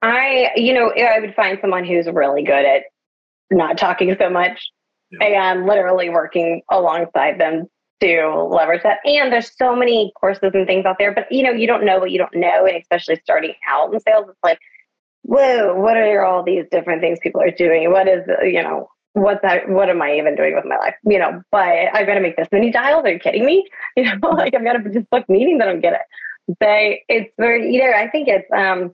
I, 0.02 0.50
you 0.56 0.74
know, 0.74 0.92
I 0.92 1.20
would 1.20 1.36
find 1.36 1.58
someone 1.62 1.86
who's 1.86 2.08
really 2.08 2.44
good 2.44 2.66
at 2.66 2.84
not 3.52 3.78
talking 3.78 4.16
so 4.20 4.30
much 4.30 4.72
yeah. 5.12 5.24
and 5.24 5.66
literally 5.66 6.10
working 6.10 6.62
alongside 6.70 7.40
them 7.40 7.68
to 8.02 8.48
leverage 8.50 8.84
that. 8.84 9.00
And 9.06 9.32
there's 9.32 9.56
so 9.56 9.76
many 9.76 10.12
courses 10.20 10.52
and 10.54 10.68
things 10.68 10.86
out 10.86 10.98
there, 11.00 11.14
but 11.14 11.32
you 11.32 11.44
know, 11.44 11.52
you 11.52 11.68
don't 11.68 11.86
know 11.86 12.00
what 12.00 12.12
you 12.12 12.18
don't 12.18 12.36
know. 12.36 12.66
And 12.66 12.76
especially 12.76 13.20
starting 13.24 13.54
out 13.70 13.94
in 13.94 14.00
sales, 14.02 14.26
it's 14.28 14.40
like, 14.44 14.60
whoa, 15.22 15.74
what 15.76 15.96
are 15.96 16.26
all 16.26 16.44
these 16.44 16.66
different 16.70 17.02
things 17.02 17.20
people 17.22 17.42
are 17.42 17.52
doing? 17.52 17.92
What 17.92 18.08
is, 18.10 18.24
you 18.44 18.62
know, 18.62 18.90
what's 19.14 19.42
that? 19.44 19.70
What 19.70 19.90
am 19.90 20.02
I 20.02 20.16
even 20.18 20.36
doing 20.36 20.56
with 20.56 20.66
my 20.66 20.78
life? 20.78 20.96
You 21.04 21.20
know, 21.20 21.42
but 21.52 21.68
I've 21.94 22.08
got 22.08 22.16
to 22.16 22.22
make 22.22 22.36
this 22.36 22.48
many 22.52 22.72
dials. 22.72 23.06
Are 23.06 23.12
you 23.12 23.20
kidding 23.20 23.46
me? 23.46 23.66
You 23.96 24.06
know, 24.06 24.30
like 24.30 24.56
I've 24.56 24.64
got 24.64 24.74
to 24.74 24.90
just 24.90 25.10
book 25.12 25.30
meetings. 25.30 25.60
That 25.60 25.68
I 25.68 25.72
don't 25.72 25.82
get 25.82 25.94
it. 25.94 26.56
They, 26.60 27.04
it's 27.08 27.32
very, 27.38 27.72
know, 27.78 27.92
I 27.92 28.10
think 28.10 28.28
it's 28.28 28.50
um 28.52 28.94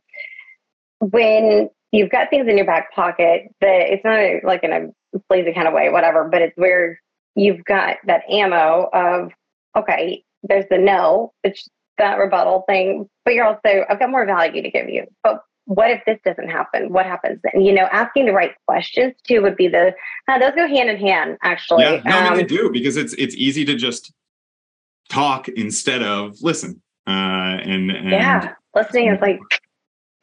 when 0.99 1.69
you've 1.91 2.09
got 2.09 2.29
things 2.29 2.47
in 2.49 2.57
your 2.57 2.65
back 2.65 2.93
pocket 2.93 3.43
that 3.61 3.93
it's 3.93 4.03
not 4.03 4.43
like 4.43 4.63
in 4.63 4.71
a 4.73 5.19
lazy 5.29 5.53
kind 5.53 5.67
of 5.67 5.73
way, 5.73 5.89
whatever, 5.89 6.27
but 6.29 6.41
it's 6.41 6.57
where 6.57 6.99
you've 7.35 7.63
got 7.63 7.97
that 8.05 8.23
ammo 8.29 8.89
of 8.93 9.31
okay, 9.77 10.23
there's 10.43 10.65
the 10.69 10.77
no, 10.77 11.31
it's 11.43 11.69
that 11.97 12.17
rebuttal 12.17 12.63
thing, 12.67 13.09
but 13.23 13.33
you're 13.33 13.45
also 13.45 13.85
I've 13.89 13.99
got 13.99 14.09
more 14.09 14.25
value 14.25 14.61
to 14.61 14.69
give 14.69 14.89
you. 14.89 15.05
But 15.23 15.41
what 15.69 15.91
if 15.91 16.03
this 16.07 16.17
doesn't 16.25 16.49
happen? 16.49 16.91
What 16.91 17.05
happens 17.05 17.39
then? 17.43 17.61
You 17.61 17.71
know, 17.73 17.87
asking 17.91 18.25
the 18.25 18.33
right 18.33 18.53
questions 18.65 19.13
too 19.27 19.43
would 19.43 19.55
be 19.55 19.67
the 19.67 19.93
uh, 20.27 20.39
those 20.39 20.55
go 20.55 20.67
hand 20.67 20.89
in 20.89 20.97
hand. 20.97 21.37
Actually, 21.43 21.83
yeah, 21.83 22.01
no, 22.05 22.17
um, 22.17 22.23
I 22.23 22.29
mean, 22.29 22.33
they 22.37 22.41
um, 22.41 22.47
do 22.47 22.71
because 22.73 22.97
it's 22.97 23.13
it's 23.13 23.35
easy 23.35 23.63
to 23.65 23.75
just 23.75 24.11
talk 25.09 25.47
instead 25.49 26.01
of 26.01 26.41
listen. 26.41 26.81
Uh, 27.05 27.61
and, 27.61 27.91
and 27.91 28.09
yeah, 28.09 28.53
listening 28.73 29.09
is 29.09 29.21
like 29.21 29.39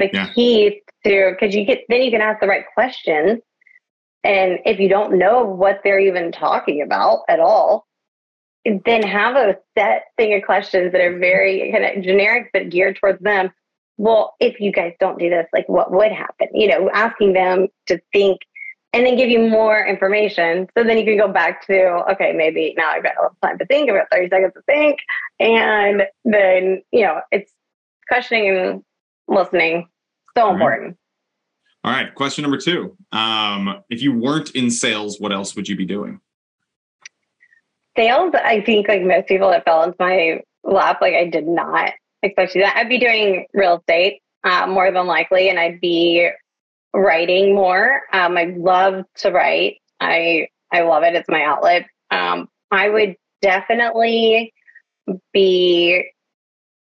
the 0.00 0.11
yeah. 0.12 0.32
key 0.32 0.82
to 1.04 1.37
because 1.38 1.54
you 1.54 1.64
get 1.64 1.85
then 1.88 2.02
you 2.02 2.11
can 2.11 2.20
ask 2.20 2.40
the 2.40 2.48
right 2.48 2.64
questions, 2.74 3.40
and 4.24 4.59
if 4.66 4.80
you 4.80 4.88
don't 4.88 5.16
know 5.16 5.44
what 5.44 5.80
they're 5.85 6.00
even 6.00 6.32
talking 6.32 6.82
about 6.82 7.20
at 7.28 7.38
all, 7.38 7.87
then 8.85 9.00
have 9.04 9.37
a 9.37 9.56
set 9.78 10.06
thing 10.16 10.35
of 10.35 10.42
questions 10.42 10.90
that 10.90 11.00
are 11.00 11.16
very 11.20 11.70
kind 11.70 11.85
of 11.85 12.02
generic 12.02 12.50
but 12.52 12.68
geared 12.68 12.96
towards 12.96 13.22
them 13.22 13.52
well, 13.98 14.35
if 14.40 14.61
you 14.61 14.72
guys 14.72 14.92
don't 15.00 15.18
do 15.18 15.30
this, 15.30 15.46
like 15.52 15.68
what 15.68 15.90
would 15.90 16.12
happen? 16.12 16.48
You 16.52 16.68
know, 16.68 16.90
asking 16.92 17.32
them 17.32 17.68
to 17.87 18.00
think 18.12 18.40
and 18.92 19.04
then 19.04 19.16
give 19.16 19.28
you 19.28 19.48
more 19.48 19.85
information. 19.85 20.68
So 20.76 20.85
then 20.85 20.98
you 20.98 21.04
can 21.04 21.18
go 21.18 21.28
back 21.28 21.66
to, 21.66 22.04
okay, 22.12 22.32
maybe 22.32 22.74
now 22.76 22.90
I've 22.90 23.02
got 23.02 23.16
a 23.18 23.22
little 23.22 23.37
time 23.42 23.59
to 23.59 23.66
think, 23.66 23.90
I've 23.90 23.96
got 23.96 24.11
30 24.11 24.28
seconds 24.30 24.52
to 24.54 24.62
think. 24.62 24.98
And 25.38 26.04
then, 26.24 26.82
you 26.92 27.04
know, 27.04 27.20
it's 27.30 27.52
questioning 28.09 28.48
and 28.48 28.82
listening. 29.28 29.88
So 30.37 30.52
important. 30.52 30.96
All 31.85 31.92
right. 31.92 32.14
Question 32.14 32.42
number 32.42 32.59
two. 32.59 32.96
Um, 33.12 33.82
if 33.90 34.02
you 34.02 34.18
weren't 34.18 34.50
in 34.50 34.70
sales, 34.70 35.20
what 35.20 35.32
else 35.32 35.54
would 35.56 35.68
you 35.68 35.76
be 35.76 35.87
doing? 35.87 36.20
Sales, 37.96 38.35
I 38.35 38.61
think 38.61 38.88
like 38.88 39.02
most 39.02 39.28
people 39.28 39.50
that 39.50 39.64
fell 39.64 39.82
into 39.82 39.96
my 39.98 40.40
lap, 40.64 41.00
like 41.00 41.14
I 41.14 41.26
did 41.28 41.46
not 41.46 41.92
especially 42.26 42.62
that. 42.62 42.76
I'd 42.76 42.88
be 42.88 42.98
doing 42.98 43.46
real 43.54 43.78
estate 43.78 44.20
uh, 44.44 44.66
more 44.66 44.90
than 44.90 45.06
likely, 45.06 45.48
and 45.48 45.58
I'd 45.58 45.80
be 45.80 46.28
writing 46.94 47.54
more. 47.54 48.02
Um, 48.12 48.36
I 48.36 48.54
love 48.56 49.04
to 49.18 49.30
write. 49.30 49.78
I 50.00 50.48
I 50.72 50.82
love 50.82 51.02
it. 51.02 51.14
It's 51.14 51.28
my 51.28 51.42
outlet. 51.42 51.86
Um, 52.10 52.48
I 52.70 52.88
would 52.88 53.16
definitely 53.42 54.52
be 55.32 56.04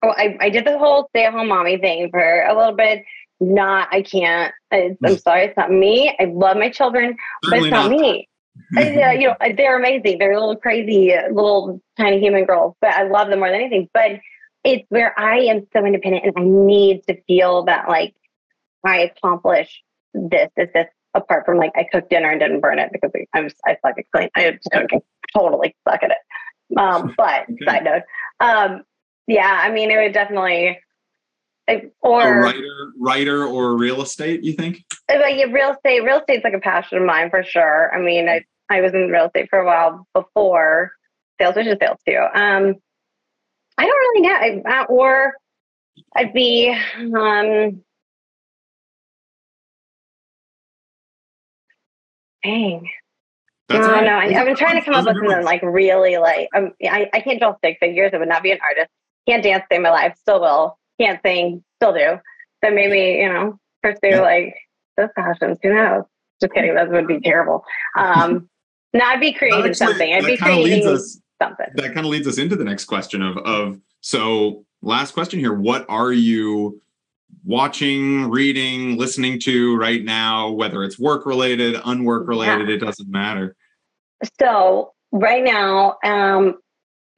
oh, 0.03 0.13
I, 0.15 0.37
I 0.39 0.49
did 0.49 0.65
the 0.65 0.77
whole 0.77 1.07
stay 1.09 1.25
at 1.25 1.33
home 1.33 1.47
mommy 1.47 1.77
thing 1.77 2.09
for 2.11 2.43
a 2.43 2.55
little 2.55 2.75
bit. 2.75 3.03
Not, 3.39 3.89
I 3.91 4.01
can't. 4.01 4.53
I, 4.71 4.95
I'm 5.03 5.17
sorry, 5.17 5.45
it's 5.45 5.57
not 5.57 5.71
me. 5.71 6.15
I 6.19 6.25
love 6.25 6.57
my 6.57 6.69
children, 6.69 7.15
but 7.49 7.59
it's 7.59 7.71
not, 7.71 7.89
not. 7.89 7.91
me. 7.91 8.29
I, 8.77 9.01
uh, 9.01 9.11
you 9.11 9.27
know, 9.27 9.35
they're 9.57 9.77
amazing. 9.77 10.19
They're 10.19 10.39
little 10.39 10.55
crazy, 10.55 11.13
uh, 11.13 11.27
little 11.29 11.81
tiny 11.97 12.19
human 12.19 12.45
girls, 12.45 12.75
but 12.81 12.91
I 12.91 13.03
love 13.03 13.29
them 13.29 13.39
more 13.39 13.49
than 13.49 13.59
anything. 13.59 13.89
But 13.93 14.11
it's 14.63 14.85
where 14.89 15.17
I 15.19 15.39
am 15.39 15.67
so 15.73 15.85
independent 15.85 16.25
and 16.25 16.33
I 16.37 16.43
need 16.43 17.03
to 17.07 17.21
feel 17.23 17.65
that 17.65 17.87
like 17.89 18.15
I 18.85 18.99
accomplished 18.99 19.83
this, 20.13 20.49
this, 20.55 20.69
this, 20.73 20.87
apart 21.13 21.45
from 21.45 21.57
like 21.57 21.71
I 21.75 21.85
cooked 21.91 22.09
dinner 22.09 22.29
and 22.29 22.39
didn't 22.39 22.61
burn 22.61 22.79
it 22.79 22.89
because 22.91 23.11
I'm 23.33 23.49
I 23.65 23.77
suck 23.85 23.97
at 23.97 24.05
clean. 24.13 24.29
I 24.35 24.51
just 24.51 24.69
don't 24.71 24.89
totally 25.35 25.75
suck 25.87 26.01
at 26.03 26.11
it. 26.11 26.77
Um, 26.77 27.13
but 27.17 27.43
Okay. 27.43 27.65
side 27.65 27.83
note, 27.83 28.03
um, 28.39 28.83
yeah, 29.27 29.59
I 29.63 29.71
mean, 29.71 29.91
it 29.91 29.97
would 29.97 30.13
definitely, 30.13 30.79
A 31.69 31.83
or 32.01 32.41
writer, 32.41 32.91
writer, 32.99 33.45
or 33.45 33.75
real 33.77 34.01
estate? 34.01 34.43
You 34.43 34.53
think? 34.53 34.83
like 35.09 35.35
yeah, 35.37 35.45
real 35.45 35.71
estate. 35.71 36.01
Real 36.03 36.19
estate's 36.19 36.43
like 36.43 36.53
a 36.53 36.59
passion 36.59 36.97
of 36.97 37.05
mine 37.05 37.29
for 37.29 37.43
sure. 37.43 37.93
I 37.95 37.99
mean, 37.99 38.27
I 38.27 38.43
I 38.69 38.81
was 38.81 38.93
in 38.93 39.09
real 39.09 39.25
estate 39.27 39.49
for 39.49 39.59
a 39.59 39.65
while 39.65 40.07
before 40.13 40.91
sales, 41.39 41.55
which 41.55 41.67
is 41.67 41.77
sales 41.81 41.99
too. 42.07 42.19
Um, 42.33 42.75
I 43.77 43.85
don't 43.85 43.91
really 43.97 44.21
know, 44.21 44.63
I, 44.71 44.81
uh, 44.81 44.85
or 44.85 45.33
I'd 46.15 46.33
be 46.33 46.69
um. 46.97 47.81
Dang. 52.43 52.89
That's 53.69 53.87
no, 53.87 53.93
right. 53.93 54.05
no. 54.05 54.11
I, 54.11 54.39
I've 54.39 54.45
been 54.45 54.55
trying 54.55 54.79
to 54.79 54.85
come 54.85 54.93
up 54.95 55.05
with 55.05 55.15
something 55.15 55.31
ones. 55.31 55.45
like 55.45 55.61
really 55.63 56.17
like 56.17 56.49
um, 56.55 56.71
I, 56.83 57.09
I 57.13 57.21
can't 57.21 57.39
draw 57.39 57.55
stick 57.57 57.77
figures. 57.79 58.11
I 58.13 58.17
would 58.17 58.27
not 58.27 58.43
be 58.43 58.51
an 58.51 58.59
artist. 58.61 58.89
Can't 59.27 59.41
dance 59.43 59.63
save 59.71 59.81
my 59.81 59.89
life. 59.89 60.15
Still 60.19 60.41
will. 60.41 60.77
Can't 60.99 61.19
sing. 61.25 61.63
Still 61.81 61.93
do. 61.93 62.19
So 62.63 62.71
maybe 62.71 63.21
you 63.21 63.29
know 63.31 63.57
pursue 63.81 63.99
Yeah. 64.03 64.21
like 64.21 64.55
those 64.97 65.09
passions. 65.17 65.57
Who 65.63 65.73
knows? 65.73 66.03
Just 66.41 66.53
kidding. 66.53 66.75
That 66.75 66.89
would 66.91 67.07
be 67.07 67.19
terrible. 67.23 67.63
Um, 67.97 68.49
no, 68.93 69.05
I'd 69.05 69.21
be 69.21 69.33
creating 69.33 69.59
Actually, 69.59 69.73
something. 69.75 70.13
I'd 70.13 70.25
be 70.25 70.37
kinda 70.37 70.55
leads 70.55 70.67
creating 70.83 70.87
us- 70.89 71.21
something. 71.41 71.67
that 71.75 71.93
kind 71.93 72.05
of 72.05 72.11
leads 72.11 72.27
us 72.27 72.37
into 72.37 72.55
the 72.55 72.63
next 72.63 72.85
question 72.85 73.21
of 73.21 73.37
of 73.39 73.79
so 74.01 74.65
last 74.81 75.13
question 75.13 75.39
here 75.39 75.53
what 75.53 75.85
are 75.89 76.11
you 76.11 76.81
watching 77.45 78.29
reading 78.29 78.97
listening 78.97 79.39
to 79.39 79.75
right 79.77 80.03
now 80.03 80.49
whether 80.49 80.83
it's 80.83 80.99
work 80.99 81.25
related 81.25 81.75
unwork 81.85 82.27
related 82.27 82.69
it 82.69 82.77
doesn't 82.77 83.09
matter 83.09 83.55
So 84.39 84.93
right 85.11 85.43
now, 85.43 85.97
um, 86.03 86.57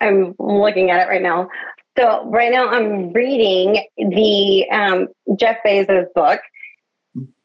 I'm 0.02 0.36
looking 0.40 0.92
at 0.92 1.02
it 1.02 1.10
right 1.10 1.22
now. 1.22 1.50
So 1.98 2.30
right 2.30 2.52
now, 2.52 2.68
I'm 2.68 3.14
reading 3.14 3.86
the 3.98 4.70
um, 4.70 5.08
Jeff 5.38 5.58
Bezos 5.66 6.08
book, 6.14 6.42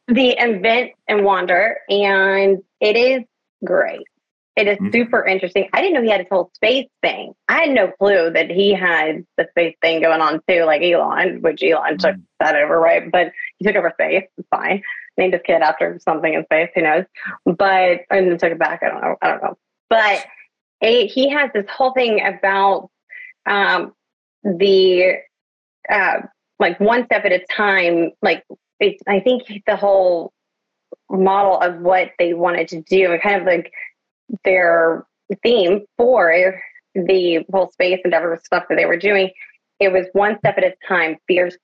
The 0.07 0.37
Invent 0.37 0.91
and 1.07 1.23
Wander, 1.23 1.77
and 1.89 2.61
it 2.81 2.97
is 2.97 3.21
great. 3.63 4.01
It 4.61 4.67
is 4.67 4.77
Mhm. 4.77 4.91
super 4.91 5.25
interesting. 5.25 5.67
I 5.73 5.81
didn't 5.81 5.95
know 5.95 6.03
he 6.03 6.09
had 6.11 6.19
his 6.21 6.29
whole 6.29 6.51
space 6.53 6.87
thing. 7.01 7.33
I 7.49 7.61
had 7.61 7.71
no 7.71 7.87
clue 7.87 8.29
that 8.29 8.51
he 8.51 8.73
had 8.73 9.25
the 9.37 9.47
space 9.49 9.75
thing 9.81 10.01
going 10.01 10.21
on 10.21 10.39
too, 10.47 10.65
like 10.65 10.83
Elon, 10.83 11.41
which 11.41 11.63
Elon 11.63 11.97
took 11.97 12.15
that 12.39 12.55
over, 12.55 12.79
right? 12.79 13.11
But 13.11 13.31
he 13.57 13.65
took 13.65 13.75
over 13.75 13.89
space. 13.95 14.25
It's 14.37 14.47
fine. 14.49 14.83
Named 15.17 15.33
his 15.33 15.41
kid 15.43 15.63
after 15.63 15.97
something 15.99 16.31
in 16.31 16.43
space. 16.45 16.69
Who 16.75 16.83
knows? 16.83 17.05
But 17.45 18.01
and 18.11 18.29
then 18.29 18.37
took 18.37 18.51
it 18.51 18.59
back. 18.59 18.83
I 18.83 18.89
don't 18.89 19.01
know. 19.01 19.15
I 19.21 19.29
don't 19.29 19.43
know. 19.43 19.57
But 19.89 20.25
it, 20.79 21.07
he 21.07 21.29
has 21.29 21.49
this 21.55 21.65
whole 21.67 21.93
thing 21.93 22.23
about 22.23 22.91
um, 23.47 23.93
the 24.43 25.15
uh, 25.89 26.21
like 26.59 26.79
one 26.79 27.05
step 27.05 27.25
at 27.25 27.31
a 27.31 27.43
time. 27.51 28.11
Like 28.21 28.43
it's, 28.79 29.01
I 29.07 29.21
think 29.21 29.63
the 29.65 29.75
whole 29.75 30.33
model 31.09 31.57
of 31.59 31.81
what 31.81 32.11
they 32.19 32.33
wanted 32.35 32.67
to 32.69 32.81
do 32.81 33.11
and 33.11 33.21
kind 33.21 33.41
of 33.41 33.47
like 33.47 33.71
their 34.43 35.05
theme 35.43 35.85
for 35.97 36.61
the 36.95 37.45
whole 37.51 37.71
space 37.71 37.99
endeavor 38.03 38.39
stuff 38.43 38.65
that 38.69 38.75
they 38.75 38.85
were 38.85 38.97
doing. 38.97 39.31
It 39.79 39.91
was 39.91 40.07
one 40.13 40.37
step 40.39 40.57
at 40.57 40.63
a 40.63 40.73
time, 40.87 41.17
fierce, 41.27 41.57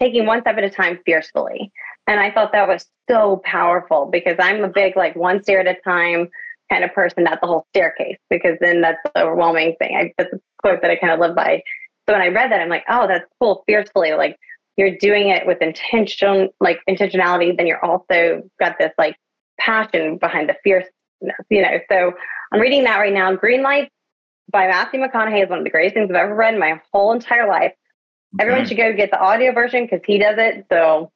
taking 0.00 0.26
one 0.26 0.40
step 0.40 0.56
at 0.56 0.64
a 0.64 0.70
time 0.70 0.98
fiercely. 1.04 1.72
And 2.06 2.20
I 2.20 2.30
thought 2.30 2.52
that 2.52 2.68
was 2.68 2.86
so 3.10 3.40
powerful 3.44 4.06
because 4.10 4.36
I'm 4.38 4.62
a 4.62 4.68
big 4.68 4.96
like 4.96 5.16
one 5.16 5.42
stair 5.42 5.60
at 5.60 5.66
a 5.66 5.80
time 5.82 6.28
kind 6.70 6.84
of 6.84 6.92
person, 6.94 7.24
not 7.24 7.40
the 7.40 7.46
whole 7.46 7.66
staircase, 7.70 8.18
because 8.30 8.56
then 8.60 8.80
that's 8.80 8.98
the 9.04 9.22
overwhelming 9.22 9.76
thing. 9.78 9.96
I, 9.96 10.12
that's 10.16 10.32
a 10.32 10.40
quote 10.62 10.80
that 10.82 10.90
I 10.90 10.96
kind 10.96 11.12
of 11.12 11.20
live 11.20 11.34
by. 11.34 11.62
So 12.06 12.14
when 12.14 12.22
I 12.22 12.28
read 12.28 12.50
that, 12.50 12.60
I'm 12.60 12.68
like, 12.68 12.84
oh, 12.88 13.06
that's 13.06 13.24
cool, 13.40 13.64
fiercely. 13.66 14.12
Like 14.12 14.36
you're 14.76 14.96
doing 14.96 15.28
it 15.28 15.46
with 15.46 15.60
intention, 15.60 16.50
like 16.60 16.80
intentionality. 16.88 17.56
Then 17.56 17.66
you're 17.66 17.84
also 17.84 18.42
got 18.60 18.76
this 18.78 18.92
like 18.98 19.16
passion 19.58 20.18
behind 20.18 20.48
the 20.48 20.56
fierceness, 20.64 20.92
you 21.50 21.62
know. 21.62 21.78
So 21.90 22.12
I'm 22.52 22.60
reading 22.60 22.84
that 22.84 22.98
right 22.98 23.12
now. 23.12 23.34
Green 23.34 23.62
Light 23.62 23.90
by 24.50 24.66
Matthew 24.66 25.00
McConaughey 25.00 25.42
is 25.44 25.50
one 25.50 25.58
of 25.58 25.64
the 25.64 25.70
greatest 25.70 25.94
things 25.94 26.10
I've 26.10 26.16
ever 26.16 26.34
read 26.34 26.54
in 26.54 26.60
my 26.60 26.80
whole 26.92 27.12
entire 27.12 27.48
life. 27.48 27.72
Everyone 28.40 28.66
should 28.66 28.76
go 28.76 28.92
get 28.92 29.10
the 29.10 29.20
audio 29.20 29.52
version 29.52 29.84
because 29.84 30.00
he 30.04 30.18
does 30.18 30.36
it. 30.38 30.66
So, 30.70 31.12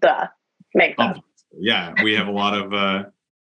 duh, 0.00 0.26
makes 0.74 0.96
sense. 0.96 1.18
Oh, 1.18 1.24
yeah 1.58 1.92
we 2.02 2.14
have 2.14 2.28
a 2.28 2.32
lot 2.32 2.54
of 2.54 2.72
uh 2.72 3.04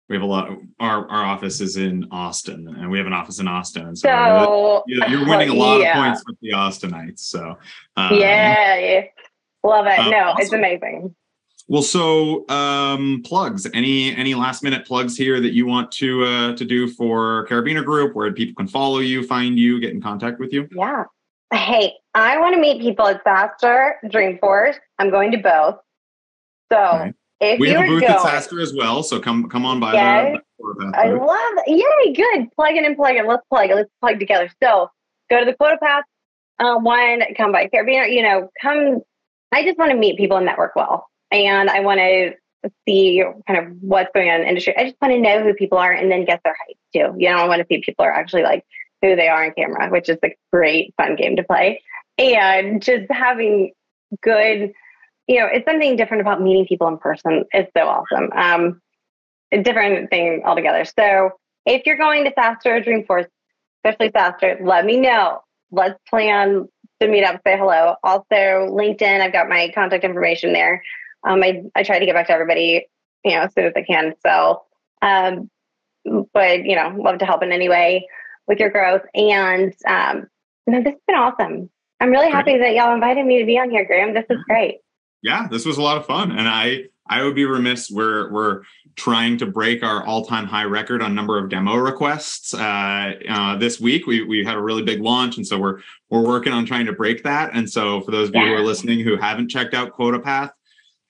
we 0.10 0.16
have 0.16 0.24
a 0.24 0.26
lot 0.26 0.50
our 0.80 1.08
our 1.08 1.24
office 1.24 1.62
is 1.62 1.78
in 1.78 2.06
austin 2.12 2.68
and 2.78 2.90
we 2.90 2.98
have 2.98 3.08
an 3.08 3.14
office 3.14 3.40
in 3.40 3.48
austin 3.48 3.96
so, 3.96 4.10
So 4.10 4.84
you're, 4.88 5.08
you're 5.08 5.28
winning 5.28 5.50
a 5.50 5.54
lot 5.54 5.80
yeah. 5.80 5.98
of 5.98 6.04
points 6.04 6.24
with 6.28 6.38
the 6.42 6.52
austinites 6.52 7.20
so 7.20 7.58
um, 7.96 8.14
yeah, 8.14 9.04
love 9.64 9.88
it. 9.88 10.00
um, 10.00 10.12
no, 10.12 10.36
it's 10.38 10.54
amazing. 10.54 11.16
Well, 11.68 11.82
so 11.82 12.48
um, 12.50 13.24
plugs. 13.26 13.68
Any 13.74 14.16
any 14.16 14.36
last 14.36 14.62
minute 14.64 14.86
plugs 14.86 15.18
here 15.18 15.42
that 15.42 15.54
you 15.54 15.66
want 15.66 15.92
to 15.94 16.24
uh, 16.24 16.56
to 16.56 16.66
do 16.66 16.88
for 16.88 17.48
Carabiner 17.48 17.84
Group, 17.84 18.16
where 18.16 18.32
people 18.32 18.54
can 18.56 18.68
follow 18.68 19.00
you, 19.00 19.24
find 19.24 19.58
you, 19.58 19.80
get 19.80 19.92
in 19.92 20.02
contact 20.02 20.40
with 20.40 20.54
you? 20.54 20.68
Yeah. 20.72 21.06
Hey, 21.52 21.94
I 22.14 22.40
want 22.40 22.56
to 22.56 22.62
meet 22.62 22.82
people 22.82 23.08
at 23.08 23.24
SaaStr 23.24 23.94
Dreamforce. 24.06 24.76
I'm 25.00 25.10
going 25.10 25.32
to 25.32 25.38
both. 25.38 25.78
So 26.72 27.12
if 27.40 27.60
We 27.60 27.70
have 27.70 27.84
a 27.84 27.88
booth 27.88 28.02
going, 28.02 28.14
at 28.14 28.20
SaaStr 28.20 28.62
as 28.62 28.74
well, 28.74 29.02
so 29.02 29.20
come 29.20 29.50
come 29.50 29.66
on 29.66 29.80
by 29.80 29.94
Okay. 29.94 30.34
the, 30.60 30.92
I 30.96 31.10
love 31.12 31.64
it. 31.66 31.84
Yay, 32.06 32.14
good. 32.14 32.48
Plug 32.56 32.76
in 32.76 32.86
and 32.86 32.96
plug 32.96 33.16
it. 33.16 33.26
Let's 33.26 33.44
plug 33.50 33.70
it. 33.70 33.76
Let's 33.76 33.92
plug 34.02 34.20
together. 34.20 34.50
So 34.62 34.90
go 35.30 35.40
to 35.40 35.46
the 35.46 35.54
QuotaPath 35.54 36.02
uh, 36.60 36.78
one, 36.78 37.22
come 37.36 37.52
by 37.52 37.68
Carabiner, 37.68 38.12
you 38.12 38.22
know, 38.22 38.50
come. 38.62 39.02
I 39.52 39.64
just 39.64 39.78
want 39.78 39.92
to 39.92 39.98
meet 39.98 40.18
people 40.18 40.38
and 40.38 40.46
network 40.46 40.76
well. 40.76 41.08
And 41.32 41.70
I 41.70 41.82
want 41.82 42.00
to 42.00 42.34
see 42.88 43.24
kind 43.48 43.60
of 43.60 43.78
what's 43.82 44.10
going 44.14 44.30
on 44.30 44.36
in 44.36 44.42
the 44.42 44.48
industry. 44.50 44.76
I 44.78 44.86
just 44.86 44.96
want 45.02 45.14
to 45.14 45.20
know 45.20 45.44
who 45.44 45.54
people 45.54 45.78
are 45.78 45.92
and 45.92 46.12
then 46.12 46.26
get 46.26 46.42
their 46.44 46.56
hype 46.68 46.78
too. 46.94 47.16
You 47.18 47.30
know, 47.30 47.38
I 47.38 47.48
want 47.48 47.62
to 47.62 47.68
see 47.70 47.82
people 47.82 48.06
are 48.06 48.12
actually 48.12 48.44
like 48.44 48.64
who 49.02 49.16
they 49.16 49.28
are 49.28 49.46
on 49.46 49.54
camera, 49.54 49.90
which 49.90 50.10
is 50.10 50.18
a 50.24 50.36
great 50.52 50.94
fun 50.98 51.16
game 51.16 51.36
to 51.36 51.44
play. 51.44 51.82
And 52.18 52.82
just 52.82 53.04
having 53.10 53.74
good, 54.22 54.72
you 55.28 55.40
know, 55.40 55.48
it's 55.52 55.66
something 55.70 55.96
different 55.96 56.22
about 56.22 56.42
meeting 56.42 56.66
people 56.66 56.88
in 56.88 56.98
person. 56.98 57.46
It's 57.52 57.72
so 57.78 57.88
awesome. 57.88 58.32
Um, 58.34 58.82
a 59.52 59.62
different 59.62 60.10
thing 60.10 60.44
altogether. 60.46 60.86
So 60.86 61.32
if 61.66 61.86
you're 61.86 61.98
going 61.98 62.24
to 62.26 62.32
SaaStr 62.32 62.66
or 62.66 62.82
Dreamforce, 62.82 63.28
especially 63.84 64.12
SaaStr, 64.12 64.66
let 64.66 64.86
me 64.86 64.98
know. 64.98 65.42
Let's 65.72 66.00
plan 66.10 66.68
to 67.02 67.08
meet 67.08 67.24
up, 67.24 67.42
say 67.46 67.58
hello. 67.58 67.96
Also, 68.04 68.26
LinkedIn, 68.32 69.22
I've 69.22 69.34
got 69.34 69.50
my 69.50 69.72
contact 69.76 70.04
information 70.04 70.54
there. 70.54 70.82
Um, 71.26 71.44
I, 71.44 71.64
I 71.76 71.84
try 71.84 72.00
to 72.00 72.06
get 72.06 72.16
back 72.16 72.28
to 72.28 72.34
everybody, 72.34 72.86
you 73.24 73.32
know, 73.32 73.42
as 73.42 73.54
soon 73.54 73.66
as 73.66 73.74
I 73.76 73.82
can. 73.82 74.14
So, 74.26 74.64
um, 75.02 75.50
but 76.34 76.64
you 76.64 76.76
know, 76.76 76.96
love 76.98 77.18
to 77.20 77.26
help 77.26 77.44
in 77.44 77.52
any 77.52 77.68
way 77.68 78.08
with 78.48 78.60
your 78.60 78.70
growth. 78.70 79.02
And 79.14 79.74
um, 79.88 80.28
no, 80.68 80.82
this 80.82 80.94
has 80.94 81.02
been 81.08 81.16
awesome. 81.16 81.70
I'm 82.00 82.10
really 82.10 82.30
happy 82.30 82.58
that 82.58 82.76
y'all 82.76 82.94
invited 82.94 83.26
me 83.26 83.40
to 83.40 83.46
be 83.46 83.58
on 83.58 83.70
here, 83.70 83.86
Graham. 83.86 84.14
This 84.14 84.26
is 84.30 84.38
great. 84.48 84.80
Yeah, 85.22 85.48
this 85.48 85.66
was 85.66 85.78
a 85.78 85.82
lot 85.82 85.98
of 85.98 86.06
fun, 86.06 86.32
and 86.32 86.48
I 86.48 86.84
I 87.08 87.24
would 87.24 87.36
be 87.36 87.46
remiss. 87.46 87.90
We're 87.90 88.32
we're 88.32 88.62
trying 88.96 89.38
to 89.38 89.46
break 89.46 89.84
our 89.84 90.06
all 90.06 90.26
time 90.26 90.46
high 90.46 90.64
record 90.66 91.02
on 91.02 91.16
number 91.16 91.38
of 91.38 91.50
demo 91.50 91.76
requests 91.76 92.54
uh, 92.54 93.14
uh, 93.30 93.58
this 93.58 93.80
week. 93.80 94.08
We 94.08 94.24
we 94.24 94.44
had 94.44 94.56
a 94.56 94.62
really 94.62 94.84
big 94.84 95.02
launch, 95.02 95.38
and 95.38 95.48
so 95.48 95.58
we're 95.58 95.80
we're 96.10 96.22
working 96.22 96.54
on 96.54 96.66
trying 96.66 96.86
to 96.86 96.94
break 96.94 97.24
that. 97.24 97.52
And 97.54 97.70
so 97.70 98.02
for 98.02 98.12
those 98.12 98.30
of 98.30 98.36
you 98.36 98.42
who 98.42 98.54
are 98.54 98.62
listening 98.62 99.00
who 99.00 99.18
haven't 99.18 99.50
checked 99.50 99.74
out 99.74 99.94
QuotaPath, 99.94 100.52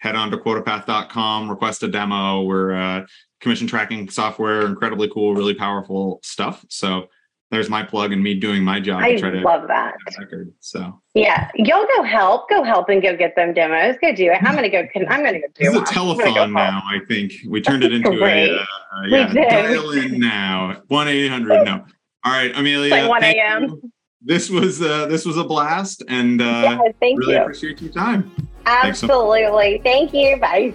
head 0.05 0.15
on 0.15 0.29
to 0.29 0.37
quotapath.com, 0.37 1.49
request 1.49 1.81
a 1.81 1.87
demo. 1.87 2.43
We're 2.43 2.75
uh, 2.75 3.05
commission 3.41 3.65
tracking 3.65 4.07
software, 4.07 4.67
incredibly 4.67 5.09
cool, 5.09 5.33
really 5.33 5.55
powerful 5.55 6.19
stuff. 6.23 6.63
So 6.69 7.07
there's 7.49 7.71
my 7.71 7.81
plug 7.81 8.11
and 8.11 8.21
me 8.21 8.35
doing 8.35 8.63
my 8.63 8.79
job 8.79 9.01
I 9.01 9.13
to 9.13 9.19
try 9.19 9.31
to 9.31 9.39
love 9.39 9.67
that. 9.67 9.95
record. 10.19 10.53
So 10.59 11.01
Yeah, 11.15 11.49
y'all 11.55 11.87
go 11.95 12.03
help, 12.03 12.49
go 12.49 12.63
help, 12.63 12.89
and 12.89 13.01
go 13.01 13.15
get 13.15 13.35
them 13.35 13.53
demos. 13.55 13.95
Go 13.99 14.13
do 14.13 14.31
it. 14.31 14.43
I'm 14.43 14.53
gonna 14.53 14.69
go. 14.69 14.87
I'm 15.09 15.23
gonna 15.23 15.39
go 15.39 15.47
do 15.55 15.69
is 15.69 15.75
a 15.75 16.03
one. 16.03 16.17
Go 16.17 16.45
now. 16.45 16.83
I 16.85 16.99
think 17.07 17.33
we 17.47 17.61
turned 17.61 17.83
it 17.83 17.91
into 17.91 18.23
a 18.23 18.51
uh, 18.51 18.61
uh, 18.61 19.05
yeah. 19.07 19.33
Dial 19.33 19.91
in 19.91 20.19
now. 20.19 20.83
One 20.87 21.07
eight 21.07 21.29
hundred. 21.29 21.65
No. 21.65 21.83
All 22.23 22.31
right, 22.31 22.55
Amelia. 22.55 22.91
Like 22.91 23.09
1 23.09 23.21
thank 23.21 23.37
a.m.. 23.37 23.81
this 24.21 24.49
was 24.49 24.81
uh, 24.81 25.07
this 25.07 25.25
was 25.25 25.37
a 25.37 25.43
blast, 25.43 26.03
and 26.07 26.41
uh, 26.41 26.45
yeah, 26.45 26.91
thank 26.99 27.19
really 27.19 27.33
you. 27.33 27.41
appreciate 27.41 27.81
your 27.81 27.91
time. 27.91 28.31
So. 28.65 28.71
Absolutely. 28.71 29.79
Thank 29.83 30.13
you. 30.13 30.37
Bye. 30.37 30.73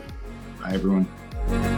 Bye, 0.62 0.72
everyone. 0.72 1.76